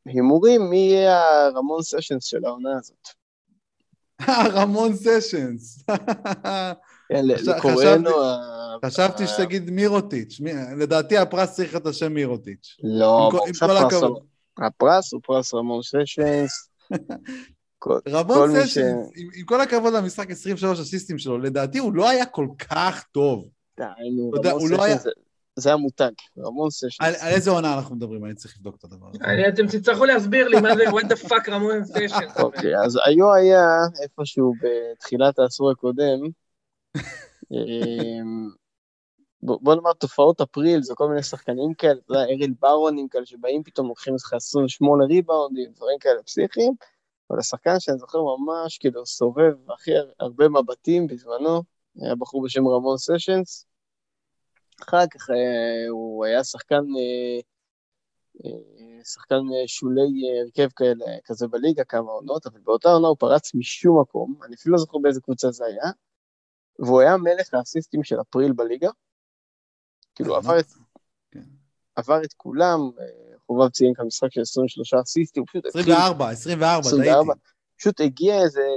הימורים, 0.07 0.70
מי 0.70 0.77
יהיה 0.77 1.20
הרמון 1.46 1.83
סשנס 1.83 2.25
של 2.25 2.44
העונה 2.44 2.70
הזאת? 2.79 3.09
רמון 4.29 4.92
סשנס. 4.96 5.85
כן, 7.09 7.25
לקוראנו... 7.25 8.11
חשבתי- 8.87 9.27
שתגיד 9.27 9.70
מירוטיץ'. 9.70 10.40
מי- 10.40 10.53
לדעתי 10.77 11.16
הפרס 11.18 11.55
צריך 11.55 11.77
את 11.77 11.87
השם 11.87 12.12
מירוטיץ'. 12.12 12.77
לא, 12.83 13.31
הפרס 14.66 15.12
הוא 15.12 15.20
פרס 15.25 15.55
רמון 15.55 15.83
סשנס. 15.83 16.68
רמון 18.09 18.51
סשנס, 18.64 19.11
עם 19.37 19.44
כל 19.44 19.61
הכבוד 19.61 19.94
למשחק 19.94 20.31
23 20.31 20.81
אסיסטים 20.81 21.18
שלו, 21.18 21.38
לדעתי 21.38 21.79
הוא 21.79 21.94
לא 21.94 22.09
היה 22.11 22.27
כל 22.27 22.46
כך 22.70 23.05
טוב. 23.12 23.49
די, 23.78 23.84
נו, 24.16 24.30
אתה 24.30 24.38
יודע, 24.38 24.50
רמון 24.50 24.62
הוא 24.62 24.70
לא 24.78 24.84
זה- 25.58 25.72
המותג, 25.72 26.10
רמון 26.38 26.70
סשנס. 26.70 27.00
על 27.00 27.34
איזה 27.34 27.50
עונה 27.50 27.74
אנחנו 27.76 27.96
מדברים? 27.96 28.24
אני 28.24 28.34
צריך 28.34 28.54
לבדוק 28.56 28.76
את 28.76 28.84
הדבר 28.84 29.06
הזה. 29.08 29.48
אתם 29.48 29.66
תצטרכו 29.66 30.04
להסביר 30.04 30.48
לי 30.48 30.60
מה 30.60 30.76
זה 30.76 30.82
what 30.84 31.04
the 31.04 31.28
fuck 31.28 31.50
רמון 31.50 31.84
סשן. 31.84 32.26
אוקיי, 32.44 32.72
אז 32.84 32.98
היו 33.06 33.34
היה 33.34 33.66
איפשהו 34.02 34.52
בתחילת 34.62 35.38
העשור 35.38 35.70
הקודם, 35.70 36.18
אמ, 37.52 38.48
בוא 39.42 39.58
בוא 39.62 39.74
נאמר 39.74 39.92
תופעות 39.92 40.40
אפריל, 40.40 40.83
זה 40.83 40.94
כל 40.94 41.08
מיני 41.08 41.22
שחקנים 41.22 41.74
כאלה, 41.74 41.92
אתה 41.92 42.12
יודע, 42.12 42.24
אריל 42.24 42.54
ברונים 42.60 43.08
כאלה 43.08 43.27
שבאים 43.27 43.62
פתאום 43.62 43.88
לוקחים 43.88 44.14
לך 44.14 44.33
28 44.35 45.04
ריבאונדים, 45.04 45.70
דברים 45.77 45.98
כאלה 46.00 46.22
פסיכיים, 46.22 46.72
אבל 47.31 47.38
השחקן 47.38 47.81
שאני 47.81 47.98
זוכר 47.98 48.18
ממש 48.38 48.79
כאילו 48.79 49.06
סובב 49.06 49.52
הכי 49.74 49.90
הרבה 50.20 50.48
מבטים 50.48 51.06
בזמנו, 51.06 51.62
היה 52.01 52.15
בחור 52.15 52.44
בשם 52.44 52.69
רמון 52.69 52.99
סשנס, 52.99 53.67
אחר 54.83 55.07
כך 55.11 55.31
אה, 55.31 55.88
הוא 55.88 56.25
היה 56.25 56.44
שחקן, 56.44 56.75
אה, 56.75 57.40
אה, 58.44 59.05
שחקן 59.05 59.40
שולי 59.67 60.40
הרכב 60.42 60.69
כאלה, 60.77 61.05
כזה 61.25 61.49
בליגה 61.49 61.85
כמה 61.85 62.11
עונות, 62.11 62.47
אבל 62.47 62.61
באותה 62.61 62.88
עונה 62.88 63.09
הוא 63.09 63.17
פרץ 63.19 63.55
משום 63.55 64.01
מקום, 64.01 64.35
אני 64.44 64.55
אפילו 64.55 64.73
לא 64.73 64.79
זוכר 64.79 64.99
באיזה 64.99 65.21
קבוצה 65.21 65.51
זה 65.51 65.65
היה, 65.65 65.90
והוא 66.79 67.01
היה 67.01 67.17
מלך 67.17 67.55
האסיסטים 67.55 68.05
של 68.05 68.21
אפריל 68.21 68.53
בליגה, 68.53 68.90
כאילו 70.15 70.37
עבר 70.37 70.61
את, 70.61 70.67
כן. 71.31 71.42
עבר 71.97 72.23
את 72.25 72.33
כולם, 72.33 72.79
חובב 73.47 73.69
ציין 73.69 73.94
כאן 73.94 74.07
משחק 74.07 74.33
של 74.33 74.40
23 74.40 74.94
אסיסטים, 74.94 75.42
הוא 75.42 75.49
פשוט 75.49 75.67
התחיל 75.67 75.92
24, 75.92 76.31
24, 76.31 76.79
24, 76.79 77.35
טעיתי. 77.35 77.49
פשוט 77.79 78.01
הגיע 78.01 78.42
איזה 78.42 78.69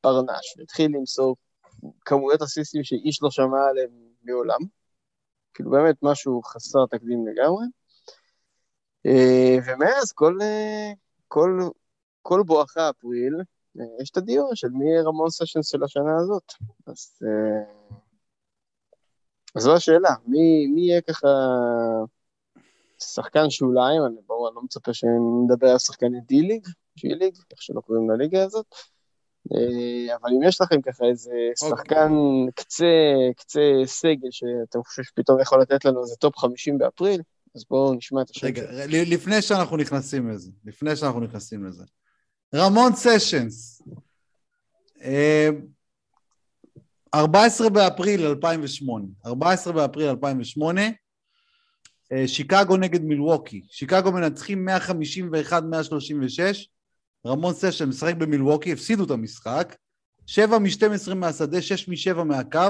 פרנש, 0.00 0.54
והתחיל 0.58 0.90
למסור 0.96 1.36
כמויות 2.04 2.42
אסיסטים 2.42 2.84
שאיש 2.84 3.22
לא 3.22 3.30
שמע 3.30 3.66
עליהם 3.70 3.90
מעולם. 4.22 4.60
כאילו 5.54 5.70
באמת 5.70 5.96
משהו 6.02 6.42
חסר 6.42 6.86
תקדים 6.86 7.26
לגמרי. 7.26 7.66
אה, 9.06 9.56
ומאז 9.66 10.12
כל, 10.12 10.38
אה, 10.42 10.92
כל, 11.28 11.60
כל 12.22 12.42
בואכה 12.46 12.90
אפריל, 12.90 13.34
אה, 13.80 13.84
יש 14.02 14.10
את 14.10 14.16
הדיון 14.16 14.50
של 14.54 14.68
מי 14.68 14.90
יהיה 14.90 15.02
רמון 15.02 15.30
סשנס 15.30 15.68
של 15.68 15.84
השנה 15.84 16.16
הזאת. 16.20 16.52
אז, 16.86 17.18
אז 19.54 19.62
זו 19.62 19.74
השאלה, 19.76 20.14
מי, 20.26 20.66
מי 20.66 20.80
יהיה 20.80 21.00
ככה 21.00 21.28
שחקן 22.98 23.50
שוליים, 23.50 24.02
אני 24.06 24.16
ברור, 24.26 24.48
אני 24.48 24.54
לא 24.56 24.62
מצפה 24.62 24.94
שנדבר 24.94 25.68
על 25.68 25.78
שחקני 25.78 26.20
D-League, 26.20 26.68
G-League, 26.98 27.36
איך 27.50 27.62
שלא 27.62 27.80
קוראים 27.80 28.10
לליגה 28.10 28.44
הזאת, 28.44 28.66
אבל 30.20 30.30
אם 30.30 30.48
יש 30.48 30.60
לכם 30.60 30.82
ככה 30.82 31.04
איזה 31.04 31.30
אוקיי. 31.30 31.76
שחקן 31.76 32.12
קצה, 32.54 32.86
קצה 33.36 33.60
סגל 33.84 34.28
שאתם 34.30 34.82
חושבים 34.84 35.04
שפתאום 35.04 35.40
יכול 35.40 35.60
לתת 35.60 35.84
לנו 35.84 36.02
איזה 36.02 36.16
top 36.16 36.36
50 36.36 36.78
באפריל, 36.78 37.22
אז 37.54 37.64
בואו 37.70 37.94
נשמע 37.94 38.22
את 38.22 38.30
השם 38.30 38.46
רגע, 38.46 38.62
לפני 38.86 39.42
שאנחנו 39.42 39.76
נכנסים 39.76 40.30
לזה, 40.30 40.50
לפני 40.64 40.96
שאנחנו 40.96 41.20
נכנסים 41.20 41.64
לזה. 41.64 41.84
רמון 42.54 42.92
סשנס, 42.94 43.82
אה, 45.02 45.48
14 47.14 47.70
באפריל 47.70 48.26
2008, 48.26 49.06
14 49.26 49.72
באפריל 49.72 50.08
2008, 50.08 50.82
אה, 52.12 52.28
שיקגו 52.28 52.76
נגד 52.76 53.02
מילווקי. 53.02 53.62
שיקגו 53.70 54.12
מנצחים 54.12 54.68
151-136, 54.68 56.68
רמון 57.26 57.54
סשן 57.54 57.88
משחק 57.88 58.14
במילווקי, 58.14 58.72
הפסידו 58.72 59.04
את 59.04 59.10
המשחק, 59.10 59.76
7 60.26 60.58
מ-12 60.58 61.14
מהשדה, 61.14 61.62
6 61.62 61.88
מ-7 61.88 62.22
מהקו, 62.24 62.68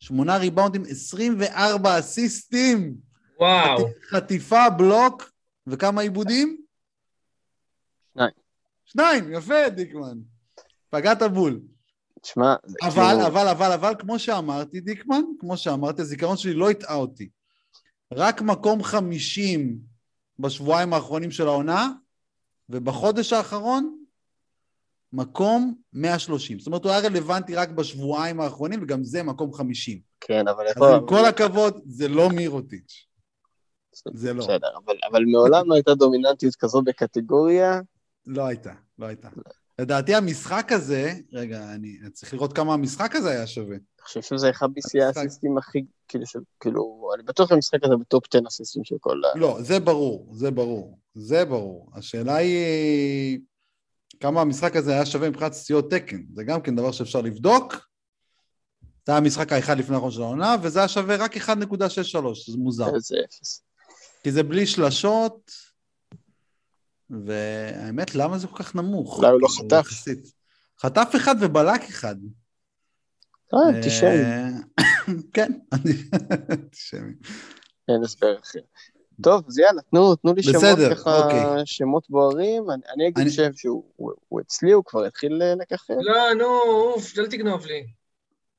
8 0.00 0.36
ריבאונדים, 0.36 0.82
24 0.88 1.98
אסיסטים. 1.98 2.94
וואו. 3.40 3.88
חטיפה, 4.10 4.70
בלוק, 4.70 5.30
וכמה 5.66 6.00
עיבודים? 6.00 6.56
שניים. 8.14 8.30
שניים, 8.84 9.32
יפה, 9.32 9.68
דיקמן. 9.68 10.18
פגעת 10.90 11.22
בול. 11.22 11.60
תשמע, 12.22 12.54
זה 12.66 12.76
אבל, 12.82 12.90
כאילו- 12.92 13.26
אבל, 13.26 13.48
אבל, 13.48 13.72
אבל, 13.72 13.92
כמו 13.98 14.18
שאמרתי, 14.18 14.80
דיקמן, 14.80 15.22
כמו 15.40 15.56
שאמרתי, 15.56 16.02
הזיכרון 16.02 16.36
שלי 16.36 16.54
לא 16.54 16.70
הטעה 16.70 16.94
אותי. 16.96 17.28
רק 18.12 18.42
מקום 18.42 18.82
חמישים 18.82 19.78
בשבועיים 20.38 20.92
האחרונים 20.92 21.30
של 21.30 21.46
העונה, 21.46 21.88
ובחודש 22.68 23.32
האחרון, 23.32 24.04
מקום 25.12 25.74
130. 25.92 26.58
זאת 26.58 26.66
אומרת, 26.66 26.84
הוא 26.84 26.92
היה 26.92 27.00
רלוונטי 27.00 27.54
רק 27.54 27.68
בשבועיים 27.68 28.40
האחרונים, 28.40 28.82
וגם 28.82 29.04
זה 29.04 29.22
מקום 29.22 29.52
חמישים. 29.52 30.00
כן, 30.20 30.48
אבל 30.48 30.66
אז 30.66 30.72
יכול... 30.76 30.92
עם 30.92 31.06
כל 31.06 31.24
הכבוד, 31.24 31.80
זה 31.86 32.08
לא 32.08 32.28
מירוטיץ'. 32.28 33.06
זה 34.14 34.34
לא. 34.34 34.44
בסדר, 34.44 34.68
אבל, 34.84 34.94
אבל 35.10 35.24
מעולם 35.24 35.68
לא 35.68 35.74
הייתה 35.74 35.94
דומיננטיות 35.94 36.54
כזו 36.56 36.82
בקטגוריה. 36.82 37.80
לא 38.26 38.46
הייתה, 38.46 38.72
לא 38.98 39.06
הייתה. 39.06 39.28
לדעתי 39.78 40.14
המשחק 40.14 40.72
הזה, 40.72 41.12
רגע, 41.32 41.74
אני 41.74 41.98
צריך 42.12 42.34
לראות 42.34 42.52
כמה 42.52 42.74
המשחק 42.74 43.14
הזה 43.14 43.30
היה 43.30 43.46
שווה. 43.46 43.76
אני 43.76 44.04
חושב 44.04 44.22
שזה 44.22 44.50
אחד 44.50 44.66
המשחק. 44.76 45.16
האסיסטים 45.16 45.58
הכי, 45.58 45.84
כאילו, 46.08 46.24
כאילו, 46.60 47.10
אני 47.14 47.22
בטוח 47.22 47.48
שהמשחק 47.48 47.84
הזה 47.84 47.96
בטופ 47.96 48.24
10 48.34 48.46
אסיסטים 48.48 48.84
של 48.84 48.96
כל 49.00 49.20
ה... 49.24 49.38
לא, 49.38 49.56
זה 49.60 49.80
ברור, 49.80 50.28
זה 50.32 50.50
ברור, 50.50 50.98
זה 51.18 51.44
ברור. 51.44 51.90
השאלה 51.94 52.36
היא 52.36 53.38
כמה 54.20 54.40
המשחק 54.40 54.76
הזה 54.76 54.92
היה 54.92 55.06
שווה 55.06 55.30
מבחינת 55.30 55.52
סטיות 55.52 55.90
תקן. 55.90 56.22
זה 56.34 56.44
גם 56.44 56.62
כן 56.62 56.76
דבר 56.76 56.92
שאפשר 56.92 57.20
לבדוק. 57.20 57.72
זה 59.06 59.12
היה 59.12 59.18
המשחק 59.18 59.52
האחד 59.52 59.78
לפני 59.78 59.94
האחרון 59.94 60.10
של 60.12 60.22
העונה, 60.22 60.56
וזה 60.62 60.78
היה 60.78 60.88
שווה 60.88 61.16
רק 61.16 61.36
1.63, 61.36 61.42
זה 62.52 62.58
מוזר. 62.58 62.94
איזה 62.94 63.16
אפס. 63.24 63.62
כי 64.22 64.32
זה 64.32 64.42
בלי 64.42 64.66
שלשות, 64.66 65.50
והאמת, 67.10 68.14
למה 68.14 68.38
זה 68.38 68.46
כל 68.46 68.62
כך 68.62 68.74
נמוך? 68.74 69.16
אולי 69.18 69.30
הוא 69.30 69.40
לא 69.40 69.48
כאילו, 69.56 69.82
חטף. 69.82 69.90
חטף 70.80 71.12
אחד 71.16 71.34
ובלק 71.40 71.82
אחד. 71.82 72.16
אה, 73.54 73.68
אנטישמי, 73.68 74.08
אה, 74.08 74.48
כן, 75.34 75.52
אני- 75.72 76.02
אנטישמי. 76.52 77.12
אין 77.88 78.04
הסבר 78.04 78.38
אחר. 78.40 78.60
טוב, 79.22 79.44
אז 79.48 79.58
יאללה, 79.58 79.80
תנו, 79.90 80.16
תנו 80.16 80.34
לי 80.34 80.42
שמות 80.42 80.56
בסדר, 80.56 80.94
ככה, 80.94 81.18
אוקיי. 81.24 81.42
שמות 81.64 82.10
בוערים. 82.10 82.70
אני, 82.70 82.82
אני 82.94 83.04
אגיד 83.08 83.18
אני- 83.18 83.30
שם 83.30 83.50
שהוא 83.56 83.84
הוא, 83.96 84.12
הוא 84.28 84.40
אצלי, 84.40 84.72
הוא 84.72 84.84
כבר 84.84 85.04
התחיל 85.04 85.42
אה, 85.42 85.54
לככב, 85.54 85.94
לא, 86.00 86.34
נו, 86.34 86.44
אוף, 86.94 87.18
אל 87.18 87.26
תגנוב 87.26 87.66
לי. 87.66 87.86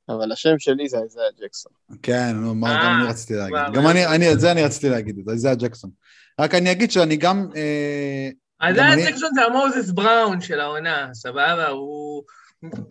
אבל 0.10 0.32
השם 0.32 0.60
שלי 0.60 0.90
זה 0.90 0.98
איזיה 1.00 1.24
ג'קסון. 1.42 1.72
כן, 2.04 2.32
נו, 2.36 2.56
מה 2.56 2.70
אה, 2.76 2.84
גם 2.86 3.00
אני 3.02 3.10
רציתי 3.10 3.34
להגיד. 3.34 3.58
גם 3.74 3.88
אני? 3.88 4.06
אני, 4.06 4.34
את 4.34 4.40
זה 4.40 4.52
אני 4.52 4.64
רציתי 4.64 4.90
להגיד, 4.90 5.30
את 5.30 5.40
זה 5.40 5.48
היה 5.48 5.56
ג'קסון. 5.56 5.90
רק 6.42 6.56
אני 6.56 6.72
אגיד 6.72 6.92
שאני 6.92 7.16
גם... 7.16 7.48
אה, 7.56 8.30
אז 8.60 8.76
גם 8.76 8.88
זה 8.88 8.94
אני- 8.94 9.12
ג'קסון 9.12 9.30
זה 9.34 9.42
המוזס 9.46 9.92
בראון 9.92 10.42
של 10.42 10.60
העונה, 10.60 11.10
סבבה? 11.14 11.68
הוא... 11.68 12.24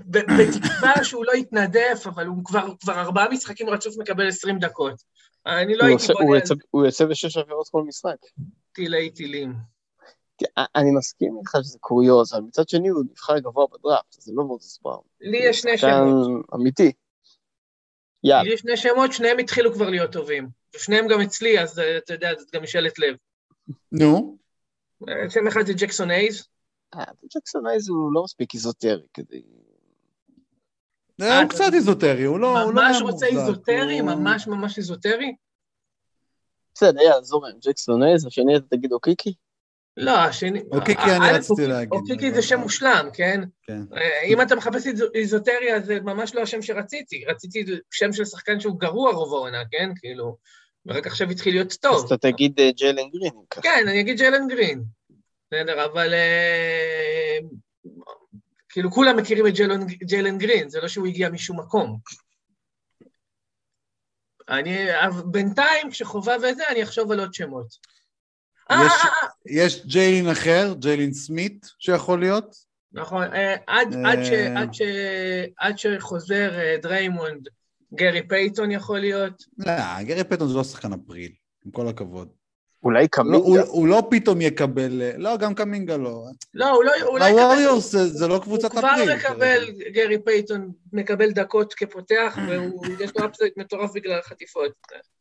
בתקווה 0.07 1.05
שהוא 1.05 1.25
לא 1.25 1.33
יתנדף, 1.33 2.03
אבל 2.07 2.27
הוא 2.27 2.45
כבר, 2.45 2.67
כבר 2.81 3.01
ארבעה 3.01 3.29
משחקים 3.29 3.69
רצוף 3.69 3.97
מקבל 3.99 4.29
20 4.29 4.59
דקות. 4.59 5.03
אני 5.47 5.77
לא 5.77 5.85
הייתי 5.85 6.13
בונה 6.13 6.41
הוא 6.71 6.87
יוצא 6.87 7.05
בשש 7.05 7.37
עבירות 7.37 7.69
כל 7.69 7.83
משחק. 7.83 8.17
טילי 8.73 9.11
טילים. 9.11 9.53
אני 10.75 10.91
מסכים 10.99 11.37
איתך 11.39 11.59
שזה 11.63 11.79
קוריוז, 11.81 12.35
אבל 12.35 12.43
מצד 12.43 12.69
שני 12.69 12.89
הוא 12.89 13.05
נבחר 13.11 13.39
גבוה 13.39 13.67
בדראפט, 13.73 14.21
זה 14.21 14.33
לא 14.35 14.45
מוזס 14.45 14.79
בראון. 14.83 15.05
לי 15.21 15.39
יש 15.39 15.61
שני 15.61 15.79
שמות. 15.79 16.45
אמיתי. 16.55 16.93
יאללה, 18.25 18.43
לי 18.43 18.53
יש 18.53 18.61
שני 18.61 18.77
שמות, 18.77 19.13
שניהם 19.13 19.39
התחילו 19.39 19.75
כבר 19.75 19.91
להיות 19.91 20.13
טובים. 20.13 20.49
ושניהם 20.75 21.09
גם 21.09 21.21
אצלי, 21.21 21.61
אז 21.61 21.79
אה, 21.79 21.99
אתה 21.99 22.15
יודע, 22.15 22.31
זאת 22.39 22.51
גם 22.55 22.63
משאלת 22.63 22.99
לב. 22.99 23.17
נו, 23.93 24.37
אה, 25.09 25.31
שם 25.31 25.47
אחד 25.47 25.67
זה 25.67 25.73
ג'קסון 25.73 26.11
אייז. 26.11 26.49
אה, 26.95 27.05
ג'קסון 27.37 27.67
אייז 27.67 27.89
הוא 27.89 28.13
לא 28.13 28.25
מספיק 28.25 28.55
איזוטרי 28.55 29.07
כדי... 29.15 29.43
אה, 31.21 31.27
אה, 31.29 31.41
הוא 31.43 31.49
קצת 31.51 31.71
איזוטרי, 31.75 32.25
הוא 32.25 32.39
לא... 32.39 32.55
לא 32.55 32.73
ממש 32.73 32.97
רוצה 33.03 33.27
איזוטרי, 33.27 34.01
ממש 34.01 34.47
ממש 34.47 34.79
איזוטרי? 34.79 35.35
בסדר, 36.75 37.01
יאללה, 37.01 37.23
זורם, 37.23 37.51
ג'קסון 37.65 38.03
אייז, 38.03 38.27
השני 38.27 38.57
אתה 38.57 38.77
תגיד 38.77 38.93
אוקיקי? 38.93 39.35
לא, 39.97 40.11
השני... 40.19 40.61
אוקיקי 40.73 41.01
אה, 41.01 41.17
אני 41.17 41.39
רציתי 41.39 41.67
להגיד, 41.67 41.93
אוקיקי 41.93 42.33
זה 42.33 42.43
שם 42.43 42.61
מושלם, 42.61 43.09
כן? 43.13 43.41
כן. 43.63 43.81
אה, 43.97 44.23
אם 44.27 44.43
אתה 44.43 44.57
מחפש 44.57 44.87
איז- 44.87 45.11
איזוטריה, 45.15 45.81
זה 45.81 46.01
ממש 46.01 46.35
לא 46.35 46.41
השם 46.41 46.63
שרציתי. 46.63 47.25
רציתי 47.25 47.65
שם 47.91 48.13
של 48.13 48.25
שחקן 48.25 48.61
שהוא 48.61 48.81
גרוע 48.81 49.13
רוב 49.13 49.35
העונה, 49.35 49.63
כן? 49.71 49.91
כאילו, 49.97 50.37
ורק 50.87 51.07
עכשיו 51.07 51.31
התחיל 51.31 51.55
להיות 51.55 51.71
אז 51.71 51.79
טוב. 51.79 52.07
אתה 52.13 52.17
תגיד 52.33 52.61
אה, 52.61 52.71
ג'יילן 52.73 53.09
גרין. 53.11 53.33
כן, 53.51 53.85
אני 53.89 54.01
אגיד 54.01 54.19
ג'לן 54.19 54.49
גרין. 54.49 54.85
בסדר, 55.53 55.85
אבל... 55.85 56.15
אה, 56.15 57.39
כאילו, 58.69 58.91
כולם 58.91 59.17
מכירים 59.17 59.47
את 59.47 59.53
ג'לן- 59.55 59.87
ג'לן 60.11 60.39
גרין, 60.39 60.69
זה 60.69 60.81
לא 60.81 60.89
שהוא 60.89 61.07
הגיע 61.07 61.29
משום 61.31 61.61
מקום. 61.61 61.99
אני, 64.49 64.79
בינתיים, 65.31 65.91
כשחובה 65.91 66.37
וזה, 66.37 66.69
אני 66.69 66.83
אחשוב 66.83 67.13
על 67.13 67.21
עוד 67.21 67.35
שמות. 67.35 67.67
אה, 68.71 68.77
יש- 68.87 68.93
אה, 69.05 69.29
יש 69.65 69.87
ג'יילין 69.87 70.29
אחר, 70.29 70.75
ג'יילין 70.79 71.13
סמית, 71.13 71.67
שיכול 71.79 72.21
להיות. 72.21 72.57
נכון, 72.93 73.23
עד. 73.67 73.95
עד, 74.07 74.19
ש, 74.25 74.31
עד, 74.57 74.75
ש, 74.75 74.83
עד 75.59 75.79
שחוזר 75.79 76.51
דריימונד, 76.83 77.49
גרי 77.95 78.29
פייתון 78.29 78.71
יכול 78.71 78.99
להיות. 78.99 79.43
לא, 79.59 79.73
גרי 80.03 80.25
פטון 80.25 80.49
זה 80.49 80.55
לא 80.55 80.65
שחקן 80.65 80.93
אפריל, 80.93 81.33
עם 81.67 81.71
כל 81.73 81.89
הכבוד. 81.89 82.29
אולי 82.87 83.07
לא, 83.17 83.37
הוא, 83.37 83.45
קמינגה? 83.45 83.63
הוא 83.71 83.89
לא 83.89 84.03
פתאום 84.11 84.41
יקבל... 84.41 85.03
לא, 85.17 85.37
גם 85.37 85.55
קמינגה 85.55 85.97
לא. 85.97 86.25
לא, 86.55 86.71
הוא 86.71 86.85
לא, 86.85 86.93
הוא 87.07 87.19
לא. 87.19 87.25
הווריורס 87.25 87.93
זה, 87.93 88.07
זה 88.09 88.29
לא 88.29 88.41
קבוצת 88.43 88.73
הוא 88.73 88.81
אפריל. 88.81 89.19
כבר 89.19 89.31
מקבל, 89.31 89.71
גרי 89.93 90.19
פייתון 90.19 90.73
מקבל 90.93 91.31
דקות 91.31 91.75
כפותח, 91.75 92.39
ויש 92.99 93.11
לו 93.17 93.27
אפסייט 93.27 93.57
מטורף 93.57 93.91
בגלל 93.95 94.19
החטיפות. 94.19 94.73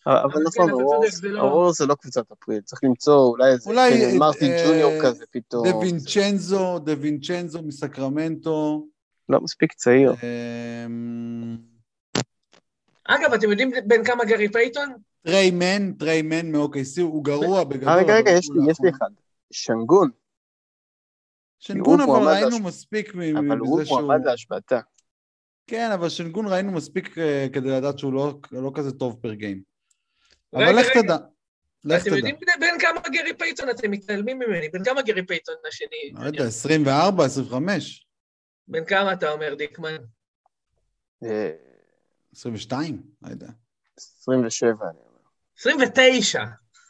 אבל 0.07 0.15
אבל 0.17 0.41
נכון, 0.45 0.71
כן, 1.03 1.09
זה 1.09 1.29
לא- 1.29 1.41
הוורס 1.41 1.77
זה 1.77 1.85
לא 1.85 1.95
קבוצת 1.95 2.23
אפריל, 2.31 2.61
צריך 2.61 2.83
למצוא 2.83 3.27
אולי 3.27 3.51
איזה 3.51 3.69
אולי, 3.69 3.91
קנן 3.91 4.17
מרטין 4.17 4.51
אה, 4.51 4.63
ג'וניור 4.67 4.91
כזה 5.01 5.25
פתאום. 5.31 5.67
דה 5.67 5.75
וינצ'נזו, 5.75 6.79
דה 6.79 6.93
וינצ'נזו 6.99 7.61
מסקרמנטו. 7.61 8.87
לא 9.29 9.41
מספיק 9.41 9.73
צעיר. 9.73 10.11
אמ, 10.13 11.57
אגב, 13.05 13.33
אתם 13.33 13.49
יודעים 13.49 13.71
בין 13.87 14.03
כמה 14.03 14.25
גרי 14.25 14.49
פייתון? 14.49 14.93
טריימן, 15.25 15.93
טריימן 15.93 16.51
מ-OKC, 16.51 17.01
הוא 17.01 17.23
גרוע 17.25 17.63
בגדול. 17.63 17.89
אה, 17.89 17.95
רגע, 17.95 18.03
אבל 18.13 18.17
רגע, 18.17 18.31
הוא 18.31 18.39
יש 18.39 18.49
לי- 18.49 18.71
יש 18.71 18.77
לי 18.83 18.89
נכון. 18.89 19.07
אחד. 19.07 19.09
שנגון, 19.51 20.09
שנגון 21.59 22.01
אבל 22.01 22.27
ראינו 22.27 22.59
מספיק 22.59 23.15
מ- 23.15 23.37
אבל 23.37 23.57
הוא 23.57 23.77
מזה 23.79 23.85
שהוא... 23.85 24.01
מועמד 24.01 24.25
להשבתה. 24.25 24.79
כן, 25.67 25.91
אבל 25.93 26.09
שנגון 26.09 26.47
ראינו 26.47 26.71
מספיק 26.71 27.17
אה, 27.17 27.47
כדי 27.53 27.69
לדעת 27.69 27.99
שהוא 27.99 28.13
לא, 28.13 28.39
לא 28.51 28.71
כזה 28.75 28.91
טוב 28.91 29.19
per 29.21 29.33
game. 29.33 29.61
אבל 30.53 30.79
לך. 30.79 30.87
תדע. 30.93 31.17
לך 31.83 32.01
אתם 32.01 32.09
תדע. 32.09 32.17
יודעים 32.17 32.35
בין 32.59 32.79
כמה 32.79 32.99
גרי 33.13 33.37
פייתון? 33.37 33.69
אתם 33.69 33.91
מתעלמים 33.91 34.39
ממני. 34.39 34.69
בין 34.69 34.83
כמה 34.83 35.01
גרי 35.01 35.25
פייתון 35.25 35.55
השני? 35.67 36.11
לא 36.13 36.25
יודע, 36.25 36.43
24, 36.47 37.25
25. 37.25 38.07
בן 38.67 38.85
כמה 38.85 39.13
אתה 39.13 39.31
אומר, 39.31 39.55
דיקמן? 39.55 39.95
אה, 41.23 41.51
22? 42.35 43.01
לא 43.21 43.29
יודע. 43.29 43.47
27, 43.97 44.89
אני. 44.89 44.99
29. 45.57 46.43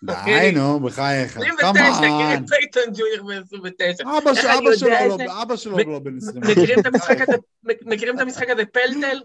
די, 0.03 0.13
אוקיי. 0.13 0.51
נו, 0.51 0.79
בחייך. 0.79 1.37
29, 1.37 1.61
כמובן. 1.61 2.35
קירי 2.35 2.47
פייתון 2.47 2.93
ג'וניור 2.93 3.27
בן 3.27 3.41
29. 3.41 4.03
אבא 4.17 5.55
שלו 5.55 5.77
לא- 5.77 5.83
לא 5.87 5.99
בן 5.99 6.17
20. 6.17 6.43
מכירים 7.81 8.15
את 8.15 8.21
המשחק 8.21 8.49
הזה, 8.49 8.65
פלטל? 8.65 9.21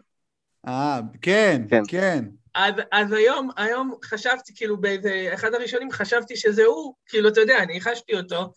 אה, 0.68 1.00
כן, 1.22 1.62
כן. 1.70 1.82
כן. 1.88 2.24
אז, 2.54 2.74
אז 2.92 3.12
היום, 3.12 3.50
היום 3.56 3.94
חשבתי, 4.04 4.52
כאילו, 4.54 4.80
באיזה, 4.80 5.30
אחד 5.34 5.54
הראשונים 5.54 5.90
חשבתי 5.90 6.36
שזה 6.36 6.64
הוא, 6.64 6.94
כאילו, 7.06 7.28
אתה 7.28 7.40
יודע, 7.40 7.58
אני 7.58 7.72
ניחשתי 7.74 8.16
אותו, 8.16 8.52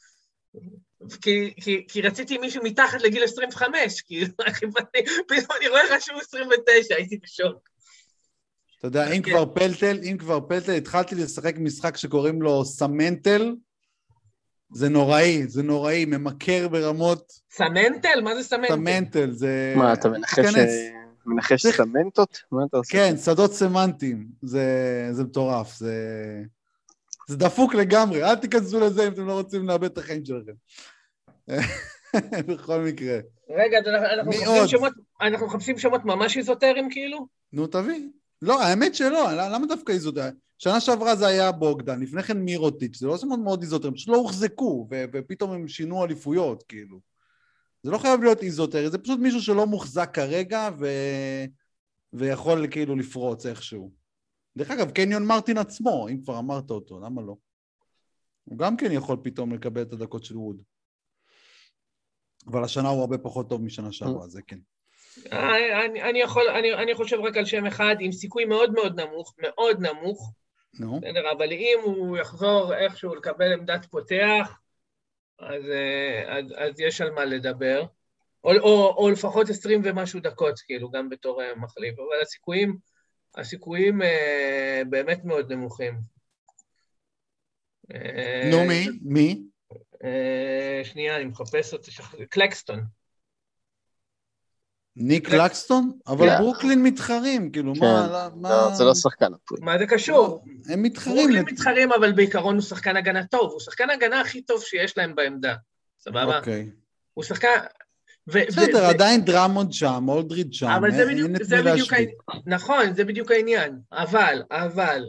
כי, 1.21 1.53
כי, 1.61 1.86
כי 1.88 2.01
רציתי 2.01 2.38
מישהו 2.38 2.63
מתחת 2.63 3.01
לגיל 3.01 3.23
25, 3.23 4.01
כאילו, 4.01 4.27
פתאום 5.27 5.57
אני 5.59 5.67
רואה 5.69 5.81
רשום 5.95 6.15
29, 6.21 6.95
הייתי 6.95 7.17
בשוק. 7.23 7.72
אתה 8.84 8.89
יודע, 8.89 9.11
אם 9.11 9.21
כן. 9.21 9.31
כבר 9.31 9.45
פלטל, 9.45 9.99
אם 10.03 10.17
כבר 10.17 10.39
פלטל, 10.39 10.71
התחלתי 10.71 11.15
לשחק 11.15 11.55
משחק 11.57 11.97
שקוראים 11.97 12.41
לו 12.41 12.65
סמנטל. 12.65 13.55
זה 14.73 14.89
נוראי, 14.89 15.47
זה 15.47 15.63
נוראי, 15.63 16.05
ממכר 16.05 16.67
ברמות 16.67 17.34
סמנטל? 17.51 18.21
מה 18.23 18.36
זה 18.36 18.43
סמנטל? 18.43 18.73
סמנטל, 18.73 19.31
זה... 19.31 19.73
מה, 19.77 19.93
אתה 19.93 20.09
מנחש. 20.09 20.55
אה, 20.55 20.89
מנחש 21.25 21.67
סמנטות? 21.67 22.38
מה 22.51 22.61
אתה 22.69 22.77
עושה? 22.77 22.91
כן, 22.91 23.17
שדות 23.17 23.53
סמנטיים, 23.53 24.27
זה, 24.41 24.67
זה 25.11 25.23
מטורף, 25.23 25.77
זה... 25.77 25.95
זה 27.27 27.38
דפוק 27.38 27.75
לגמרי, 27.75 28.23
אל 28.23 28.36
תיכנסו 28.36 28.79
לזה 28.79 29.07
אם 29.07 29.13
אתם 29.13 29.27
לא 29.27 29.34
רוצים 29.34 29.67
לאבד 29.67 29.91
את 29.91 29.97
החיים 29.97 30.25
שלכם. 30.25 30.53
בכל 32.47 32.79
מקרה. 32.79 33.19
רגע, 33.49 33.77
מחפשים? 34.25 34.67
שמות, 34.67 34.93
אנחנו 35.21 35.47
מחפשים 35.47 35.77
שמות 35.77 36.05
ממש 36.05 36.38
איזוטריים, 36.38 36.89
כאילו? 36.91 37.27
נו, 37.53 37.67
תביא. 37.67 38.09
לא, 38.44 38.62
האמת 38.62 38.96
שלא, 38.96 39.32
למה 39.34 39.68
דווקא 39.68 39.91
איזוטר? 39.91 40.30
שנה 40.58 40.82
שעברה 40.82 41.16
זה 41.16 41.28
היה 41.28 41.52
בוגדן, 41.52 42.00
לפני 42.00 42.24
כן 42.24 42.38
מירוטיץ', 42.38 42.98
זה 42.98 43.08
לא 43.08 43.18
שמות 43.18 43.39
מאוד 43.39 43.62
איזוטריים, 43.62 43.96
פשוט 43.96 44.10
לא 44.10 44.16
הוחזקו, 44.16 44.88
ו- 44.91 45.04
ופתאום 45.14 45.52
הם 45.52 45.68
שינו 45.68 46.06
אליפויות, 46.06 46.64
כאילו. 46.64 47.00
זה 47.84 47.91
לא 47.91 47.98
חייב 47.98 48.24
להיות 48.24 48.44
איזוטרי, 48.44 48.89
זה 48.89 48.98
פשוט 48.98 49.20
מישהו 49.20 49.41
שלא 49.41 49.68
מוחזק 49.68 50.10
כרגע, 50.14 50.70
ו... 50.80 50.88
ויכול 52.14 52.68
כאילו 52.72 52.96
לפרוץ 52.96 53.46
איכשהו. 53.46 53.91
דרך 54.58 54.72
אגב, 54.72 54.91
קניון 54.91 55.26
מרטין 55.26 55.58
עצמו, 55.58 56.08
אם 56.10 56.22
כבר 56.24 56.39
אמרת 56.39 56.72
אותו, 56.72 57.00
למה 57.00 57.22
לא? 57.22 57.36
הוא 58.44 58.58
גם 58.58 58.78
כן 58.78 58.91
יכול 58.91 59.18
פתאום 59.24 59.54
לקבל 59.54 59.82
את 59.82 59.94
הדקות 59.94 60.24
של 60.24 60.38
ווד. 60.38 60.62
אבל 62.48 62.64
השנה 62.64 62.89
הוא 62.89 63.02
הרבה 63.02 63.18
פחות 63.18 63.50
טוב 63.50 63.62
משנה 63.62 63.91
שעברה, 63.91 64.28
זה 64.28 64.41
כן. 64.41 64.60
אה, 65.34 65.86
אני, 65.86 66.01
אני, 66.01 66.20
יכול, 66.22 66.47
אני, 66.49 66.74
אני 66.74 66.95
חושב 66.95 67.18
רק 67.20 67.38
על 67.38 67.45
שם 67.45 67.66
אחד 67.66 67.95
עם 67.99 68.11
סיכוי 68.11 68.45
מאוד 68.45 68.74
מאוד 68.74 68.99
נמוך, 68.99 69.36
מאוד 69.38 69.82
נמוך, 69.82 70.32
נו, 70.80 70.99
בסדר, 70.99 71.32
אבל 71.32 71.51
אם 71.51 71.80
הוא 71.84 72.18
יחזור 72.18 72.76
איכשהו 72.76 73.16
לקבל 73.16 73.53
עמדת 73.53 73.86
פותח, 73.86 74.59
אז, 75.39 75.64
אה, 75.70 76.38
אז, 76.38 76.45
אז 76.57 76.80
יש 76.80 77.01
על 77.01 77.11
מה 77.11 77.26
לדבר. 77.26 77.86
או, 78.43 78.51
או, 78.59 78.95
או 78.97 79.09
לפחות 79.09 79.49
עשרים 79.49 79.82
ומשהו 79.84 80.20
דקות, 80.20 80.59
כאילו, 80.59 80.91
גם 80.91 81.09
בתור 81.09 81.43
אה, 81.43 81.55
מחליף. 81.55 81.99
אבל 81.99 82.22
הסיכויים, 82.22 82.78
הסיכויים 83.36 84.01
אה, 84.01 84.82
באמת 84.89 85.26
מאוד 85.26 85.51
נמוכים. 85.51 85.99
נו, 88.51 88.66
מי? 88.68 88.88
מי? 89.01 89.43
שנייה, 90.84 91.16
אני 91.16 91.26
מחפש 91.26 91.74
אותי, 91.74 91.91
שכ- 91.91 92.26
קלקסטון. 92.30 92.84
ניק 94.96 95.30
לקסטון? 95.30 95.91
אבל 96.08 96.30
כן. 96.30 96.38
ברוקלין 96.38 96.84
מתחרים, 96.84 97.52
כאילו, 97.52 97.74
כן, 97.76 97.80
מה... 97.82 98.30
לא-. 98.41 98.50
לא, 98.50 98.74
זה 98.76 98.84
לא 98.84 98.96
שחקן 98.96 99.34
הפרי. 99.34 99.58
מה 99.62 99.78
זה 99.78 99.86
קשור? 99.88 100.46
הם 100.70 100.84
מתחרים. 100.84 101.16
ברוקלין 101.18 101.46
מתחרים, 101.46 101.91
אבל 101.91 102.12
בעיקרון 102.12 102.56
הוא 102.56 102.62
שחקן 102.62 102.98
הגנה 102.98 103.26
טוב, 103.26 103.52
הוא 103.52 103.60
שחקן 103.60 103.89
הגנה 103.89 104.22
הכי 104.22 104.41
טוב 104.41 104.64
שיש 104.64 104.98
להם 104.98 105.16
בעמדה, 105.16 105.56
סבבה? 106.00 106.38
אוקיי. 106.38 106.70
הוא 107.14 107.24
שחקן... 107.24 107.50
בסדר, 108.28 108.86
עדיין 108.86 109.22
דרמונד 109.26 109.74
שם, 109.74 110.06
אולדריד 110.10 110.54
שם, 110.54 110.68
אבל 110.68 110.91
זה 110.91 111.00
אין- 111.02 111.10
בדיוק, 111.10 111.32
את 111.41 111.46
זה 111.46 111.62
מי. 111.62 111.70
העניין, 111.70 112.10
נכון, 112.46 112.94
זה 112.94 113.04
בדיוק 113.04 113.32
העניין, 113.32 113.80
אבל, 113.91 114.44
אבל, 114.52 115.04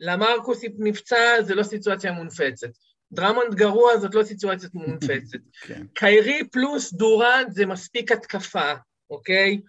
למרקוס 0.00 0.60
נפצע 0.78 1.42
זה 1.42 1.54
לא 1.54 1.62
סיטואציה 1.62 2.12
מונפצת. 2.12 2.68
דרמונד 3.12 3.54
גרוע 3.54 3.98
זאת 3.98 4.14
לא 4.14 4.22
סיטואציה 4.24 4.68
מונפצת. 4.74 5.38
כן. 5.66 5.82
קיירי 5.94 6.48
פלוס 6.52 6.92
דורנט 6.92 7.52
זה 7.52 7.66
מספיק 7.66 8.12
התקפה, 8.12 8.72
אוקיי? 9.12 9.60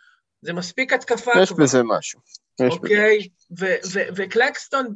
זה 0.42 0.54
מספיק 0.54 0.94
התקפה 0.94 1.32
יש 1.42 1.50
כבר. 1.52 1.64
בזה 1.64 1.84
משהו. 1.84 2.20
יש. 2.62 2.74
אוקיי? 2.74 3.28
ו- 3.60 3.78
ו- 3.94 4.08
וקלקסטון, 4.16 4.96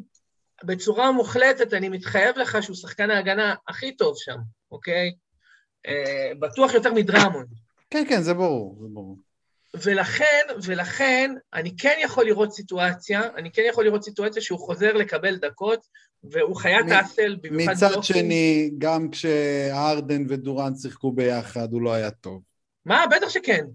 בצורה 0.64 1.12
מוחלטת, 1.12 1.74
אני 1.74 1.90
מתחייב 1.90 2.38
לך 2.38 2.64
שהוא 2.64 2.76
שחקן 2.76 3.10
ההגנה 3.12 3.56
הכי 3.68 3.96
טוב 3.96 4.14
שם, 4.18 4.38
אוקיי? 4.72 5.14
אה, 5.88 6.32
בטוח 6.40 6.74
יותר 6.74 6.94
מדרמונד. 6.94 7.48
כן, 7.90 8.04
כן, 8.10 8.22
זה 8.22 8.34
ברור, 8.34 8.78
זה 8.82 8.88
ברור. 8.94 9.18
ולכן, 9.74 10.42
ולכן, 10.64 11.36
אני 11.54 11.78
כן 11.78 11.98
יכול 12.04 12.26
לראות 12.26 12.52
סיטואציה, 12.54 13.22
אני 13.36 13.52
כן 13.52 13.64
יכול 13.70 13.86
לראות 13.86 14.04
סיטואציה 14.04 14.42
שהוא 14.42 14.60
חוזר 14.60 14.94
לקבל 14.94 15.36
דקות, 15.36 15.80
והוא 16.24 16.56
חיית 16.56 16.86
מ- 16.86 16.92
האסל, 16.92 17.38
במיוחד 17.42 17.72
מצד 17.74 17.88
בלוקים. 17.92 18.16
שני, 18.16 18.72
גם 18.78 19.10
כשהרדן 19.12 20.24
ודורנט 20.30 20.80
שיחקו 20.82 21.12
ביחד, 21.12 21.68
הוא 21.72 21.82
לא 21.82 21.94
היה 21.94 22.12
טוב. 22.12 22.42
מה? 22.86 23.06
בטח 23.12 23.30
שכן. 23.30 23.66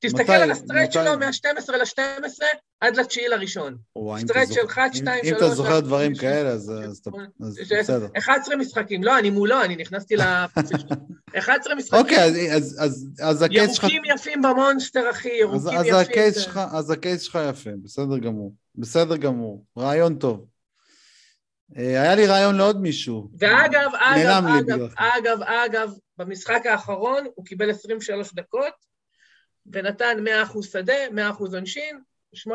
תסתכל 0.00 0.22
מתי- 0.22 0.32
על 0.34 0.50
הסטרייט 0.50 0.90
מתי- 0.96 1.04
שלו 1.04 1.18
מה-12 1.18 1.72
ל-12 1.76 2.44
עד 2.80 2.96
לתשיעי 2.96 3.28
לראשון. 3.28 3.76
אם 3.96 4.18
סטרייט 4.18 4.48
זוכר- 4.48 4.60
של 4.62 4.66
1, 4.66 4.82
אם- 4.88 4.92
2, 4.94 5.20
אם 5.24 5.30
3... 5.30 5.36
אתה 5.42 5.54
זוכר 5.54 5.80
דברים 5.80 6.14
כאלה, 6.14 6.50
אז 6.50 6.72
בסדר. 7.70 8.06
11 8.18 8.56
משחקים, 8.56 9.04
לא, 9.04 9.18
אני 9.18 9.30
מולו, 9.30 9.62
אני 9.64 9.76
נכנסתי 9.76 10.16
לפרופיל 10.16 10.78
שלו. 10.78 10.96
11 11.38 11.74
משחקים. 11.74 11.98
אוקיי, 11.98 12.54
אז- 13.20 13.42
הקייס 13.42 13.72
שלך... 13.72 13.84
ירוקים 13.84 14.02
יפים 14.14 14.42
במונסטר, 14.42 15.10
אחי, 15.10 15.28
ירוקים 15.28 15.68
יפים. 15.80 16.62
אז 16.72 16.90
הקייס 16.90 17.22
שלך 17.22 17.38
יפה, 17.50 17.70
בסדר 17.82 18.18
גמור. 18.18 18.54
בסדר 18.74 19.16
גמור, 19.16 19.64
רעיון 19.78 20.14
טוב. 20.18 20.46
אה, 21.76 22.02
היה 22.02 22.14
לי 22.14 22.26
רעיון 22.26 22.54
לעוד 22.54 22.80
מישהו. 22.82 23.28
ואגב, 23.38 23.90
אגב, 24.00 24.44
אגב. 24.46 24.88
אגב, 24.96 25.42
אגב, 25.42 25.90
במשחק 26.18 26.66
האחרון 26.66 27.24
הוא 27.34 27.44
קיבל 27.44 27.70
23 27.70 28.34
דקות, 28.34 28.87
ונתן 29.72 30.24
100% 30.52 30.62
שדה, 30.62 30.92
100% 31.12 31.40
עונשין, 31.40 32.00
8.5 32.36 32.48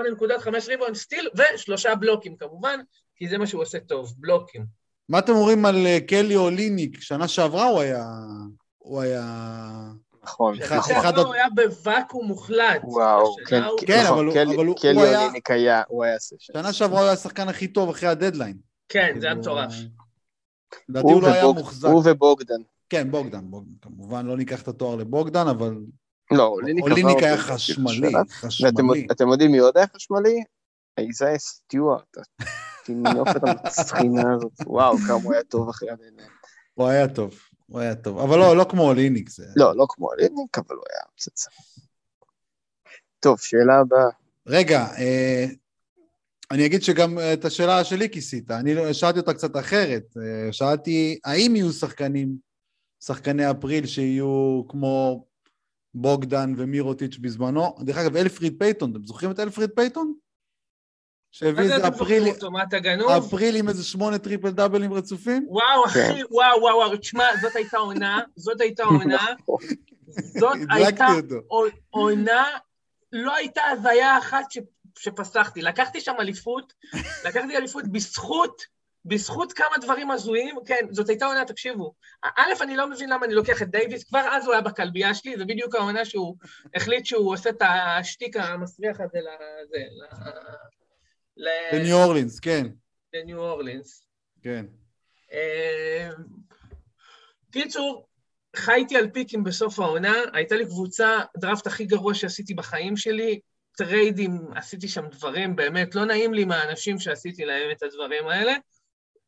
ריבון 0.68 0.94
סטיל, 0.96 1.30
ושלושה 1.56 1.96
בלוקים 1.96 2.36
כמובן, 2.36 2.80
כי 3.16 3.28
זה 3.30 3.38
מה 3.38 3.48
שהוא 3.48 3.62
עושה 3.62 3.80
טוב, 3.80 4.14
בלוקים. 4.18 4.66
מה 5.10 5.20
אתם 5.20 5.34
אומרים 5.34 5.66
על 5.66 5.76
אה, 5.86 5.98
קלי 6.08 6.36
אוליניק? 6.36 7.02
שנה 7.02 7.28
שעברה 7.28 7.66
הוא 7.66 7.80
היה... 7.80 8.06
הוא 8.78 9.02
היה... 9.02 9.22
נכון, 10.24 10.56
נכון. 10.60 10.78
אחד- 10.78 11.18
הוא 11.18 11.34
היה 11.34 11.46
בוואקום 11.56 12.26
מוחלט. 12.28 12.82
וואו, 12.84 13.36
כן, 13.48 13.62
כן, 13.88 14.02
נכון, 14.04 14.18
אבל 14.18 14.26
הוא- 14.26 14.56
אבל 14.56 14.66
הוא- 14.66 14.76
קלי 14.82 14.92
הוא 14.94 15.04
היה- 15.04 15.22
אוליניק 15.22 15.52
היה, 15.52 15.82
הוא 15.88 16.04
היה 16.04 16.20
סשן. 16.20 16.36
שנה 16.54 16.74
שעברה 16.74 17.00
הוא 17.00 17.06
היה 17.06 17.14
השחקן 17.14 17.50
הכי 17.50 17.68
טוב 17.68 17.90
אחרי 17.90 18.10
הדדליין. 18.10 18.58
כן, 18.90 19.16
זה 19.20 19.26
היה 19.28 19.36
כאילו, 19.36 19.56
מטורף. 19.56 19.74
לדעתי 20.90 21.08
הוא 21.14 21.22
לא 21.22 21.28
היה 21.28 21.44
מוחזק. 21.46 21.88
הוא 21.88 22.02
ובוגדן. 22.06 22.62
כן, 22.90 23.12
בוגדן, 23.12 23.42
בוגדן. 23.52 23.72
כמובן 23.82 24.26
לא 24.26 24.38
ניקח 24.38 24.62
את 24.62 24.68
התואר 24.68 24.96
לבוגדן, 24.96 25.48
אבל 25.48 25.76
לא, 26.32 26.48
אוליניק 26.48 26.84
אוליניק 26.84 27.18
היה 27.24 27.38
חשמלי. 27.38 28.16
ואתם 28.16 28.30
חשמלי. 28.30 29.08
אתם 29.12 29.30
יודעים 29.30 29.52
מי 29.52 29.58
עוד 29.58 29.78
היה 29.78 29.88
חשמלי? 29.96 30.44
איזאי 30.98 31.40
סטיוארט. 31.40 32.18
התינופת 32.84 33.44
המצחינה 33.44 34.34
הזאת. 34.36 34.52
וואו, 34.66 34.98
כמה 34.98 35.14
הוא 35.24 35.34
היה 35.34 35.44
טוב 35.44 35.70
אחרי 35.70 35.90
הדדליין. 35.90 36.30
הוא 36.74 36.88
היה 36.88 37.08
טוב, 37.08 37.34
הוא 37.68 37.80
היה 37.80 37.96
טוב. 37.96 38.20
אבל 38.20 38.38
לא, 38.40 38.58
לא 38.58 38.66
כמו 38.70 38.84
אוליניק 38.84 39.30
זה. 39.30 39.46
לא, 39.56 39.76
לא 39.76 39.86
כמו 39.90 40.08
אוליניק, 40.08 40.58
אבל 40.58 40.76
הוא 40.76 40.84
היה 40.94 41.02
פצצה. 41.16 41.50
טוב, 43.20 43.40
שאלה 43.40 43.80
הבאה. 43.80 44.10
רגע, 44.48 44.86
אה, 44.98 45.46
אני 46.52 46.66
אגיד 46.66 46.84
שגם 46.84 47.20
אה, 47.20 47.34
את 47.34 47.46
השאלה 47.46 47.84
שלי 47.84 48.10
כיסית. 48.10 48.52
אני 48.52 48.76
לא- 48.76 48.94
שאלתי 48.94 49.20
אותה 49.20 49.34
קצת 49.34 49.58
אחרת. 49.58 50.04
אה, 50.18 50.54
שאלתי, 50.54 51.20
האם 51.26 51.56
יהיו 51.56 51.72
שחקנים, 51.72 52.36
שחקני 53.04 53.52
אפריל 53.52 53.86
שיהיו 53.86 54.62
כמו 54.70 55.26
בוגדן 55.96 56.54
ומירוטיץ' 56.58 57.18
בזמנו? 57.18 57.76
דרך 57.80 57.98
אגב, 57.98 58.16
אלפריד 58.16 58.56
פייתון, 58.60 58.92
אתם 58.92 59.06
זוכרים 59.06 59.32
את 59.32 59.40
אלפריד 59.40 59.70
פייתון? 59.76 60.14
שהביא 61.32 61.64
איזה 61.64 61.88
אפריל? 61.88 62.24
אפריל 63.18 63.56
עם 63.56 63.70
איזה 63.70 63.84
שמונה 63.84 64.18
טריפל 64.18 64.50
דאבלים 64.50 64.94
רצופים? 64.94 65.46
וואו, 65.50 65.84
כן. 65.84 66.12
אחי, 66.12 66.22
וואו, 66.32 66.62
וואו, 66.62 66.76
וואו, 66.78 66.98
תשמע, 66.98 67.26
זאת 67.42 67.56
הייתה 67.56 67.78
עונה, 67.78 68.22
זאת 68.36 68.62
הייתה 68.62 68.84
עונה, 68.84 69.26
זאת 70.40 70.58
הייתה. 70.70 71.08
עונה, 71.90 72.46
לא 73.12 73.36
הייתה 73.36 73.62
הזיה 73.72 74.18
אחת 74.18 74.52
ש- 74.52 74.58
שפסחתי. 75.00 75.62
לקחתי 75.62 76.02
שם 76.02 76.14
אליפות, 76.20 76.74
לקחתי 77.26 77.58
אליפות 77.58 77.88
בזכות 77.88 78.62
בזכות 79.06 79.54
כמה 79.54 79.78
דברים 79.82 80.12
הזויים, 80.12 80.56
כן, 80.66 80.88
זאת 80.92 81.10
הייתה 81.10 81.26
עונה, 81.26 81.46
תקשיבו. 81.46 81.94
א', 82.24 82.54
אני 82.62 82.78
לא 82.78 82.90
מבין 82.90 83.10
למה 83.10 83.26
אני 83.26 83.34
לוקח 83.34 83.62
את 83.62 83.70
דייוויס, 83.70 84.04
כבר 84.04 84.28
אז 84.32 84.46
הוא 84.46 84.54
היה 84.54 84.62
בכלבייה 84.62 85.14
שלי, 85.14 85.38
זה 85.38 85.46
בדיוק 85.46 85.76
העונה 85.76 86.06
שהוא 86.06 86.36
החליט 86.76 87.06
שהוא 87.06 87.34
עושה 87.34 87.50
את 87.50 87.62
השטיק 88.00 88.38
המסריח 88.38 89.00
הזה 89.00 89.20
לזה, 89.20 89.78
ל... 91.38 91.48
לניו 91.74 92.04
אורלינס, 92.04 92.40
כן. 92.40 92.68
לניו 93.14 93.40
אורלינס. 93.40 94.08
כן. 94.42 94.66
אה, 95.34 96.10
קיצור, 97.52 98.08
חייתי 98.56 98.98
על 98.98 99.10
pick 99.10 99.32
ים 99.32 99.44
בסוף 99.44 99.80
העונה, 99.80 100.14
הייתה 100.34 100.56
לי 100.56 100.66
קבוצה, 100.66 101.20
דראפט 101.38 101.68
הכי 101.68 101.86
גרוע 101.86 102.14
שעשיתי 102.14 102.54
בחיים 102.54 102.98
שלי, 102.98 103.40
trade 103.78 104.16
ים, 104.16 104.40
עשיתי 104.56 104.88
שם 104.88 105.08
דברים, 105.08 105.56
באמת, 105.56 105.96
לא 105.96 106.06
נעים 106.06 106.34
לי 106.34 106.46
מהאנשים 106.46 107.00
שעשיתי 107.00 107.46
להם 107.46 107.72
את 107.72 107.84
הדברים 107.84 108.28
האלה. 108.28 108.54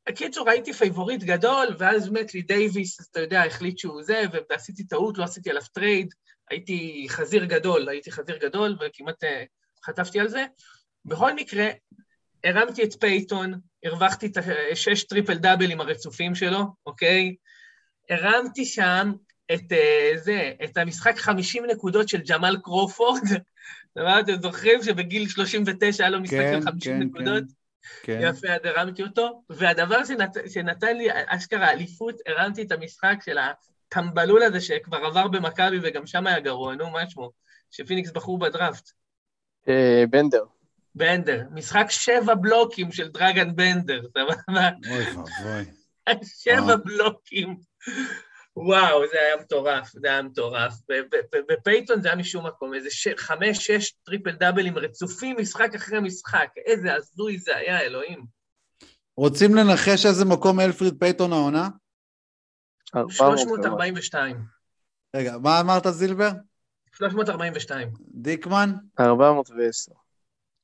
בקיצור, 0.08 0.50
הייתי 0.50 0.74
פייבוריט 0.74 1.24
גדול, 1.24 1.68
ואז 1.78 2.10
מת 2.10 2.34
לי 2.34 2.42
דייוויס, 2.42 3.10
אתה 3.12 3.20
יודע, 3.20 3.44
החליט 3.44 3.78
שהוא 3.78 4.04
זה, 4.04 4.24
ועשיתי 4.50 4.84
טעות, 4.84 5.18
לא 5.18 5.24
עשיתי 5.24 5.50
עליו 5.50 5.62
trade, 5.74 6.14
הייתי 6.50 7.06
חזיר 7.10 7.46
גדול, 7.46 7.90
הייתי 7.90 8.12
חזיר 8.12 8.38
גדול, 8.38 8.78
וכמעט 8.82 9.24
uh, 9.24 9.28
חטפתי 9.86 10.20
על 10.20 10.28
זה. 10.28 10.46
בכל 11.06 11.36
מקרה, 11.36 11.68
הרמתי 12.44 12.84
את 12.84 12.94
פייתון, 13.00 13.54
הרווחתי 13.84 14.26
את 14.26 14.38
השש 14.72 15.04
טריפל 15.04 15.38
דאבלים 15.38 15.82
הרצופים 15.82 16.36
שלו, 16.36 16.64
אוקיי? 16.86 17.36
הרמתי 18.10 18.66
שם 18.66 19.12
את 19.54 19.72
uh, 19.72 20.18
זה, 20.18 20.52
את 20.64 20.78
המשחק 20.78 21.18
50 21.18 21.66
נקודות 21.66 22.10
של 22.10 22.22
ג'מאל 22.30 22.58
קרופורד. 22.64 23.22
אתם 23.94 24.42
זוכרים 24.42 24.84
שבגיל 24.84 25.30
39 25.30 26.04
היה 26.04 26.10
לו 26.10 26.22
משחק 26.22 26.38
כן, 26.38 26.62
של 26.62 26.66
50 26.66 26.94
כן, 26.94 27.00
נקודות? 27.00 27.44
כן. 27.44 27.65
יפה, 28.08 28.48
אז 28.48 28.62
הרמתי 28.64 29.04
אותו. 29.04 29.44
והדבר 29.50 30.06
שנת, 30.06 30.38
שנתן 30.54 30.98
לי, 30.98 31.08
אשכרה, 31.12 31.72
אליפות, 31.72 32.16
הרמתי 32.26 32.62
את 32.62 32.72
המשחק 32.72 33.16
של 33.26 33.38
הטמבלול 33.38 34.44
הזה 34.44 34.62
שכבר 34.62 34.98
עבר 34.98 35.28
במכבי 35.28 35.80
וגם 35.84 36.08
שם 36.08 36.28
היה 36.28 36.40
גרוע, 36.40 36.76
נו, 36.76 36.90
מה 36.90 37.10
שמו? 37.10 37.32
שפיניקס 37.72 38.12
בחרו 38.12 38.38
בדראפט. 38.38 38.92
אה, 39.68 40.04
בנדר. 40.10 40.44
בנדר. 40.96 41.44
משחק 41.52 41.86
שבע 41.90 42.36
בלוקים 42.36 42.92
של 42.92 43.08
דרגן 43.08 43.56
בנדר, 43.56 44.02
סבבה? 44.08 44.70
אוי 44.90 45.06
ואבוי. 45.06 45.66
שבע 46.24 46.72
אה. 46.72 46.78
בלוקים. 46.78 47.58
וואו, 48.66 49.08
זה 49.12 49.20
היה 49.20 49.38
מטורף, 49.42 49.92
זה 49.94 50.08
היה 50.08 50.22
מטורף. 50.22 50.74
בפייתון 51.50 52.02
זה 52.02 52.08
היה 52.08 52.18
משום 52.18 52.48
מקום, 52.48 52.74
איזה 52.74 52.90
ש... 52.92 53.08
חמש, 53.18 53.68
שש 53.68 53.92
טריפל 54.04 54.32
דאבלים 54.32 54.78
רצופים, 54.78 55.36
משחק 55.40 55.76
אחרי 55.76 56.00
משחק. 56.00 56.48
איזה 56.66 56.94
הזוי 56.94 57.38
זה 57.38 57.58
היה, 57.58 57.82
אלוהים. 57.82 58.26
רוצים 59.18 59.56
לנחש 59.56 60.06
איזה 60.06 60.26
מקום 60.26 60.60
אלפריד 60.60 60.94
פייתון 61.00 61.34
העונה? 61.34 61.70
400 62.96 63.12
342. 63.12 64.38
רגע, 65.16 65.38
מה 65.38 65.60
אמרת 65.60 65.84
זילבר? 65.90 66.30
342. 66.92 67.90
דיקמן? 68.14 68.74
410. 69.00 69.92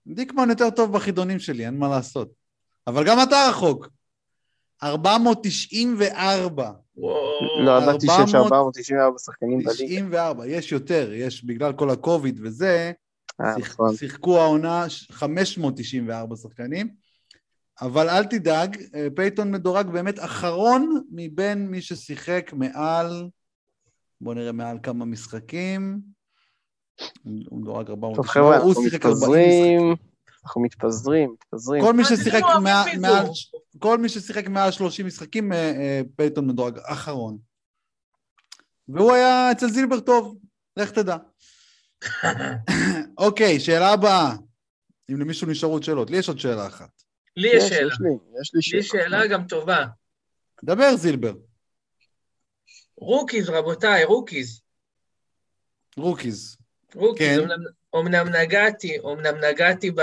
דיקמן 0.07 0.49
יותר 0.49 0.69
טוב 0.69 0.93
בחידונים 0.93 1.39
שלי, 1.39 1.65
אין 1.65 1.77
מה 1.77 1.89
לעשות. 1.89 2.31
אבל 2.87 3.03
גם 3.07 3.17
אתה 3.27 3.35
רחוק. 3.49 3.87
494. 4.83 6.71
וואו. 6.97 7.15
לא, 7.65 7.71
ידעתי 7.83 8.07
שיש 8.07 8.35
400 8.35 8.53
494 8.53 9.17
שחקנים 9.17 9.57
בליגה. 9.57 9.73
94, 9.73 10.47
יש 10.47 10.71
יותר, 10.71 11.13
יש 11.13 11.43
בגלל 11.45 11.73
כל 11.73 11.89
הקוביד 11.89 12.39
וזה, 12.43 12.91
אה, 13.41 13.57
נכון. 13.57 13.95
שיחקו 13.95 14.39
העונה 14.39 14.89
ש- 14.89 15.07
594 15.11 16.35
שחקנים, 16.35 16.89
אבל 17.81 18.09
אל 18.09 18.23
תדאג, 18.23 18.77
אה, 18.95 19.07
פייתון 19.15 19.51
מדורג 19.51 19.87
באמת 19.87 20.19
אחרון 20.19 21.01
מבין 21.11 21.67
מי 21.67 21.81
ששיחק 21.81 22.51
מעל, 22.53 23.27
בואו 24.21 24.35
נראה 24.35 24.51
מעל 24.51 24.77
כמה 24.83 25.05
משחקים, 25.05 25.99
הוא 27.49 27.59
מדורג 27.61 27.89
400, 27.89 28.15
טוב 28.15 28.27
חבר'ה, 28.27 28.55
אנחנו 28.55 28.73
שיחק 28.73 29.05
40 29.05 29.15
משחקים. 29.15 29.87
מתפזרים, 29.91 30.10
אנחנו 30.43 30.61
מתפזרים, 30.61 31.31
מתפזרים. 31.33 31.81
כל 31.83 31.93
מי 31.93 32.03
ששיחק 32.05 32.41
אוהבים 32.43 33.01
מעל- 33.01 33.25
כל 33.79 33.97
מי 33.97 34.09
ששיחק 34.09 34.47
מעל 34.47 34.71
30 34.71 35.05
משחקים, 35.05 35.53
אה, 35.53 35.57
אה, 35.57 36.01
פייתון 36.15 36.47
מדורג 36.47 36.77
אחרון. 36.85 37.37
והוא 38.87 39.11
היה 39.13 39.51
אצל 39.51 39.69
זילבר 39.69 39.99
טוב, 39.99 40.37
לך 40.77 40.91
תדע. 40.91 41.17
אוקיי, 43.17 43.59
שאלה 43.59 43.93
הבאה. 43.93 44.35
אם 45.11 45.19
למישהו 45.19 45.47
נשארו 45.47 45.73
עוד 45.73 45.83
שאלות. 45.83 46.09
לי 46.09 46.17
יש 46.17 46.27
עוד 46.27 46.39
שאלה 46.39 46.67
אחת. 46.67 46.89
לי 47.37 47.49
יש 47.53 47.63
שאלה. 47.63 47.87
יש 47.87 47.97
לי, 48.01 48.09
יש 48.41 48.53
לי 48.53 48.59
לי 48.73 48.79
יש 48.79 48.87
שאלה 48.87 49.27
גם 49.27 49.47
טובה. 49.47 49.85
דבר, 50.63 50.95
זילבר. 50.97 51.33
rookies, 52.97 53.49
רבותיי, 53.49 54.03
rookies. 54.05 54.61
rookies. 55.97 56.57
rookies, 56.95 57.27
כן. 57.27 57.39
אומנם- 57.39 57.65
אומנם 57.93 58.27
נגעתי, 58.27 58.99
אומנם 58.99 59.35
נגעתי 59.37 59.91
ב... 59.91 59.99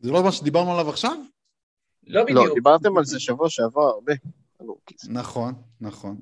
זה 0.00 0.12
לא 0.12 0.22
מה 0.22 0.32
שדיברנו 0.32 0.72
עליו 0.72 0.88
עכשיו? 0.88 1.16
לא 2.06 2.20
לא, 2.20 2.26
בדיוק. 2.26 2.54
דיברתם 2.54 2.98
על 2.98 3.04
זה 3.04 3.20
שבוע 3.20 3.50
שעבר 3.50 3.82
הרבה. 3.82 4.12
נכון, 5.08 5.54
נכון. 5.80 6.16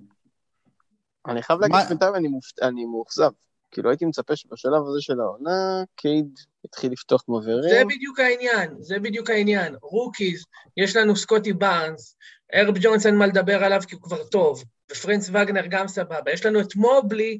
אני 1.28 1.42
חייב 1.42 1.60
מה- 1.60 1.66
להגיד 1.68 1.88
בינתיים 1.88 2.14
אני 2.14 2.28
מופ- 2.28 2.62
אני 2.62 2.84
מאוכזב. 2.84 3.30
כאילו 3.70 3.90
הייתי 3.90 4.04
מצפה 4.04 4.36
שבשלב 4.36 4.82
הזה 4.86 5.00
של 5.00 5.20
העונה, 5.20 5.82
קייד 5.96 6.38
התחיל 6.64 6.92
לפתוח 6.92 7.24
את 7.28 7.32
המבערים. 7.32 7.88
בדיוק 7.88 8.20
העניין, 8.20 8.74
זה 8.80 8.98
בדיוק 8.98 9.30
העניין. 9.30 9.74
rookies, 9.82 10.44
יש 10.76 10.96
לנו 10.96 11.16
סקוטי 11.16 11.52
בארנס, 11.52 12.16
הרב 12.52 12.74
ג'ונס 12.80 13.06
אין 13.06 13.16
מה 13.16 13.26
לדבר 13.26 13.64
עליו 13.64 13.80
כי 13.88 13.94
הוא 13.94 14.02
כבר 14.02 14.24
טוב, 14.24 14.64
ופרנץ 14.92 15.28
וגנר 15.28 15.66
גם 15.70 15.88
סבבה. 15.88 16.32
יש 16.32 16.46
לנו 16.46 16.60
את 16.60 16.76
מובלי 16.76 17.38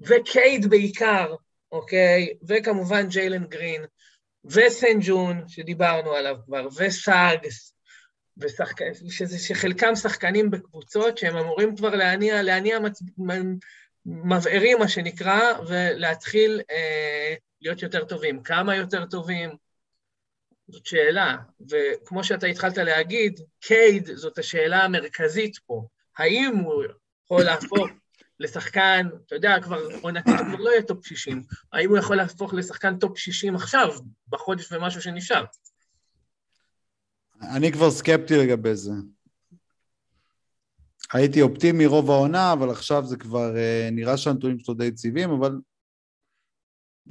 וקייד 0.00 0.70
בעיקר, 0.70 1.34
אוקיי? 1.72 2.28
וכמובן 2.48 3.08
ג'יילן 3.08 3.46
גרין, 3.46 3.84
וסן 4.44 4.98
ג'ון, 5.00 5.48
שדיברנו 5.48 6.12
עליו 6.12 6.36
כבר, 6.46 6.68
וסאגס, 6.76 7.74
ושחק... 8.38 8.80
שזה, 9.10 9.38
שחלקם 9.38 9.94
שחקנים 9.94 10.50
בקבוצות 10.50 11.18
שהם 11.18 11.36
אמורים 11.36 11.76
כבר 11.76 11.94
להניע, 11.94 12.42
להניע 12.42 12.78
מצ... 12.78 13.02
מבערים, 14.06 14.78
מה 14.78 14.88
שנקרא, 14.88 15.40
ולהתחיל 15.68 16.60
אה, 16.70 17.34
להיות 17.60 17.82
יותר 17.82 18.04
טובים. 18.04 18.42
כמה 18.42 18.76
יותר 18.76 19.06
טובים? 19.06 19.50
זאת 20.68 20.86
שאלה. 20.86 21.36
וכמו 21.70 22.24
שאתה 22.24 22.46
התחלת 22.46 22.76
להגיד, 22.76 23.40
קייד 23.60 24.06
זאת 24.14 24.38
השאלה 24.38 24.84
המרכזית 24.84 25.58
פה. 25.66 25.86
האם 26.18 26.56
הוא 26.56 26.84
יכול 27.24 27.42
להפוך 27.42 27.88
לשחקן, 28.40 29.06
אתה 29.26 29.34
יודע, 29.34 29.56
כבר 29.62 29.78
עונתית 30.00 30.34
הוא 30.38 30.46
כבר 30.46 30.56
לא 30.56 30.70
יהיה 30.70 30.82
top 30.82 31.06
60, 31.06 31.42
האם 31.72 31.88
הוא 31.88 31.98
יכול 31.98 32.16
להפוך 32.16 32.54
לשחקן 32.54 32.98
top 32.98 33.18
60 33.18 33.56
עכשיו, 33.56 33.88
בחודש 34.28 34.72
ומשהו 34.72 35.02
שנשאר? 35.02 35.44
אני 37.42 37.72
כבר 37.72 37.90
סקפטי 37.90 38.36
לגבי 38.36 38.74
זה. 38.74 38.92
הייתי 41.12 41.42
אופטימי 41.42 41.86
רוב 41.86 42.10
העונה, 42.10 42.52
אבל 42.52 42.70
עכשיו 42.70 43.06
זה 43.06 43.16
כבר 43.16 43.56
אה, 43.56 43.88
נראה 43.92 44.16
שהנתונים 44.16 44.58
שלו 44.58 44.74
די 44.74 44.84
יציבים, 44.84 45.30
אבל 45.30 45.60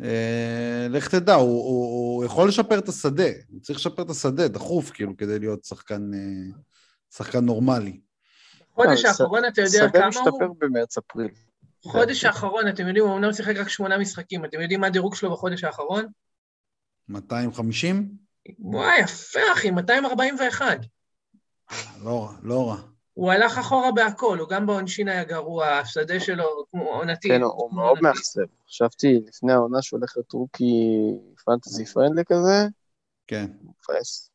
אה, 0.03 0.87
לך 0.89 1.07
תדע, 1.07 1.35
הוא, 1.35 1.63
הוא, 1.63 2.15
הוא 2.15 2.25
יכול 2.25 2.47
לשפר 2.47 2.79
את 2.79 2.89
השדה, 2.89 3.29
הוא 3.49 3.61
צריך 3.61 3.79
לשפר 3.79 4.01
את 4.01 4.09
השדה, 4.09 4.47
דחוף 4.47 4.91
כאילו, 4.91 5.17
כדי 5.17 5.39
להיות 5.39 5.63
שחקן, 5.63 6.13
אה, 6.13 6.57
שחקן 7.15 7.45
נורמלי. 7.45 7.99
חודש 8.81 9.05
אה, 9.05 9.09
האחרון, 9.09 9.45
אתה 9.45 9.61
יודע 9.61 9.77
שדה 9.77 9.99
כמה 9.99 10.07
משתפר 10.07 10.45
הוא? 10.45 10.55
במרץ-אפריל. 10.59 11.31
חודש 11.83 12.25
האחרון, 12.25 12.67
אתם 12.67 12.87
יודעים, 12.87 13.05
הוא 13.05 13.17
אמנם 13.17 13.33
שיחק 13.33 13.55
רק 13.55 13.69
שמונה 13.69 13.97
משחקים, 13.97 14.45
אתם 14.45 14.61
יודעים 14.61 14.81
מה 14.81 14.87
הדירוג 14.87 15.15
שלו 15.15 15.31
בחודש 15.31 15.63
האחרון? 15.63 16.05
250? 17.09 18.09
וואי, 18.59 18.99
יפה, 18.99 19.39
אחי, 19.53 19.71
241. 19.71 20.79
לא 22.03 22.23
רע, 22.23 22.33
לא 22.43 22.69
רע. 22.69 22.81
הוא 23.13 23.31
הלך 23.31 23.57
אחורה 23.57 23.91
בהכל, 23.91 24.39
הוא 24.39 24.49
גם 24.49 24.65
בעונשין 24.65 25.07
היה 25.07 25.23
גרוע, 25.23 25.67
השדה 25.67 26.19
שלו 26.19 26.45
כמו 26.71 26.89
עונתי. 26.89 27.27
כן, 27.27 27.41
הוא 27.41 27.73
מאוד. 27.73 27.99
מאכזב. 28.01 28.41
חשבתי 28.67 29.19
לפני 29.27 29.53
העונה 29.53 29.81
שהוא 29.81 29.99
הולך 29.99 30.13
להיות 30.17 30.33
רוקי 30.33 30.73
פנטזי 31.45 31.85
פרנדלי 31.85 32.23
כזה, 32.25 32.67
כן, 33.27 33.45
מבאס. 33.63 34.29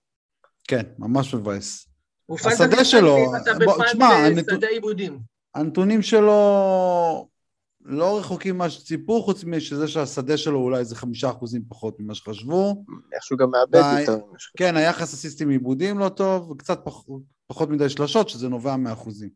כן, 0.69 0.83
ממש 0.99 1.35
מבאס. 1.35 1.94
הוא 2.27 2.39
השדה 2.39 2.57
פנטזי 2.57 2.85
שלו, 2.85 3.33
תשמע, 3.85 4.29
עיבודים. 4.71 5.19
הנתונים 5.55 6.03
שלו 6.03 7.29
לא 7.85 8.19
רחוקים 8.19 8.55
ממה 8.55 8.71
שציפו, 8.71 9.23
חוץ 9.23 9.45
מזה 9.45 9.89
שהשדה 9.89 10.37
שלו 10.37 10.59
אולי 10.59 10.79
איזה 10.79 10.97
חמישה 10.97 11.31
אחוזים 11.31 11.63
פחות 11.69 12.01
ממה 12.01 12.15
שחשבו. 12.15 12.85
איכשהו 13.15 13.37
גם 13.37 13.51
מאבד. 13.51 13.97
יותר. 14.01 14.19
כן, 14.57 14.77
היחס 14.77 15.13
הסיסטים 15.15 15.49
עיבודים 15.49 15.99
לא 15.99 16.09
טוב, 16.09 16.51
וקצת 16.51 16.81
פח, 16.85 17.03
פחות 17.47 17.71
מדי 17.71 17.89
שלשות, 17.89 18.29
שזה 18.29 18.49
נובע 18.49 18.77
מאחוזים. 18.77 19.31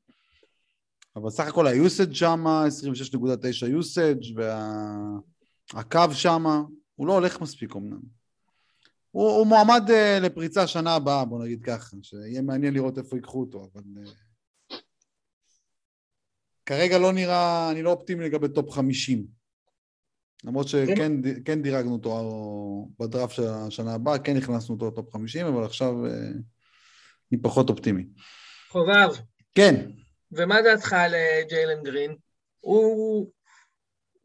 אבל 1.16 1.30
סך 1.30 1.47
הכל 1.47 1.66
ה 1.66 1.74
usage 1.74 2.12
שמה, 2.12 2.66
26.9 2.66 3.66
usage, 3.66 4.19
והקו 5.74 6.12
שמה, 6.12 6.62
הוא 6.95 7.07
לא 7.07 7.12
הולך 7.12 7.41
מספיק 7.41 7.76
אמנם. 7.76 8.18
הוא, 9.19 9.31
הוא 9.31 9.47
מועמד 9.47 9.83
uh, 9.89 10.21
לפריצה 10.21 10.66
שנה 10.66 10.95
הבאה, 10.95 11.25
בוא 11.25 11.45
נגיד 11.45 11.62
ככה, 11.62 11.97
שיהיה 12.03 12.43
מעניין 12.43 12.75
לראות 12.75 12.99
איפה 12.99 13.16
ייקחו 13.16 13.41
אותו, 13.41 13.71
אבל... 13.73 13.83
Uh, 13.97 14.75
כרגע 16.66 16.99
לא 16.99 17.12
נראה, 17.12 17.71
אני 17.71 17.83
לא 17.83 17.91
אופטימי 17.91 18.25
לגבי 18.25 18.49
top 18.49 18.71
50. 18.71 19.27
למרות 20.45 20.69
שכן 20.69 21.12
כן 21.45 21.62
דירגנו 21.62 21.93
אותו 21.93 22.89
בדראפט 23.01 23.35
של 23.35 23.47
השנה 23.49 23.95
הבאה, 23.95 24.19
כן 24.19 24.37
הכנסנו 24.37 24.75
אותו 24.75 24.89
ל 24.89 24.95
top 24.95 25.12
50, 25.12 25.47
אבל 25.47 25.64
עכשיו 25.64 26.07
uh, 26.07 26.11
אני 27.33 27.43
פחות 27.43 27.71
אופטימי. 27.71 28.07
חובב. 28.69 29.09
כן. 29.55 29.91
ומה 30.33 30.62
דעתך 30.62 30.93
על 30.93 31.14
ג'יילן 31.49 31.83
גרין? 31.83 32.16
הוא 32.61 33.31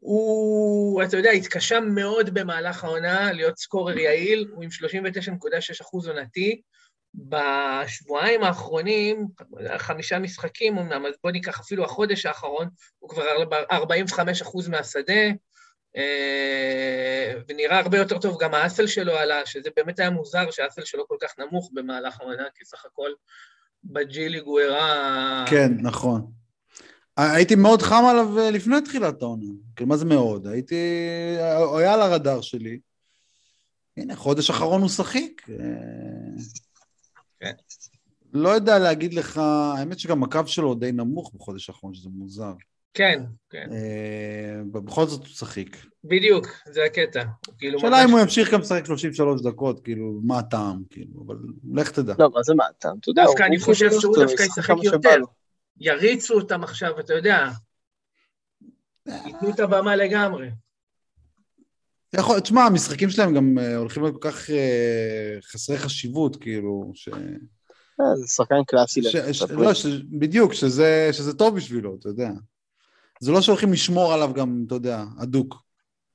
הוא, 0.06 1.02
אתה 1.02 1.16
יודע, 1.16 1.30
התקשה 1.30 1.80
מאוד 1.80 2.34
במהלך 2.34 2.84
העונה 2.84 3.32
להיות 3.32 3.58
סקורר 3.58 3.98
יעיל, 3.98 4.48
הוא 4.54 4.62
עם 4.62 4.70
39.6 4.70 6.08
עונתי. 6.08 6.60
בשבועיים 7.14 8.42
האחרונים, 8.42 9.26
חמישה 9.78 10.18
משחקים 10.18 10.78
אמנם, 10.78 11.06
אז 11.06 11.14
בוא 11.22 11.30
ניקח 11.30 11.60
אפילו 11.60 11.84
החודש 11.84 12.26
האחרון, 12.26 12.68
הוא 12.98 13.10
כבר 13.10 13.22
45 13.72 14.42
אחוז 14.42 14.68
מהשדה, 14.68 15.22
אה, 15.96 17.34
ונראה 17.48 17.78
הרבה 17.78 17.98
יותר 17.98 18.18
טוב, 18.18 18.36
גם 18.40 18.54
האסל 18.54 18.86
שלו 18.86 19.12
עלה, 19.12 19.46
שזה 19.46 19.70
באמת 19.76 19.98
היה 19.98 20.10
מוזר 20.10 20.50
שהאסל 20.50 20.84
שלו 20.84 21.08
כל 21.08 21.16
כך 21.20 21.38
נמוך 21.38 21.70
במהלך 21.72 22.20
העונה, 22.20 22.44
כי 22.54 22.64
סך 22.64 22.84
הכל 22.86 23.10
בג'י 23.84 24.28
ליג 24.28 24.42
הוא 24.44 24.60
הראה... 24.60 25.44
כן, 25.50 25.72
נכון. 25.80 26.43
הייתי 27.16 27.54
מאוד 27.54 27.82
חם 27.82 28.04
עליו 28.10 28.38
אה, 28.38 28.50
לפני 28.50 28.80
תחילת 28.80 29.22
העונה. 29.22 29.46
כאילו, 29.76 29.88
מה 29.88 29.96
זה 29.96 30.04
מאוד? 30.04 30.46
הייתי... 30.46 30.76
הוא 31.56 31.78
היה 31.78 31.94
על 31.94 32.00
הרדאר 32.00 32.40
שלי. 32.40 32.78
הנה, 33.96 34.16
חודש 34.16 34.50
אחרון 34.50 34.80
הוא 34.80 34.88
שחיק. 34.88 35.46
אה, 35.50 35.56
כן. 37.40 37.52
לא 38.32 38.48
יודע 38.48 38.78
להגיד 38.78 39.14
לך, 39.14 39.38
האמת 39.38 39.98
שגם 39.98 40.22
הקו 40.22 40.40
שלו 40.46 40.74
די 40.74 40.92
נמוך 40.92 41.34
בחודש 41.34 41.68
האחרון, 41.68 41.94
שזה 41.94 42.08
מוזר. 42.12 42.52
כן, 42.94 43.22
כן. 43.50 43.68
אה, 43.72 44.62
בכל 44.72 45.06
זאת 45.06 45.20
הוא 45.20 45.28
שחיק. 45.28 45.86
בדיוק, 46.04 46.46
זה 46.72 46.84
הקטע. 46.84 47.24
כאילו 47.58 47.80
שאלה 47.80 48.04
אם 48.04 48.10
הוא 48.10 48.20
ימשיך 48.20 48.52
גם 48.52 48.60
לשחק 48.60 48.86
33 48.86 49.42
דקות, 49.42 49.80
כאילו, 49.80 50.20
מה 50.24 50.38
הטעם, 50.38 50.82
כאילו, 50.90 51.24
אבל 51.26 51.36
לך 51.74 51.90
תדע. 51.90 52.14
לא, 52.18 52.30
מה 52.34 52.42
זה 52.42 52.54
מה 52.54 52.64
הטעם? 52.70 52.96
אתה 53.00 53.10
יודע, 53.10 53.24
דווקא 53.24 53.42
אני 53.42 53.58
חושב 53.58 53.90
שהוא 54.00 54.16
דווקא 54.16 54.42
ישחק 54.42 54.74
יותר. 54.82 55.16
יריצו 55.80 56.34
אותם 56.34 56.64
עכשיו, 56.64 57.00
אתה 57.00 57.14
יודע, 57.14 57.48
ייתנו 59.06 59.50
את 59.50 59.60
הבמה 59.60 59.96
לגמרי. 59.96 60.50
יכול, 62.14 62.40
תשמע, 62.40 62.62
המשחקים 62.62 63.10
שלהם 63.10 63.34
גם 63.34 63.58
אה, 63.58 63.76
הולכים 63.76 64.02
להיות 64.02 64.22
כל 64.22 64.30
כך 64.30 64.50
uh, 64.50 65.42
חסרי 65.42 65.78
חשיבות, 65.78 66.36
כאילו, 66.36 66.92
ש... 66.94 67.08
אה, 68.00 68.16
זה 68.16 68.26
שחקן 68.26 68.64
קלאסי. 68.66 69.00
לא, 69.50 69.70
בדיוק, 70.18 70.52
שזה, 70.52 71.08
שזה 71.12 71.34
טוב 71.34 71.56
בשבילו, 71.56 71.96
אתה 72.00 72.08
יודע. 72.08 72.30
זה 73.20 73.32
לא 73.32 73.40
שהולכים 73.40 73.72
לשמור 73.72 74.12
עליו 74.12 74.32
גם, 74.34 74.64
אתה 74.66 74.74
יודע, 74.74 75.04
הדוק. 75.18 75.64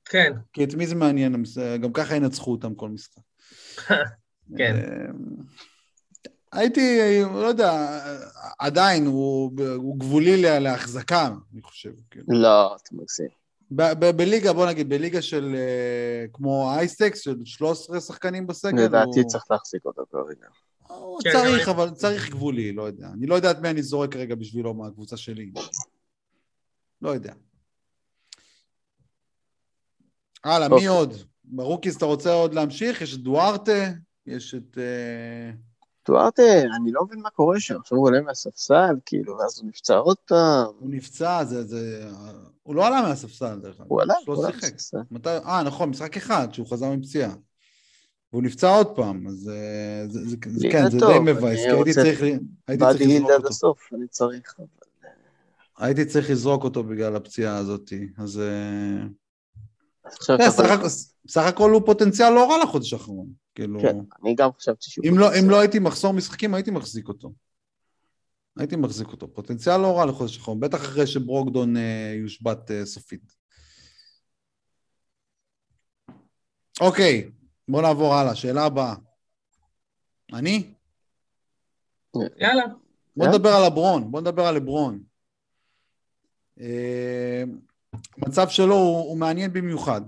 כן. 0.04 0.32
כי 0.52 0.64
את 0.64 0.74
מי 0.74 0.86
זה 0.86 0.94
מעניין, 0.94 1.42
גם 1.82 1.92
ככה 1.92 2.16
ינצחו 2.16 2.52
אותם 2.52 2.74
כל 2.74 2.88
משחק. 2.88 3.22
כן. 4.58 4.76
הייתי, 6.52 7.20
לא 7.32 7.46
יודע, 7.46 8.00
עדיין, 8.58 9.06
הוא, 9.06 9.52
הוא 9.76 9.98
גבולי 9.98 10.60
להחזקה, 10.60 11.28
אני 11.52 11.62
חושב. 11.62 11.92
כאילו. 12.10 12.26
לא, 12.28 12.76
אתה 12.76 12.94
מגזים. 12.94 13.40
בליגה, 14.16 14.52
בוא 14.52 14.66
נגיד, 14.66 14.88
בליגה 14.88 15.22
של 15.22 15.54
אה, 15.54 16.26
כמו 16.32 16.72
אייסטקס, 16.72 17.20
של 17.20 17.36
13 17.44 18.00
שחקנים 18.00 18.46
בסגל, 18.46 18.82
לדעתי 18.82 19.20
הוא... 19.20 19.28
צריך 19.28 19.44
להחזיק 19.50 19.84
אותו 19.84 20.02
כרגע. 20.12 20.46
הוא 20.88 21.20
כן, 21.24 21.32
צריך, 21.32 21.68
אבל 21.68 21.90
צריך 21.90 22.30
גבולי, 22.30 22.72
לא 22.72 22.82
יודע. 22.82 23.08
אני 23.12 23.26
לא 23.26 23.34
יודע 23.34 23.50
את 23.50 23.58
מי 23.58 23.70
אני 23.70 23.82
זורק 23.82 24.16
רגע 24.16 24.34
בשבילו 24.34 24.74
מהקבוצה 24.74 25.16
שלי. 25.16 25.52
לא 27.02 27.10
יודע. 27.10 27.32
הלאה, 30.44 30.68
מי 30.68 30.86
עוד? 30.86 31.14
ברוקיס 31.44 31.96
אתה 31.96 32.04
רוצה 32.04 32.32
עוד 32.32 32.54
להמשיך? 32.54 33.00
יש 33.00 33.14
את 33.14 33.20
דוארטה, 33.20 33.90
יש 34.26 34.54
את... 34.54 34.78
Uh... 34.78 35.69
דוארטה, 36.06 36.42
אני 36.76 36.92
לא 36.92 37.04
מבין 37.04 37.20
מה 37.20 37.30
קורה 37.30 37.60
שם, 37.60 37.80
עכשיו 37.80 37.98
הוא 37.98 38.06
עולה 38.06 38.20
מהספסל, 38.20 38.94
כאילו, 39.06 39.38
ואז 39.38 39.58
הוא 39.60 39.68
נפצע 39.68 39.96
עוד 39.96 40.16
פעם. 40.26 40.66
הוא 40.78 40.90
נפצע, 40.90 41.44
זה, 41.44 41.64
זה... 41.64 42.10
הוא 42.62 42.74
לא 42.74 42.86
עלה 42.86 43.02
מהספסל, 43.02 43.60
דרך 43.60 43.80
אגב. 43.80 43.86
הוא 43.88 44.02
עלה, 44.02 44.14
הוא 44.26 44.44
עלה 44.44 44.54
מהספסל. 44.54 44.98
אה, 45.26 45.62
נכון, 45.62 45.88
משחק 45.90 46.16
אחד, 46.16 46.48
שהוא 46.52 46.66
חזר 46.66 46.90
מפציעה. 46.90 47.34
והוא 48.32 48.42
נפצע 48.42 48.76
עוד 48.76 48.96
פעם, 48.96 49.26
אז 49.26 49.34
זה, 49.34 50.04
זה, 50.08 50.20
זה, 50.24 50.36
זה 50.50 50.68
כן, 50.72 50.90
זה 50.90 50.98
די 50.98 51.18
מבאס, 51.22 51.58
כי 51.58 51.70
הייתי 51.70 51.92
צריך, 51.92 52.20
הייתי 52.68 52.84
צריך 52.84 53.00
לזרוק 53.00 53.30
אותו. 53.30 53.48
הסוף, 53.48 53.88
אני 53.94 54.06
צריך, 54.08 54.54
אבל... 54.58 54.66
אה, 55.80 55.86
הייתי 55.86 56.04
צריך 56.04 56.30
לזרוק 56.30 56.64
אותו 56.64 56.84
בגלל 56.84 57.16
הפציעה 57.16 57.56
הזאת, 57.56 57.92
אז... 58.18 58.40
בסך 61.24 61.42
הכל 61.46 61.70
הוא 61.70 61.82
פוטנציאל 61.86 62.30
לא 62.30 62.50
רע 62.50 62.62
לחודש 62.62 62.92
האחרון. 62.92 63.26
כאילו... 63.60 63.80
כן, 63.80 63.96
אני 64.22 64.34
גם 64.34 64.50
חשבתי 64.52 64.90
שהוא... 64.90 65.04
אם 65.08 65.18
לא, 65.18 65.28
אם 65.40 65.50
לא 65.50 65.60
הייתי 65.60 65.78
מחסור 65.78 66.12
משחקים, 66.12 66.54
הייתי 66.54 66.70
מחזיק 66.70 67.08
אותו. 67.08 67.32
הייתי 68.56 68.76
מחזיק 68.76 69.08
אותו. 69.08 69.34
פוטנציאל 69.34 69.76
לא 69.76 69.98
רע 69.98 70.06
לחודש 70.06 70.38
האחרון, 70.38 70.60
בטח 70.60 70.78
אחרי 70.78 71.06
שברוקדון 71.06 71.76
אה, 71.76 72.12
יושבת 72.22 72.70
אה, 72.70 72.86
סופית. 72.86 73.32
אוקיי, 76.80 77.30
בוא 77.68 77.82
נעבור 77.82 78.14
הלאה. 78.14 78.34
שאלה 78.34 78.64
הבאה. 78.64 78.94
אני? 80.32 80.74
יאללה. 82.36 82.64
בוא 83.16 83.26
נדבר 83.26 83.50
על 83.50 83.64
הברון, 83.64 84.10
בוא 84.10 84.20
נדבר 84.20 84.46
על 84.46 84.54
לברון. 84.54 85.02
אה, 86.60 87.42
המצב 88.16 88.48
שלו 88.48 88.74
הוא, 88.74 88.98
הוא 88.98 89.18
מעניין 89.18 89.52
במיוחד. 89.52 90.02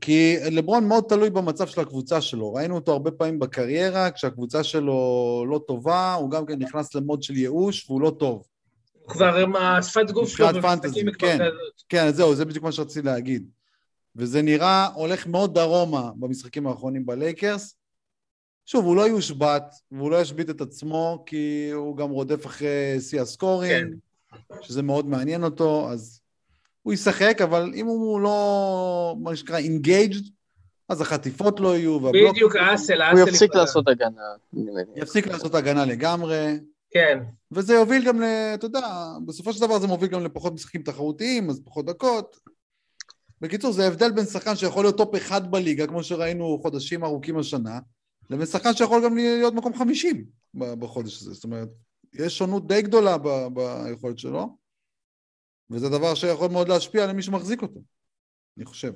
כי 0.00 0.36
לברון 0.50 0.88
מאוד 0.88 1.04
תלוי 1.08 1.30
במצב 1.30 1.66
של 1.66 1.80
הקבוצה 1.80 2.20
שלו. 2.20 2.54
ראינו 2.54 2.74
אותו 2.74 2.92
הרבה 2.92 3.10
פעמים 3.10 3.38
בקריירה, 3.38 4.10
כשהקבוצה 4.10 4.64
שלו 4.64 5.44
לא 5.48 5.60
טובה, 5.66 6.14
הוא 6.14 6.30
גם 6.30 6.46
כן 6.46 6.58
נכנס 6.58 6.94
למוד 6.94 7.22
של 7.22 7.36
ייאוש 7.36 7.90
והוא 7.90 8.00
לא 8.00 8.10
טוב. 8.18 8.42
כבר 9.08 9.36
עם 9.36 9.56
השפת 9.56 10.10
גוף 10.10 10.28
שלו 10.28 10.46
במשחקים 10.62 11.12
כן, 11.12 11.38
כן, 11.88 12.12
זהו, 12.12 12.34
זה 12.34 12.44
בדיוק 12.44 12.64
מה 12.64 12.72
שרציתי 12.72 13.06
להגיד. 13.06 13.48
וזה 14.16 14.42
נראה 14.42 14.86
הולך 14.86 15.26
מאוד 15.26 15.54
דרומה 15.54 16.10
במשחקים 16.16 16.66
האחרונים 16.66 17.06
בלייקרס. 17.06 17.76
שוב, 18.66 18.84
הוא 18.84 18.96
לא 18.96 19.08
יושבת, 19.08 19.74
והוא 19.92 20.10
לא 20.10 20.20
ישבית 20.20 20.50
את 20.50 20.60
עצמו, 20.60 21.22
כי 21.26 21.70
הוא 21.72 21.96
גם 21.96 22.10
רודף 22.10 22.46
אחרי 22.46 23.00
שיא 23.00 23.20
ה 23.20 23.28
scoring, 23.28 23.94
כן. 24.32 24.62
שזה 24.62 24.82
מאוד 24.82 25.06
מעניין 25.06 25.44
אותו, 25.44 25.90
אז 25.90 26.15
הוא 26.86 26.92
ישחק, 26.92 27.40
אבל 27.42 27.72
אם 27.74 27.86
הוא 27.86 28.20
לא, 28.20 29.16
מה 29.20 29.36
שנקרא, 29.36 29.58
engaged, 29.58 30.22
אז 30.88 31.00
החטיפות 31.00 31.60
לא 31.60 31.76
יהיו, 31.76 32.02
והבלוק... 32.02 32.34
בדיוק, 32.34 32.56
hustle, 32.56 33.02
hustle... 33.02 33.20
הוא 33.20 33.28
יפסיק 33.28 33.54
לעשות 33.54 33.88
הגנה. 33.88 34.22
יפסיק 34.96 35.26
לעשות 35.26 35.54
הגנה 35.54 35.84
לגמרי. 35.84 36.58
כן. 36.90 37.18
וזה 37.52 37.74
יוביל 37.74 38.04
גם 38.04 38.20
ל... 38.20 38.24
אתה 38.54 38.66
יודע, 38.66 38.86
בסופו 39.26 39.52
של 39.52 39.60
דבר 39.60 39.78
זה 39.78 39.86
מוביל 39.86 40.08
גם 40.08 40.24
לפחות 40.24 40.52
משחקים 40.52 40.82
תחרותיים, 40.82 41.50
אז 41.50 41.60
פחות 41.64 41.86
דקות. 41.86 42.36
בקיצור, 43.40 43.72
זה 43.72 43.86
הבדל 43.86 44.10
בין 44.10 44.24
שחקן 44.24 44.56
שיכול 44.56 44.84
להיות 44.84 44.96
top 44.96 45.14
אחד 45.16 45.50
בליגה, 45.50 45.86
כמו 45.86 46.02
שראינו 46.02 46.58
חודשים 46.62 47.04
ארוכים 47.04 47.38
השנה, 47.38 47.78
לבין 48.30 48.46
שחקן 48.46 48.74
שיכול 48.74 49.04
גם 49.04 49.16
להיות 49.16 49.54
מקום 49.54 49.74
חמישים 49.74 50.24
בחודש 50.54 51.22
הזה. 51.22 51.34
זאת 51.34 51.44
אומרת, 51.44 51.68
יש 52.14 52.38
שונות 52.38 52.66
די 52.66 52.82
גדולה 52.82 53.16
ביכולת 53.54 54.18
שלו. 54.18 54.65
וזה 55.70 55.88
דבר 55.88 56.14
שיכול 56.14 56.50
מאוד 56.50 56.68
להשפיע 56.68 57.04
על 57.04 57.12
מי 57.12 57.22
שמחזיק 57.22 57.62
אותו, 57.62 57.80
אני 58.56 58.64
חושב. 58.64 58.92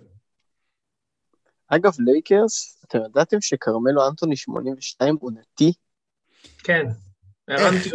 אגב, 1.66 1.92
לייקרס, 1.98 2.82
אתם 2.84 2.98
ידעתם 3.06 3.36
שכרמלו 3.40 4.08
אנטוני 4.08 4.36
82 4.36 5.16
עונתי? 5.20 5.72
כן. 6.58 6.86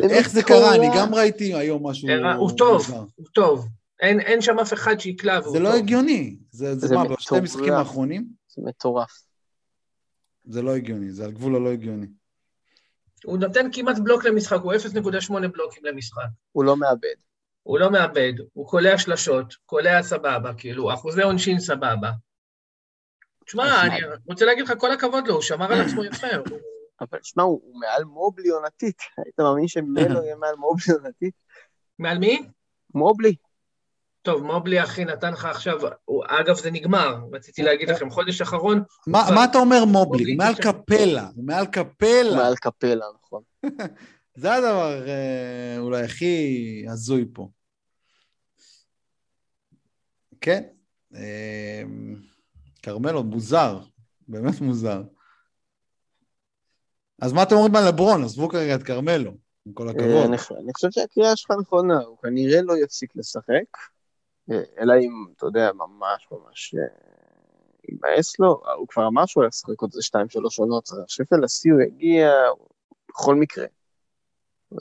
איך 0.09 0.30
זה 0.30 0.43
קרה? 0.43 0.76
אני 0.76 0.88
גם 0.97 1.15
ראיתי 1.15 1.53
היום 1.53 1.88
משהו... 1.88 2.09
הוא 2.38 2.51
טוב, 2.57 2.91
הוא 3.15 3.28
טוב. 3.34 3.67
אין 3.99 4.41
שם 4.41 4.59
אף 4.59 4.73
אחד 4.73 4.99
שיקלע. 4.99 5.41
זה 5.41 5.59
לא 5.59 5.73
הגיוני. 5.73 6.38
זה 6.51 6.95
מה, 6.95 7.07
בשתי 7.07 7.38
המשחקים 7.38 7.73
האחרונים? 7.73 8.28
זה 8.47 8.61
מטורף. 8.65 9.26
זה 10.45 10.61
לא 10.61 10.76
הגיוני, 10.76 11.11
זה 11.11 11.26
על 11.26 11.32
גבול 11.32 11.55
הלא 11.55 11.69
הגיוני. 11.71 12.07
הוא 13.26 13.38
נותן 13.38 13.69
כמעט 13.73 13.99
בלוק 13.99 14.26
למשחק, 14.26 14.59
הוא 14.63 14.73
0.8 14.73 15.47
בלוקים 15.47 15.86
למשחק. 15.86 16.21
הוא 16.51 16.63
לא 16.63 16.78
מאבד. 16.78 17.15
הוא 17.66 17.80
לא 17.80 17.91
מאבד, 17.91 18.34
הוא 18.53 18.68
קולע 18.68 18.97
שלשות, 18.97 19.53
קולע 19.66 20.03
סבבה, 20.03 20.51
כאילו, 20.57 20.93
אחוזי 20.93 21.22
עונשין 21.22 21.59
סבבה. 21.59 22.11
תשמע, 23.45 23.82
אני 23.82 23.99
רוצה 24.30 24.45
להגיד 24.45 24.66
לך 24.66 24.74
כל 24.78 24.91
הכבוד 24.91 25.28
לו, 25.28 25.34
הוא 25.34 25.41
שמר 25.41 25.74
על 25.74 25.82
עצמו 25.82 26.03
יפה. 26.05 26.28
אבל 27.01 27.20
שמע, 27.24 27.43
הוא 27.43 27.80
מעל 27.80 28.03
מובלי 28.03 28.49
עונתית. 28.49 28.97
היית 29.26 29.39
מאמין 29.39 29.68
שמלו 29.68 30.24
יהיה 30.24 30.36
מעל 30.36 30.55
מובלי 30.55 30.93
עונתית? 30.93 31.34
מעל 31.99 32.18
מי? 32.18 32.41
מובלי. 32.93 33.36
טוב, 34.22 34.43
מובלי 34.43 34.84
אחי 34.84 35.05
נתן 35.05 35.34
לך 35.34 35.45
עכשיו, 35.45 35.80
הוא- 36.05 36.24
אגב 36.28 36.55
זה 36.55 36.72
נגמר, 36.72 37.16
רציתי 37.34 37.63
להגיד 37.63 37.89
לכם, 37.89 38.09
חודש 38.09 38.41
אחרון, 38.41 38.84
מה 39.07 39.24
כבר- 39.26 39.36
מה 39.36 39.45
אתה 39.45 39.57
אומר 39.57 39.86
מובלי? 39.86 40.01
מובלי 40.18 40.32
הוא 40.32 40.38
מעל 40.38 40.55
קפלה, 40.55 41.30
הוא 41.36 41.45
מעל 41.45 41.66
הוא 41.66 41.74
קפלה. 41.74 42.36
מעל 42.36 42.55
קפלה, 42.55 43.05
נכון. 43.20 43.41
זה 44.36 44.53
הדבר 44.53 45.07
אה, 45.07 45.75
אולי 45.79 46.03
הכי 46.03 46.86
הזוי 46.89 47.25
פה. 47.33 47.49
כן, 50.41 50.63
אה, 51.15 51.83
כרמלו, 52.81 53.23
מוזר, 53.23 53.79
באמת 54.27 54.61
מוזר. 54.61 55.03
אז 57.21 57.33
מה 57.33 57.43
אתם 57.43 57.55
אומרים 57.55 57.75
על 57.75 57.88
לברון? 57.88 58.23
עזבו 58.23 58.49
כרגע 58.49 58.75
את 58.75 58.83
כרמלו, 58.83 59.31
עם 59.65 59.73
כל 59.73 59.88
אה, 59.88 59.91
הכבוד. 59.91 60.25
אני 60.25 60.38
אני 60.63 60.73
חושב 60.73 60.91
שהקריאה 60.91 61.36
שלך 61.36 61.51
נכונה, 61.61 62.01
הוא 62.01 62.17
כנראה 62.17 62.61
לא 62.61 62.73
יפסיק 62.77 63.15
לשחק, 63.15 63.77
אה, 64.51 64.63
אלא 64.79 64.93
אם, 64.93 65.25
אתה 65.36 65.45
יודע, 65.45 65.71
ממש 65.73 66.27
ממש 66.31 66.75
אה, 66.75 66.88
יימאס 67.89 68.39
לו, 68.39 68.61
אה, 68.65 68.73
הוא 68.73 68.88
כבר 68.88 69.07
אמר 69.07 69.25
שהוא 69.25 69.43
הולך 69.43 69.53
לשחק 69.53 69.81
עוד 69.81 69.89
איזה 69.93 70.03
שתיים, 70.03 70.29
שלוש 70.29 70.59
עונות, 70.59 70.89
אז 70.91 70.97
אני 70.97 71.05
חושב 71.05 71.23
שלשיא 71.29 71.71
הוא 71.73 71.81
יגיע 71.81 72.31
בכל 73.09 73.36
מקרה. 73.36 73.65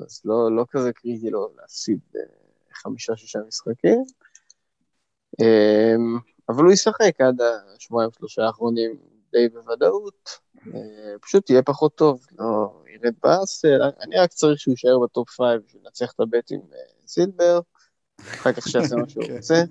אז 0.00 0.20
לא, 0.24 0.56
לא 0.56 0.64
כזה 0.70 0.92
קריטי 0.92 1.30
לו 1.30 1.48
להפסיד 1.56 1.98
אה, 2.16 2.20
חמישה, 2.72 3.16
שישה 3.16 3.38
משחקים. 3.48 4.04
אה, 5.40 5.94
אבל 6.48 6.64
הוא 6.64 6.72
ישחק 6.72 7.20
עד 7.20 7.40
השבועיים, 7.76 8.10
שלושה 8.12 8.42
האחרונים 8.42 8.96
די 9.32 9.48
בוודאות. 9.48 10.28
אה, 10.74 11.18
פשוט 11.20 11.50
יהיה 11.50 11.62
פחות 11.62 11.94
טוב, 11.94 12.26
לא 12.38 12.82
ירד 12.88 13.14
ב 13.22 13.30
hustle, 13.30 13.82
אני 14.00 14.16
רק 14.16 14.30
צריך 14.30 14.60
שהוא 14.60 14.72
יישאר 14.72 14.98
ב 14.98 15.06
top 15.06 15.30
five 15.30 15.62
בשביל 15.66 15.82
לנצח 15.84 16.12
את 16.12 16.20
ה 16.20 16.28
bet 16.28 16.52
עם 16.52 16.60
אה, 16.72 16.78
זילבר, 17.06 17.60
אחר 18.20 18.52
כך 18.52 18.68
שיעשה 18.68 18.96
מה 18.96 19.08
שהוא 19.08 19.24
כן. 19.26 19.36
רוצה, 19.36 19.62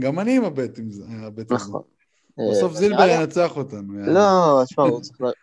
גם 0.00 0.18
אני 0.18 0.36
עם 0.36 0.44
ה 0.44 0.52
bet 0.52 0.78
עם 0.78 0.90
זה. 0.90 1.04
נכון. 1.50 1.82
בסוף 2.50 2.74
זילבר. 2.74 3.08
ינצח 3.08 3.56
אותנו. 3.56 3.92
לא, 3.92 4.62
תשמע, 4.64 4.84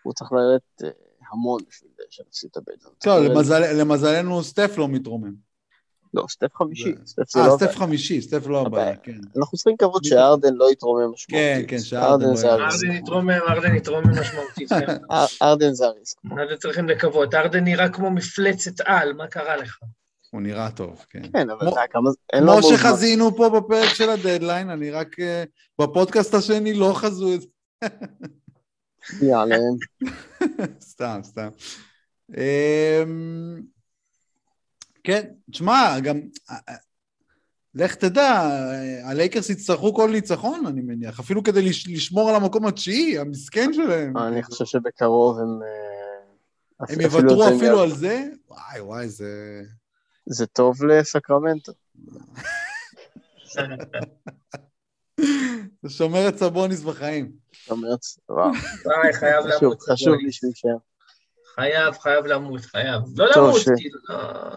הוא 0.03 0.14
צריך 0.14 0.32
לרדת 0.32 0.95
המון 1.32 1.61
בשביל 1.69 1.91
שנפסיד 2.09 2.49
את 2.51 2.57
לרדת- 3.05 3.30
למזל- 3.30 3.73
למזלנו 3.82 4.43
סטף 4.43 4.73
לא 4.78 4.88
מתרומם. 4.88 5.45
לא, 6.13 6.26
סטף 6.30 6.55
חמישי, 6.55 6.93
זה- 7.03 7.05
סטף 7.05 7.23
זה 7.34 7.39
אה, 7.39 7.47
לא 7.47 7.57
סטף. 7.57 7.76
חמישי, 7.76 8.21
סטף 8.21 8.47
לא 8.47 8.61
הבעיה. 8.61 8.95
כן. 8.95 9.11
אנחנו 9.38 9.57
צריכים 9.57 9.73
לקוות 9.73 10.05
שארדן 10.05 10.53
לא 10.53 10.71
יתרומם 10.71 11.11
משמעותית. 11.13 11.69
כן, 11.69 11.80
שארדן 11.80 12.26
לא 12.30 12.36
זה 12.36 12.47
יתרומם. 12.47 12.61
הריסק. 12.63 12.86
ארדן 12.86 12.97
יתרומם, 12.97 13.30
ארדן 13.49 13.76
יתרומם 13.76 14.09
משמעותית. 14.19 14.69
כן. 14.69 14.86
אר- 15.11 15.26
ארדן 15.41 15.73
זה 15.73 15.86
הריסק. 15.86 16.17
מה 16.23 16.41
זה 16.49 16.57
צריכים 16.57 16.89
לקוות? 16.89 17.34
ארדן 17.34 17.63
נראה 17.63 17.89
כמו 17.89 18.11
מפלצת 18.11 18.82
על, 18.86 19.13
מה 19.13 19.28
קרה 19.28 19.55
לך? 19.57 19.78
הוא 20.32 20.41
נראה 20.41 20.71
טוב, 20.71 21.05
כן. 21.09 21.21
כן, 21.34 21.49
אבל 21.49 21.69
אתה 21.69 21.82
כמה... 21.89 22.09
אין 22.34 22.43
לו 22.43 22.53
כמו. 22.53 22.63
שחזינו 22.63 23.36
פה 23.36 23.49
בפרק 23.49 23.93
של 23.93 24.09
הדדליין, 24.09 24.69
אני 24.69 24.91
רק... 24.91 25.19
אה, 25.19 25.43
בפודקאסט 25.82 26.34
השני 26.34 26.73
לא 26.73 26.91
חזו 26.95 27.34
את 27.34 27.41
זה. 27.41 27.47
יאללה, 29.22 29.56
סתם, 30.91 31.20
סתם. 31.24 31.47
אמ, 32.38 33.62
כן, 35.03 35.22
תשמע, 35.51 35.99
גם... 36.03 36.20
אה, 36.51 36.56
אה, 36.70 36.76
לך 37.76 37.95
תדע, 37.95 38.22
אה, 38.22 39.10
הלייקרס 39.10 39.49
יצטרכו 39.49 39.93
כל 39.93 40.12
ניצחון, 40.12 40.66
אני 40.66 40.82
מניח, 40.82 41.20
אפילו 41.20 41.43
כדי 41.43 41.62
לש- 41.62 41.88
לשמור 41.88 42.30
על 42.30 42.36
המקום 42.36 42.66
התשיעי, 42.66 43.20
המסכן 43.20 43.74
שלהם. 43.74 44.18
אני 44.18 44.43
חושב 44.43 44.66
שבקרוב 44.66 45.39
הם... 45.39 45.60
הם 46.89 47.01
יוותרו 47.01 47.47
אפילו 47.47 47.80
על 47.82 47.91
זה? 47.91 48.24
וואי, 48.49 48.82
וואי, 48.82 49.10
זה... 49.10 49.62
זה 50.26 50.45
טוב 50.45 50.84
לסקרמנטו. 50.84 51.72
זה 55.86 55.90
שומר 55.90 56.30
את 56.30 56.38
סבוניס 56.38 56.82
בחיים. 56.82 57.32
אומרת, 57.70 58.00
וואו, 58.30 58.50
וואי, 58.86 59.14
חייב 59.14 59.44
חשוב, 59.44 59.64
למות. 59.64 59.82
חשוב 59.82 59.98
סבוניס. 59.98 60.24
לי 60.26 60.32
שהוא 60.32 60.50
יישאר. 60.50 60.78
חייב, 61.56 61.98
חייב 61.98 62.26
למות, 62.26 62.62
חייב. 62.62 63.02
לא 63.16 63.28
למות, 63.36 63.62
כאילו, 63.78 64.00
לא... 64.10 64.56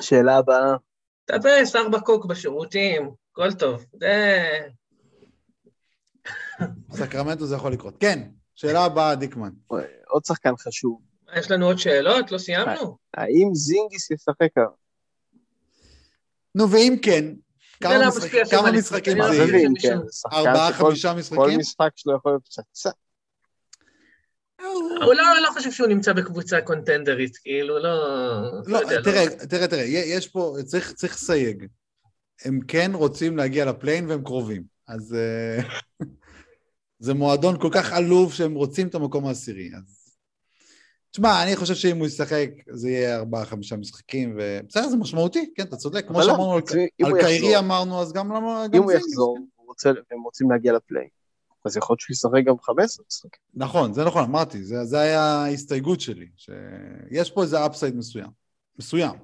שאלה 0.00 0.36
הבאה, 0.36 0.76
טפס, 1.24 1.76
ארבע 1.76 2.00
קוק 2.00 2.26
בשירותים, 2.26 3.10
הכל 3.32 3.52
טוב. 3.52 3.84
זה... 4.00 4.48
סקרמנטו 6.92 7.46
זה 7.46 7.54
יכול 7.54 7.72
לקרות. 7.72 7.94
כן, 8.00 8.28
שאלה 8.54 8.84
הבאה, 8.84 9.14
דיקמן. 9.14 9.50
עוד 10.08 10.24
שחקן 10.24 10.56
חשוב, 10.56 11.00
יש 11.36 11.50
לנו 11.50 11.66
עוד 11.66 11.78
שאלות? 11.78 12.32
לא 12.32 12.38
סיימנו? 12.38 12.98
האם 13.14 13.54
זינגיס 13.54 14.10
ישחק? 14.10 14.50
נו, 16.54 16.70
ואם 16.70 16.96
כן, 17.02 17.24
כמה 17.80 17.98
לא 17.98 18.08
משחקים 18.08 19.18
לא 19.18 19.32
זה 19.32 19.40
חושב 19.42 19.54
יהיה? 19.54 19.68
כן? 19.82 19.98
ארבעה, 20.32 20.72
חמישה 20.72 21.12
כל 21.12 21.18
משחקים? 21.18 21.58
משחק 21.58 21.90
שלו 21.96 22.16
יכול 22.16 22.32
להיות 22.32 22.44
פצצה. 22.44 22.90
הוא 25.04 25.14
לא, 25.14 25.24
לא 25.42 25.50
חושב 25.52 25.72
שהוא 25.72 25.88
נמצא 25.88 26.12
בקבוצה 26.12 26.60
קונטנדרית, 26.60 27.36
כאילו, 27.36 27.78
לא... 27.78 27.92
לא, 28.66 28.78
יודע, 28.78 29.02
תראה, 29.02 29.46
תראה, 29.48 29.68
תראה, 29.68 29.84
יש 29.84 30.28
פה, 30.28 30.56
צריך, 30.64 30.92
צריך 30.92 31.14
לסייג. 31.14 31.66
הם 32.44 32.60
כן 32.68 32.90
רוצים 32.94 33.36
להגיע 33.36 33.64
לפליין 33.64 34.10
והם 34.10 34.24
קרובים. 34.24 34.62
אז 34.88 35.14
אה, 35.14 35.62
זה 36.98 37.14
מועדון 37.14 37.60
כל 37.60 37.68
כך 37.72 37.92
עלוב 37.92 38.32
שהם 38.32 38.54
רוצים 38.54 38.88
את 38.88 38.94
המקום 38.94 39.26
העשירי. 39.26 39.70
אז... 39.76 40.05
תשמע, 41.16 41.42
אני 41.42 41.56
חושב 41.56 41.74
שאם 41.74 41.98
הוא 41.98 42.06
ישחק, 42.06 42.50
זה 42.70 42.90
יהיה 42.90 43.16
ארבעה-חמישה 43.16 43.76
משחקים, 43.76 44.38
ובסדר, 44.38 44.88
זה 44.88 44.96
משמעותי, 44.96 45.50
כן, 45.54 45.62
אתה 45.62 45.76
צודק. 45.76 46.08
כמו 46.08 46.18
לא, 46.18 46.24
שאמרנו 46.24 46.52
על, 46.52 46.62
על 47.04 47.20
קיירי. 47.20 47.58
אמרנו, 47.58 48.00
אז 48.00 48.12
גם 48.12 48.32
למה... 48.32 48.66
אם 48.74 48.82
הוא 48.82 48.92
יחזור, 48.92 49.38
והם 49.84 50.22
רוצים 50.22 50.50
להגיע 50.50 50.72
לפליי, 50.72 51.08
אז 51.64 51.76
יכול 51.76 51.94
להיות 51.94 52.00
שהוא 52.00 52.14
ישחק 52.14 52.44
גם 52.44 52.54
15 52.62 53.04
משחקים. 53.08 53.40
נכון, 53.54 53.92
זה 53.92 54.04
נכון, 54.04 54.24
אמרתי, 54.24 54.64
זה, 54.64 54.84
זה 54.84 54.98
היה 55.00 55.22
ההסתייגות 55.22 56.00
שלי, 56.00 56.26
שיש 56.36 57.30
פה 57.30 57.42
איזה 57.42 57.66
אפסייד 57.66 57.96
מסוים, 57.96 58.30
מסוים. 58.78 59.14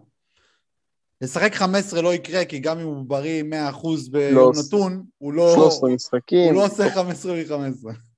לשחק 1.21 1.55
15 1.55 2.03
לא 2.03 2.15
יקרה, 2.15 2.45
כי 2.45 2.59
גם 2.59 2.79
אם 2.79 2.87
הוא 2.87 3.05
בריא 3.07 3.43
100% 3.43 3.87
ביום 4.11 4.35
לא, 4.35 4.53
נתון, 4.67 5.05
הוא 5.19 5.33
לא, 5.33 5.53
13 5.55 5.91
משחקים. 5.91 6.45
הוא 6.45 6.55
לא 6.55 6.67
עושה 6.67 6.91
15 6.91 7.35
מ-15. 7.35 8.12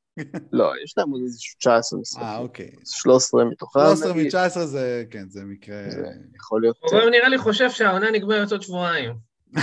לא, 0.53 0.73
יש 0.85 0.95
להם 0.99 1.11
עוד 1.11 1.23
איזה 1.23 1.39
19 1.59 1.97
אה, 1.97 2.01
משחקים. 2.01 2.27
אוקיי. 2.39 2.71
13 2.85 3.45
מתוכם. 3.45 3.81
13 3.81 4.13
נגיד, 4.13 4.37
מ-19 4.37 4.59
זה, 4.65 5.05
כן, 5.11 5.29
זה 5.29 5.45
מקרה... 5.45 5.77
זה 5.91 6.07
יכול 6.37 6.61
להיות... 6.61 6.77
הוא 6.81 7.01
גם 7.01 7.09
נראה 7.11 7.29
לי 7.29 7.39
חושב 7.39 7.71
שהעונה 7.71 8.11
נגמרת 8.11 8.53
עוד 8.53 8.63
שבועיים. 8.63 9.15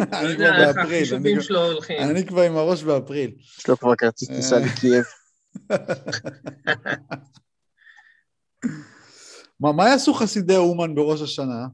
אני 0.00 0.36
כבר 0.36 0.68
איך 0.68 0.76
באפריל, 0.76 1.14
אני 2.00 2.26
כבר- 2.26 2.42
עם 2.42 2.56
הראש 2.56 2.82
באפריל. 2.82 3.34
יש 3.58 3.68
לו 3.68 3.76
כבר 3.76 3.96
כרטיס 3.96 4.28
טיסה 4.28 4.56
אה. 4.56 4.62
לקייב. 4.66 5.04
מה, 9.60 9.72
מה 9.72 9.88
יעשו 9.88 10.14
חסידי 10.14 10.56
אומן 10.56 10.94
בראש 10.94 11.22
השנה? 11.22 11.66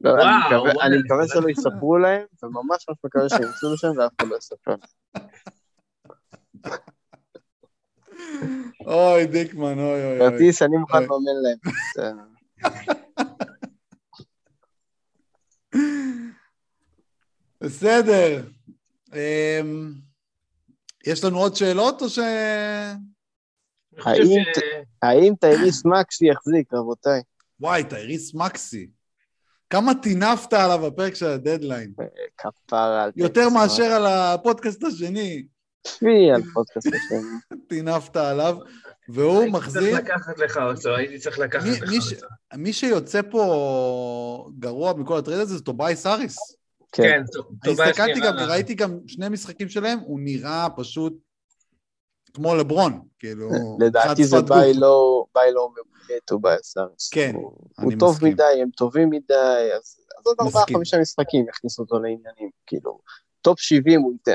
לא, 0.00 0.10
אני 0.10 0.98
מקווה- 0.98 1.28
שלא 1.28 1.42
לא- 1.42 1.48
יספרו 1.50 1.98
להם, 1.98 2.22
וממש 2.42 2.58
ממש 2.88 2.98
מקווה 3.04 3.28
שהם 3.28 3.42
יצאו 3.42 3.74
לשם 3.74 3.88
ואף 3.98 4.12
אחד 4.20 4.28
לא 4.28 4.36
יספר. 4.36 4.74
אוי, 8.86 9.26
דיקמן, 9.26 9.78
אוי, 9.78 10.04
אוי. 10.04 10.18
כרטיס, 10.18 10.62
אני 10.62 10.76
מוכן. 10.76 11.02
לממן 11.02 11.36
להם. 11.42 11.58
בסדר. 17.60 18.42
אמ, 19.14 19.92
יש 21.06 21.24
לנו 21.24 21.38
עוד 21.38 21.56
שאלות, 21.56 22.02
או 22.02 22.08
ש... 22.08 22.18
האם 25.02 25.34
טייריס 25.40 25.84
מקסי 25.84 26.26
יחזיק, 26.26 26.74
רבותיי? 26.74 27.20
וואי, 27.60 27.84
טייריס 27.84 28.34
מקסי. 28.34 28.90
כמה 29.70 29.92
טינפת 30.02 30.52
עליו 30.52 30.78
בפרק 30.90 31.14
של 31.14 31.26
הדדליין. 31.26 31.92
כפרה 32.38 33.04
על 33.04 33.12
יותר 33.16 33.48
מאשר 33.48 33.84
על 33.84 34.06
הפודקאסט 34.06 34.84
השני, 34.84 35.46
מקסי, 35.86 36.30
על 36.34 36.42
פודקאסט 36.54 36.86
השני. 36.86 37.58
טינפת 37.68 38.16
עליו, 38.16 38.56
והוא 39.08 39.40
הייתי 39.40 39.52
מחזיר... 39.52 39.82
צריך 39.82 39.98
לקחת 40.04 40.38
לך 40.38 40.56
אותו, 40.56 40.96
הייתי 40.96 41.18
צריך 41.18 41.38
לקחת 41.38 41.66
לך 41.66 41.82
אותו. 42.12 42.26
מי 42.56 42.72
שיוצא 42.72 43.20
פה 43.30 44.50
גרוע 44.58 44.92
מכל 44.92 45.18
ה 45.18 45.22
trade 45.22 45.40
הזה 45.40 45.56
זה 45.56 45.62
טובייס 45.62 46.06
האריס. 46.06 46.36
כן. 46.92 47.02
כן, 47.02 47.22
טובייס 47.64 47.88
הסתכלתי 47.88 48.20
נראה- 48.20 48.30
גם, 48.30 48.36
ראיתי 48.50 48.74
גם 48.74 48.98
שני 49.06 49.28
משחקים 49.28 49.68
שלהם, 49.68 49.98
הוא 49.98 50.20
נראה 50.22 50.66
פשוט 50.76 51.12
כמו 52.34 52.54
לברון, 52.54 53.00
כאילו... 53.18 53.50
לדעתי 53.80 54.24
זה. 54.24 54.42
buy 54.42 54.74
low 54.74 55.24
buy 55.34 55.52
low 55.52 55.68
מעולה 55.68 56.20
טובייס 56.24 56.76
האריס. 56.76 57.08
כן, 57.10 57.34
אני 57.78 57.84
הוא 57.84 57.92
טוב 57.98 58.10
מסכים. 58.10 58.32
מדי, 58.32 58.62
הם 58.62 58.70
טובים 58.70 59.10
מדי, 59.10 59.70
אז 59.76 59.96
עוד 60.24 60.36
ארבעה 60.40 60.62
מסכים. 60.62 60.76
חמישה 60.76 60.98
משחקים 61.00 61.46
יכניסו 61.48 61.82
אותו 61.82 61.98
לעניינים, 61.98 62.50
כאילו, 62.66 63.00
top 63.42 63.60
70 63.60 64.00
הוא 64.00 64.12
ייתן. 64.12 64.34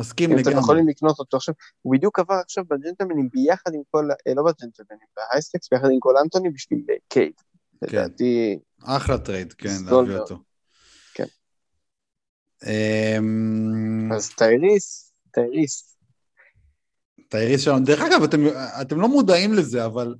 מסכים 0.00 0.30
אם 0.32 0.38
אתם 0.38 0.48
לגמרי. 0.48 0.62
יכולים 0.62 0.88
לקנות 0.88 1.18
אותו 1.18 1.36
עכשיו, 1.36 1.54
הוא 1.82 1.94
בדיוק 1.96 2.18
עבר 2.18 2.34
עכשיו 2.34 2.64
בג'נטלמנים 2.70 3.28
ביחד 3.32 3.74
עם 3.74 3.80
כל, 3.90 4.08
אה, 4.10 4.34
לא 4.34 4.42
בג'נטלמנים, 4.42 5.06
ב 5.16 5.21
high 5.21 5.40
stakes 5.40 5.68
ביחד 5.72 5.88
עם 5.92 6.00
כל 6.00 6.16
אנטוני 6.16 6.50
בשביל 6.50 6.84
אה, 6.90 6.94
קייד. 7.08 7.32
כן. 7.80 7.96
לדעתי, 7.96 8.58
אחלה 8.84 9.18
trade, 9.18 9.52
כן, 9.52 9.68
להביא. 9.90 10.16
אותו. 10.18 10.36
כן. 11.14 11.24
אמ, 12.66 14.12
אז 14.12 14.30
טייריס, 14.30 15.12
טייריס. 15.30 15.96
טייריס 17.28 17.60
שלנו. 17.60 17.84
דרך 17.84 18.00
אגב, 18.00 18.22
אתם, 18.22 18.40
אתם 18.80 19.00
לא 19.00 19.08
מודעים 19.08 19.54
לזה, 19.54 19.84
אבל 19.84 20.14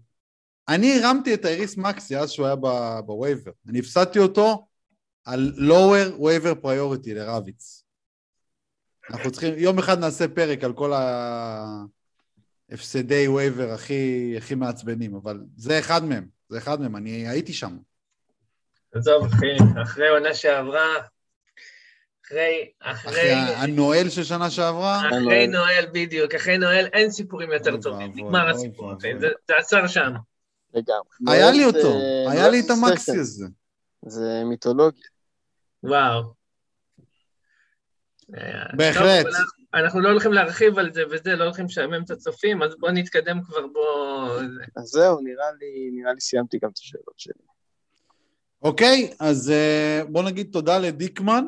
אני 0.68 0.98
הרמתי 0.98 1.34
את 1.34 1.42
טייריס 1.42 1.76
מקסי 1.76 2.16
אז 2.16 2.30
שהוא 2.30 2.46
היה 2.46 2.56
ב 3.06 3.12
waiver. 3.12 3.50
אני 3.68 3.78
הפסדתי 3.78 4.18
אותו 4.18 4.66
על 5.24 5.52
lower 5.58 6.20
waiver 6.20 6.64
priority 6.64 7.14
לרביץ. 7.14 7.84
אנחנו 9.10 9.30
צריכים, 9.30 9.54
יום 9.56 9.78
אחד 9.78 9.98
נעשה 9.98 10.28
פרק 10.28 10.64
על 10.64 10.72
כל 10.72 10.92
ההפסדי 12.70 13.28
וייבר 13.28 13.70
הכי, 13.70 14.34
הכי 14.38 14.54
מעצבנים, 14.54 15.14
אבל 15.14 15.40
זה 15.56 15.78
אחד 15.78 16.04
מהם, 16.04 16.26
זה 16.48 16.58
אחד 16.58 16.80
מהם, 16.80 16.96
אני 16.96 17.28
הייתי 17.28 17.52
שם. 17.52 17.76
עזוב, 18.94 19.24
אחי, 19.26 19.46
אחרי 19.82 20.08
עונה 20.08 20.34
שעברה, 20.34 20.86
אחרי, 22.26 22.70
אחרי, 22.80 23.10
אחרי 23.10 23.30
הנואל 23.32 24.08
של 24.08 24.24
שנה 24.24 24.50
שעברה, 24.50 25.08
אחרי 25.08 25.46
נואל, 25.46 25.86
בדיוק, 25.92 26.34
אחרי 26.34 26.58
נואל 26.58 26.86
אין 26.92 27.10
סיפורים 27.10 27.52
יותר 27.52 27.76
טובים, 27.82 28.12
נגמר 28.14 28.48
הסיפור, 28.50 28.86
ואבוי. 28.88 29.20
זה 29.20 29.28
זה 29.48 29.54
עצר 29.58 29.86
שם. 29.86 30.12
לגמרי. 30.74 31.34
היה 31.38 31.50
לי 31.50 31.64
אותו, 31.64 31.78
זה- 31.92 32.30
היה 32.30 32.48
לי 32.48 32.60
את 32.60 32.64
זה 32.64 32.72
המקסי 32.72 33.18
הזה. 33.18 33.46
זה 34.06 34.42
מיתולוגיה. 34.50 35.04
וואו. 35.82 36.39
אה, 38.36 38.76
בהחלט. 38.76 39.26
טוב, 39.26 39.34
אנחנו 39.74 40.00
לא 40.00 40.08
הולכים 40.08 40.32
להרחיב 40.32 40.78
על 40.78 40.92
זה 40.92 41.02
וזה, 41.10 41.36
לא 41.36 41.44
הולכים 41.44 41.64
לשעמם 41.64 42.02
את 42.02 42.10
הצופים, 42.10 42.62
אז 42.62 42.74
בואו 42.78 42.92
נתקדם 42.92 43.42
כבר, 43.42 43.66
בואו... 43.66 44.40
אז 44.76 44.84
זהו, 44.84 45.20
נראה 45.20 45.52
לי, 45.60 45.90
נראה 45.92 46.12
לי 46.12 46.20
סיימתי 46.20 46.58
גם 46.62 46.70
את 46.70 46.78
השאלות 46.78 47.18
שלי. 47.18 47.42
אוקיי, 48.62 49.10
אז 49.20 49.50
אה, 49.50 50.02
בוא 50.08 50.22
נגיד 50.22 50.48
תודה 50.52 50.78
לדיקמן. 50.78 51.44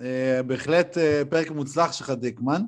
אה, 0.00 0.40
בהחלט 0.46 0.98
פרק 1.30 1.50
מוצלח 1.50 1.92
שלך, 1.92 2.10
דיקמן. 2.10 2.62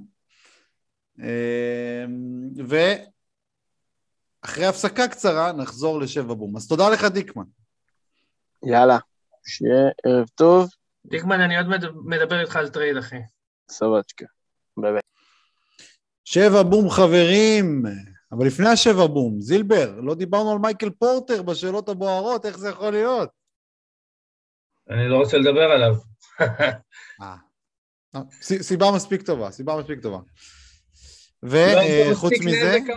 ואחרי 2.68 4.66
הפסקה 4.66 5.08
קצרה 5.08 5.52
נחזור 5.52 6.00
לשבע 6.00 6.34
בום. 6.34 6.56
אז 6.56 6.68
תודה 6.68 6.88
לך, 6.88 7.04
דיקמן. 7.04 7.44
יאללה, 8.66 8.98
שיהיה 9.46 9.88
ערב 10.06 10.28
טוב, 10.34 10.68
דיקמן, 11.10 11.40
אני 11.40 11.56
עוד 11.56 11.66
מד- 11.68 11.94
מדבר 12.04 12.40
איתך 12.40 12.56
על 12.56 12.68
trade, 12.68 12.96
אחי. 12.96 13.16
סבצ'קה. 13.70 14.24
ביי 14.76 14.92
ביי. 14.92 15.00
שבע 16.24 16.62
בום, 16.62 16.90
חברים. 16.90 17.82
אבל 18.32 18.46
לפני 18.46 18.68
השבע 18.68 19.06
בום, 19.06 19.40
זילבר, 19.40 20.00
לא 20.02 20.14
דיברנו 20.14 20.52
על 20.52 20.58
מייקל 20.58 20.90
פורטר 20.90 21.42
בשאלות 21.42 21.88
הבוערות, 21.88 22.46
איך 22.46 22.58
זה 22.58 22.68
יכול 22.68 22.90
להיות? 22.90 23.30
אני 24.90 25.08
לא 25.08 25.16
רוצה 25.16 25.38
לדבר 25.38 25.70
עליו. 25.70 25.94
אה. 26.40 27.36
אה, 28.14 28.20
סיבה 28.42 28.86
מספיק 28.96 29.22
טובה, 29.22 29.50
סיבה 29.50 29.76
מספיק 29.76 30.00
טובה. 30.02 30.18
לא 31.42 31.50
היה 31.58 32.12
וחוץ 32.12 32.32
מספיק 32.32 32.46
מזה, 32.48 32.76
נזק 32.78 32.90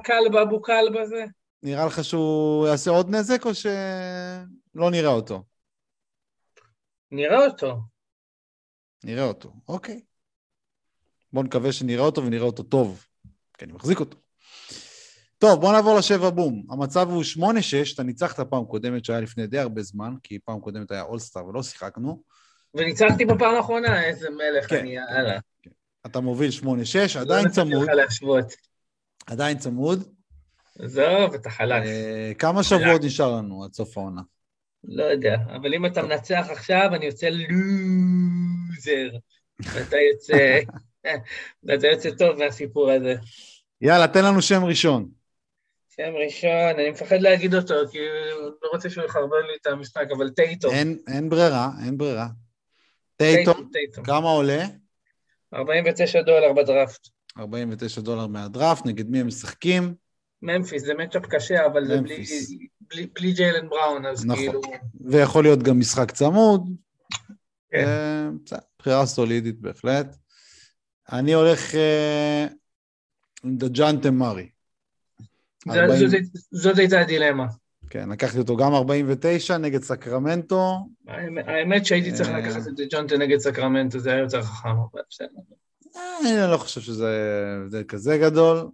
הקל 0.00 0.28
באבו 0.32 0.62
קל 0.62 0.84
בזה? 0.94 1.24
נראה 1.62 1.86
לך 1.86 2.04
שהוא 2.04 2.68
יעשה 2.68 2.90
עוד 2.90 3.10
נזק 3.10 3.46
או 3.46 3.54
שלא 3.54 4.90
נראה 4.90 5.10
אותו? 5.10 5.42
נראה 7.12 7.46
אותו. 7.46 7.76
נראה 9.04 9.24
אותו, 9.24 9.52
אוקיי. 9.68 10.00
בואו 11.32 11.44
נקווה 11.44 11.72
שנראה 11.72 12.04
אותו 12.04 12.24
ונראה 12.24 12.46
אותו 12.46 12.62
טוב, 12.62 13.06
כי 13.58 13.64
אני 13.64 13.72
מחזיק 13.72 14.00
אותו. 14.00 14.18
טוב, 15.38 15.60
בואו 15.60 15.72
נעבור 15.72 15.98
לשבע 15.98 16.30
בום. 16.30 16.66
המצב 16.70 17.08
הוא 17.10 17.22
8-6, 17.36 17.94
אתה 17.94 18.02
ניצחת 18.02 18.40
פעם 18.40 18.64
קודמת 18.64 19.04
שהיה 19.04 19.20
לפני 19.20 19.46
די 19.46 19.58
הרבה 19.58 19.82
זמן, 19.82 20.14
כי 20.22 20.38
פעם 20.44 20.60
קודמת 20.60 20.90
היה 20.90 21.02
אולסטאר 21.02 21.46
ולא 21.46 21.62
שיחקנו. 21.62 22.22
וניצחתי 22.74 23.24
בפעם 23.24 23.54
האחרונה, 23.54 24.04
איזה 24.04 24.28
מלך 24.30 24.68
כן, 24.68 24.78
אני, 24.78 24.94
יאללה. 24.94 25.38
אתה 26.06 26.20
מוביל 26.20 26.50
8-6, 26.62 26.64
עדיין 27.20 27.44
לא 27.44 27.50
צמוד. 27.50 27.88
עדיין 29.26 29.58
צמוד. 29.58 30.14
עזוב, 30.78 31.34
אתה 31.34 31.50
חלש. 31.50 31.86
אה, 31.86 32.32
כמה 32.38 32.62
שבועות 32.62 33.04
נשאר 33.04 33.36
לנו 33.36 33.64
עד 33.64 33.72
סוף 33.72 33.98
העונה? 33.98 34.22
לא 34.84 35.04
יודע, 35.04 35.36
אבל 35.56 35.74
אם 35.74 35.86
אתה 35.86 36.02
מנצח 36.02 36.46
עכשיו, 36.50 36.90
אני 36.94 37.06
יוצא 37.06 37.28
לוזר. 37.28 39.10
ואתה 39.58 39.96
יוצא... 39.96 40.58
ואתה 41.64 41.86
יוצא 41.86 42.10
טוב 42.10 42.38
מהסיפור 42.38 42.90
הזה. 42.90 43.14
יאללה, 43.80 44.08
תן 44.08 44.24
לנו 44.24 44.42
שם 44.42 44.64
ראשון. 44.64 45.08
שם 45.96 46.12
ראשון, 46.24 46.74
אני 46.78 46.90
מפחד 46.90 47.20
להגיד 47.20 47.54
אותו, 47.54 47.74
כי 47.90 47.98
לא 48.62 48.68
רוצה 48.72 48.90
שהוא 48.90 49.04
יחרבן 49.04 49.36
לי 49.46 49.56
את 49.60 49.66
המשחק, 49.66 50.06
אבל 50.16 50.30
טייטום. 50.30 50.74
אין, 50.74 50.98
אין 51.08 51.28
ברירה, 51.28 51.70
אין 51.86 51.98
ברירה. 51.98 52.26
טייטום, 53.16 53.68
טייטום. 53.72 54.04
כמה 54.04 54.28
עולה? 54.28 54.64
49 55.54 56.22
דולר 56.22 56.52
בדראפט. 56.52 57.08
49 57.38 58.00
דולר 58.00 58.26
מהדראפט, 58.26 58.86
נגד 58.86 59.10
מי 59.10 59.20
הם 59.20 59.26
משחקים? 59.26 59.94
ממפיס, 60.42 60.84
זה 60.84 60.94
מצ'אפ 60.94 61.26
קשה, 61.26 61.66
אבל 61.66 61.86
זה 61.86 62.00
בלי. 62.00 62.24
בלי, 62.92 63.06
בלי 63.14 63.32
ג'יילן 63.32 63.68
בראון, 63.68 64.06
אז 64.06 64.24
נכון. 64.26 64.36
כאילו... 64.36 64.60
ויכול 65.00 65.44
להיות 65.44 65.62
גם 65.62 65.78
משחק 65.78 66.10
צמוד. 66.10 66.68
כן. 67.70 67.84
אה, 67.86 68.28
בחירה 68.78 69.06
סולידית 69.06 69.60
בהחלט. 69.60 70.16
אני 71.12 71.32
הולך 71.34 71.74
אה, 71.74 72.46
עם 73.44 73.56
דג'אנטה 73.56 74.10
מארי. 74.10 74.48
זה- 75.72 75.80
40 75.84 76.08
זאת, 76.50 76.78
הייתה 76.78 77.00
הדילמה. 77.00 77.46
כן, 77.90 78.08
לקחתי 78.08 78.38
אותו 78.38 78.56
גם 78.56 78.74
49 78.74 79.58
נגד 79.58 79.82
סקרמנטו. 79.82 80.86
האמת- 81.08 81.86
שהייתי 81.86 82.12
צריך 82.12 82.28
אה. 82.28 82.38
לקחת 82.38 82.60
את 82.68 82.72
דג'ונטה 82.90 83.16
נגד 83.16 83.38
סקרמנטו, 83.38 83.98
זה 83.98 84.10
היה 84.12 84.20
יותר 84.20 84.42
חכם, 84.42 84.68
אבל 84.68 85.00
בסדר. 85.10 85.26
אני 86.20 86.50
לא 86.52 86.56
חושב 86.56 86.80
שזה 86.80 87.82
כזה 87.88 88.18
גדול. 88.18 88.68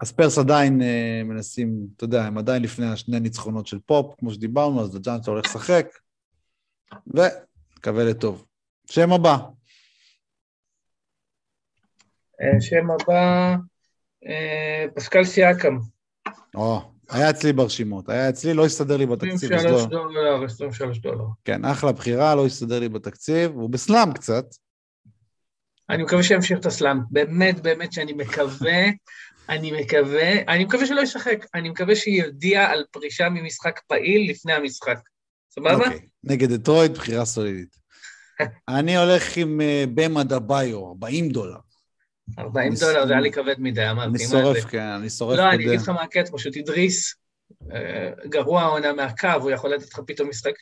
הספרס 0.00 0.38
עדיין 0.38 0.82
אה, 0.82 1.22
מנסים, 1.24 1.86
אתה 1.96 2.04
יודע, 2.04 2.24
הם 2.24 2.38
עדיין 2.38 2.62
לפני 2.62 2.86
השני 2.86 3.20
ניצחונות 3.20 3.66
של 3.66 3.78
פופ, 3.86 4.14
כמו 4.18 4.30
שדיברנו, 4.30 4.80
אז 4.80 4.94
דג'ונטה 4.94 5.30
הולך 5.30 5.46
לשחק, 5.46 5.86
ונקווה 7.06 8.04
לטוב. 8.04 8.44
שם 8.90 9.12
הבא, 9.12 9.36
אה, 12.40 12.60
שם 12.60 12.90
הבא, 12.90 13.56
אה, 14.26 14.84
פסקל 14.94 15.24
סיאקם. 15.24 15.78
או, 16.54 16.80
היה 17.10 17.30
אצלי 17.30 17.52
ברשימות, 17.52 18.08
היה 18.08 18.28
אצלי, 18.28 18.54
לא 18.54 18.66
הסתדר 18.66 18.96
לי 18.96 19.06
בתקציב, 19.06 19.52
אז 19.52 19.64
23 19.64 19.82
לא. 19.82 19.88
דולר, 19.88 20.44
23 20.44 20.98
דולר. 20.98 21.24
כן, 21.44 21.64
אחלה 21.64 21.92
בחירה, 21.92 22.34
לא 22.34 22.46
הסתדר 22.46 22.80
לי 22.80 22.88
בתקציב, 22.88 23.50
הוא 23.50 23.70
בסלאם 23.70 24.12
קצת. 24.12 24.44
אני 25.90 26.02
מקווה 26.02 26.22
שימשיך 26.22 26.58
את 26.58 26.66
הסלאם. 26.66 26.98
באמת, 27.10 27.62
באמת 27.62 27.92
שאני 27.92 28.12
מקווה, 28.12 28.82
אני 29.48 29.72
מקווה, 29.72 30.32
אני 30.48 30.64
מקווה 30.64 30.86
שלא 30.86 31.00
ישחק, 31.00 31.46
אני 31.54 31.68
מקווה 31.68 31.96
שיודיע 31.96 32.64
על 32.64 32.84
פרישה 32.90 33.28
ממשחק 33.28 33.80
פעיל 33.86 34.30
לפני 34.30 34.52
המשחק. 34.52 34.98
סבבה? 35.50 35.74
אוקיי, 35.74 36.00
נגד 36.24 36.52
דטרויט, 36.52 36.92
בחירה 36.92 37.24
סולידית. 37.24 37.76
אני 38.68 38.96
הולך 38.96 39.36
עם 39.36 39.60
אה, 39.60 39.84
במה 39.94 40.24
דביו, 40.24 40.88
40 40.88 41.28
דולר. 41.28 41.58
40 42.38 42.72
אני 42.72 42.80
דולר, 42.80 43.06
זה 43.06 43.12
היה 43.12 43.20
לי 43.20 43.32
כבד 43.32 43.54
מדי, 43.58 43.90
אמרתי, 43.90 44.08
אני 44.08 44.18
שורף? 44.18 44.64
כן, 44.64 44.80
אני 44.80 45.10
שורף 45.10 45.38
לא, 45.38 45.48
אני. 45.50 45.54
אגיד 45.54 45.80
לך 45.80 45.88
מה 45.88 46.02
הקטע, 46.02 46.30
פשוט 46.32 46.56
אידריס, 46.56 47.14
אה, 47.72 48.10
גרוע 48.26 48.62
העונה 48.62 48.92
מהקו, 48.92 49.28
הוא 49.40 49.50
יכול 49.50 49.74
לתת 49.74 49.92
לך 49.92 50.00
פתאום 50.06 50.28
משחק 50.28 50.54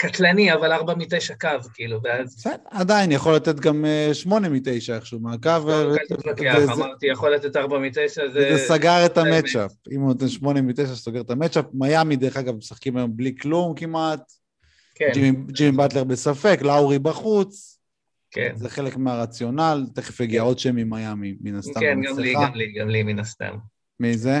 קטלני, 0.00 0.52
אבל 0.54 0.72
4 0.72 0.94
מ-9 0.94 1.04
קו, 1.40 1.48
כאילו, 1.74 2.00
ואז... 2.04 2.36
בסדר, 2.36 2.54
עדיין, 2.70 3.12
יכול 3.12 3.34
לתת 3.34 3.60
גם 3.60 3.84
אה, 3.84 4.10
שמונה 4.14 4.48
מתשע 4.48 4.94
איכשהו 4.96 5.20
מהקו, 5.20 5.48
לא 5.66 5.96
קל 5.96 6.14
להתווכח, 6.14 6.54
וזה- 6.58 6.72
אמרתי, 6.72 7.06
יכול 7.06 7.34
לתת 7.34 7.56
4 7.56 7.78
מ-9, 7.78 7.92
זה... 8.32 8.48
וזה 8.52 8.58
סגר 8.68 9.06
את 9.06 9.14
זה. 9.14 9.20
המצ'אפ. 9.20 9.72
אם 9.92 10.00
הוא 10.00 10.08
נותן 10.08 10.28
שמונה 10.28 10.60
מתשע, 10.62 10.94
סוגר 10.94 11.20
את 11.20 11.30
המצ'אפ. 11.30 11.64
מיאמי, 11.72 12.16
דרך 12.16 12.36
אגב, 12.36 12.54
משחקים 12.56 12.96
היום 12.96 13.16
בלי 13.16 13.34
כלום 13.40 13.74
כמעט. 13.74 14.20
כן, 14.94 15.10
ג'ימי- 15.52 15.76
באטלר 15.76 16.04
בספק, 16.04 16.58
לאורי 16.62 16.98
בחוץ. 16.98 17.78
כן, 18.30 18.52
זה 18.56 18.68
חלק 18.68 18.96
מהרציונל. 18.96 19.86
תכף 19.94 20.20
יגיע 20.20 20.40
כן. 20.40 20.46
עוד 20.46 20.58
שם 20.58 20.76
ממיאמי, 20.76 21.34
מן 21.40 21.54
הסתם. 21.54 21.80
כן, 21.80 21.98
גם 22.08 22.18
לי. 22.18 22.34
גם 22.34 22.54
לי, 22.54 22.72
גם 22.80 22.88
לי, 22.88 23.02
מן 23.02 23.18
הסתם. 23.18 23.54
מי 24.00 24.16
זה? 24.18 24.40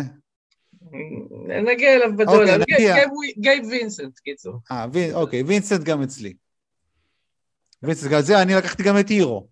נגיע 1.62 1.94
אליו 1.94 2.16
בדולר, 2.16 2.60
אוקיי, 2.60 2.74
נגיע. 2.78 2.96
גייב- 3.38 3.66
וינסנט, 3.70 4.18
קיצור. 4.18 4.54
אה, 4.70 4.86
וינ- 4.92 5.14
אוקיי, 5.14 5.42
וינסנט 5.42 5.80
גם 5.84 6.02
אצלי. 6.02 6.34
וינסנט 7.82 8.10
גם 8.12 8.18
אצלי, 8.18 8.42
אני 8.42 8.54
לקחתי 8.54 8.82
גם 8.82 8.98
את 8.98 9.08
הירו. 9.08 9.48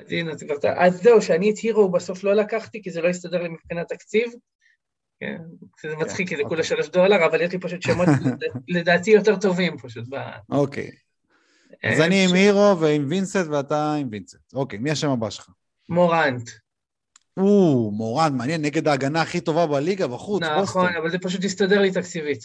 אז 0.00 0.12
הנה, 0.12 0.32
אז 0.76 1.02
זהו, 1.02 1.22
שאני 1.22 1.50
את 1.50 1.58
הירו 1.58 1.90
בסוף 1.92 2.24
לא 2.24 2.34
לקחתי, 2.34 2.82
כי 2.82 2.90
זה 2.90 3.00
לא 3.00 3.08
הסתדר 3.08 3.42
לי 3.42 3.48
מבחינת 3.48 3.88
תקציב. 3.88 4.32
כן, 5.20 5.36
זה 5.82 5.96
מצחיק, 5.96 6.28
כי 6.28 6.36
זה 6.36 6.42
כולה 6.42 6.60
אוקיי. 6.60 6.64
שלוש 6.76 6.88
דולר, 6.88 7.26
אבל 7.26 7.40
יש 7.40 7.52
לי 7.52 7.58
פשוט 7.60 7.82
שמות 7.82 8.08
לדעתי 8.68 9.10
יותר 9.10 9.36
טובים 9.36 9.78
פשוט. 9.78 10.04
אוקיי. 10.50 10.90
אז 11.84 12.00
אה, 12.00 12.06
אני 12.06 12.24
עם 12.24 12.34
הירו 12.34 12.80
ועם 12.80 13.06
וינסנט 13.08 13.46
ואתה 13.50 13.94
עם 13.94 14.08
וינסנט. 14.10 14.40
אוקיי, 14.54 14.78
מי 14.78 14.90
השם 14.90 15.10
הבא 15.10 15.30
שלך? 15.30 15.48
מורנט. 15.88 16.50
או, 17.36 17.90
מורן, 17.90 18.36
מעניין, 18.36 18.62
נגד 18.62 18.88
ההגנה 18.88 19.22
הכי 19.22 19.40
טובה 19.40 19.66
בליגה 19.66 20.06
בחוץ, 20.06 20.42
נכון, 20.42 20.60
בוסטון. 20.60 20.96
אבל 20.96 21.10
זה 21.10 21.18
פשוט 21.18 21.44
הסתדר 21.44 21.80
לי 21.80 21.92
תקציבית. 21.92 22.40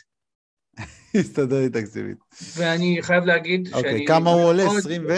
הסתדר 1.19 1.59
לי 1.59 1.69
תקציבית. 1.69 2.17
ואני 2.57 2.97
חייב 3.01 3.25
להגיד 3.25 3.67
שאני... 3.67 3.77
אוקיי, 3.77 4.05
כמה 4.07 4.29
הוא 4.29 4.43
עולה? 4.43 4.63
מאוד- 4.65 4.77
20 4.77 5.05
ו? 5.09 5.13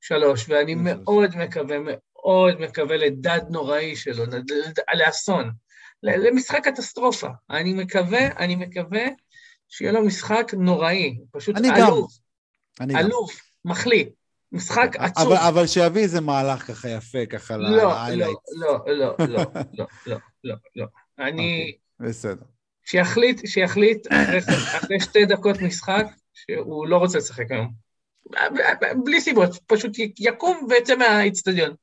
שלוש, 0.00 0.48
ואני 0.48 0.72
שלוש. 0.74 0.84
מאוד 0.86 1.36
מקווה, 1.36 1.76
מאוד 1.80 2.60
מקווה 2.60 2.96
לדד 2.96 3.40
נוראי 3.50 3.96
שלו, 3.96 4.24
לאסון, 4.94 5.50
למשחק 6.02 6.60
קטסטרופה. 6.64 7.28
אני 7.50 7.72
מקווה, 7.72 8.26
אני 8.38 8.56
מקווה 8.56 9.04
שיהיה 9.68 9.92
לו 9.92 10.04
משחק 10.04 10.52
נוראי, 10.58 11.18
פשוט 11.32 11.56
אני 11.56 11.68
גם. 11.68 11.74
עלוב, 11.86 12.08
אני 12.80 12.94
גם. 12.94 12.98
עלוב, 13.00 13.30
מחליא, 13.64 14.04
משחק 14.52 14.96
עצוב. 14.98 15.32
אבל, 15.32 15.36
אבל 15.36 15.66
שיביא 15.66 16.02
איזה 16.02 16.20
מהלך 16.20 16.66
ככה 16.66 16.88
יפה, 16.88 17.26
ככה 17.26 17.56
לא, 17.56 17.70
לא, 17.76 17.92
ל-highlights. 17.92 18.58
לא, 18.60 18.78
לא, 18.86 19.14
לא, 19.18 19.44
לא, 19.74 19.86
לא, 20.06 20.16
לא, 20.44 20.56
לא. 20.76 20.86
אני, 21.18 21.76
בסדר. 22.00 22.44
שיחליט, 22.84 23.46
שיחליט 23.46 24.06
אחרי- 24.76 25.00
שתי 25.00 25.26
דקות 25.26 25.62
משחק, 25.62 26.06
שהוא 26.34 26.86
לא 26.86 26.96
רוצה 26.96 27.18
לשחק 27.18 27.50
היום. 27.50 27.72
בלי 29.04 29.20
סיבות, 29.20 29.50
פשוט 29.66 29.92
יקום 30.18 30.66
ויצא 30.70 30.96
מהאיצטדיון. 30.96 31.74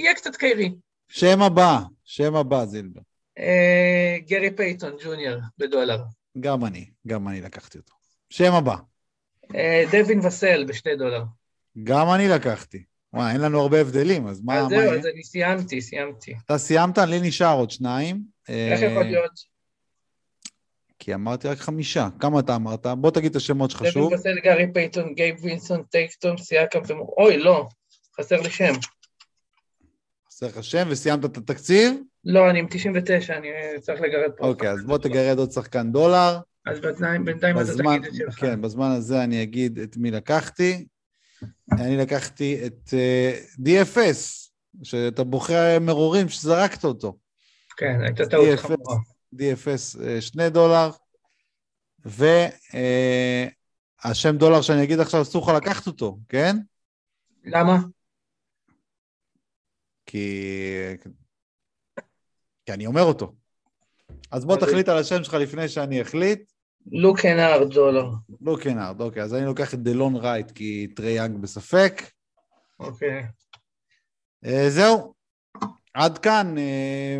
יהיה 0.00 0.14
קצת 0.14 0.36
קיירי. 0.36 0.72
שם 1.08 1.42
הבא, 1.42 1.78
שם 2.04 2.34
הבא, 2.34 2.64
זילבר. 2.64 3.00
אה, 3.38 4.16
גרי 4.28 4.56
פייטון 4.56 4.92
ג'וניור 5.04 5.36
בדולר. 5.58 6.02
גם 6.40 6.64
אני, 6.64 6.90
גם 7.06 7.28
אני 7.28 7.40
לקחתי 7.40 7.78
אותו. 7.78 7.92
שם 8.30 8.52
הבא. 8.52 8.76
אה, 9.54 9.84
דווין 9.90 10.18
וסל 10.26 10.64
בשתי 10.64 10.96
דולר. 10.96 11.22
גם 11.82 12.10
אני 12.10 12.28
לקחתי. 12.28 12.82
וואי, 13.12 13.32
אין 13.32 13.40
לנו 13.40 13.60
הרבה 13.60 13.80
הבדלים, 13.80 14.26
אז 14.26 14.40
מה 14.44 14.58
אז 14.58 14.68
זהו? 14.68 14.92
אז 14.92 15.06
אני 15.06 15.24
סיימתי, 15.24 15.80
סיימתי. 15.80 16.34
אתה 16.46 16.58
סיימת? 16.58 16.98
לי 16.98 17.20
נשאר 17.20 17.56
עוד 17.56 17.70
שניים. 17.70 18.22
איך 18.48 18.82
אה, 18.82 18.86
יכול 18.86 19.02
להיות? 19.02 19.54
כי 20.98 21.14
אמרתי 21.14 21.48
רק 21.48 21.58
חמישה. 21.58 22.08
כמה 22.20 22.40
אתה 22.40 22.56
אמרת? 22.56 22.86
בוא 22.86 23.10
תגיד 23.10 23.30
את 23.30 23.36
השמות 23.36 23.70
שלך 23.70 23.86
שוב. 23.86 24.02
דווין 24.02 24.18
וסל, 24.18 24.40
גרי 24.44 24.72
פייטון, 24.72 25.14
גייב 25.14 25.36
וינסנט, 25.42 25.82
טייטום, 25.82 26.38
סיאקם 26.38 26.80
ומור... 26.86 27.14
אוי, 27.18 27.38
לא, 27.38 27.68
חסר 28.20 28.40
לי 28.40 28.50
שם. 28.50 28.72
חסר 30.28 30.46
לך 30.46 30.64
שם 30.64 30.86
וסיימת 30.90 31.24
את 31.24 31.36
התקציב? 31.36 31.94
לא, 32.24 32.50
אני 32.50 32.58
עם 32.58 32.66
99, 32.70 33.36
אני 33.36 33.48
צריך 33.80 34.00
לגרד 34.00 34.30
פה. 34.36 34.46
אוקיי, 34.46 34.70
אז 34.70 34.84
בוא 34.84 34.98
תגרד 34.98 35.38
עוד 35.38 35.50
שחקן 35.50 35.92
דולר. 35.92 36.38
אז 36.66 36.80
בינתיים, 36.80 37.24
בינתיים 37.24 37.56
אתה 37.56 37.64
בזמן, 37.64 37.98
תגיד 37.98 38.10
את 38.10 38.16
שלך. 38.16 38.40
כן, 38.40 38.62
בזמן 38.62 38.90
הזה 38.90 39.24
אני 39.24 39.42
אגיד 39.42 39.78
את 39.78 39.96
מי 39.96 40.10
לקחתי. 40.10 40.86
אני 41.72 41.96
לקחתי 41.96 42.66
את 42.66 42.88
אה, 42.88 43.60
DFS, 43.60 44.50
שאתה 44.82 45.24
בוחר 45.24 45.78
מרורים 45.80 46.28
שזרקת 46.28 46.84
אותו. 46.84 47.18
כן, 47.76 48.00
הייתה 48.02 48.26
טעות. 48.26 48.58
חמורה. 48.58 48.96
DFS 49.34 50.00
אה, 50.02 50.20
שני 50.20 50.50
דולר, 50.50 50.90
והשם 54.04 54.36
דולר 54.36 54.62
שאני 54.62 54.82
אגיד 54.84 55.00
עכשיו 55.00 55.22
אסור 55.22 55.42
לך 55.42 55.56
לקחת 55.56 55.86
אותו, 55.86 56.18
כן? 56.28 56.56
למה? 57.44 57.78
כי... 60.06 60.38
כי 62.66 62.72
אני 62.72 62.86
אומר 62.86 63.02
אותו. 63.02 63.34
אז 64.30 64.44
בוא 64.44 64.56
אז- 64.56 64.62
תחליט 64.62 64.88
על 64.88 64.98
השם 64.98 65.24
שלך 65.24 65.34
לפני 65.34 65.68
שאני 65.68 66.02
אחליט. 66.02 66.52
לוק 66.92 67.24
קנארד 67.24 67.74
דולר. 67.74 68.10
לוק 68.40 68.56
קנארד, 68.62 69.00
אוקיי, 69.00 69.22
אז 69.22 69.34
אני 69.34 69.44
לוקח 69.46 69.74
את 69.74 69.82
דלון 69.82 70.16
רייט 70.16 70.50
כי 70.50 70.86
טרי 70.96 71.10
יאנג 71.10 71.42
בספק. 71.42 72.02
אוקיי. 72.80 73.22
אה, 74.44 74.70
זהו, 74.70 75.14
עד 75.94 76.18
כאן. 76.18 76.58
אה, 76.58 77.18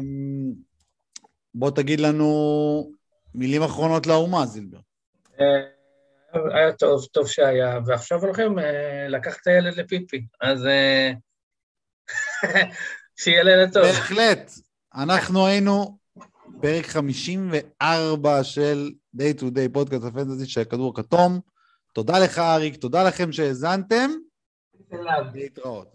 בוא 1.54 1.70
תגיד 1.70 2.00
לנו 2.00 2.90
מילים 3.34 3.62
אחרונות 3.62 4.06
לאומה, 4.06 4.46
זילבר. 4.46 4.78
אה, 5.40 5.46
היה 6.54 6.72
טוב, 6.72 7.04
טוב 7.12 7.28
שהיה, 7.28 7.78
ועכשיו 7.86 8.24
הולכים 8.24 8.58
לקחת 9.08 9.40
את 9.42 9.46
הילד 9.46 9.76
לפיפי, 9.76 10.26
אז 10.40 10.66
שיהיה 13.20 13.42
לילה 13.42 13.70
טוב. 13.72 13.82
בהחלט. 13.82 14.50
אנחנו 14.94 15.46
היינו 15.46 15.98
פרק 16.64 16.86
54 16.86 18.44
של 18.44 18.90
Day 19.16 19.40
to 19.40 19.44
Day 19.44 19.72
פודקאסט 19.72 20.04
הפנטזי 20.04 20.46
של 20.46 20.60
הכדור 20.60 20.92
הכתום. 20.92 21.40
תודה 21.92 22.18
לך, 22.18 22.38
אריק, 22.38 22.76
תודה 22.76 23.04
לכם 23.08 23.32
שהאזנתם. 23.32 24.10
להתראות. 25.34 25.93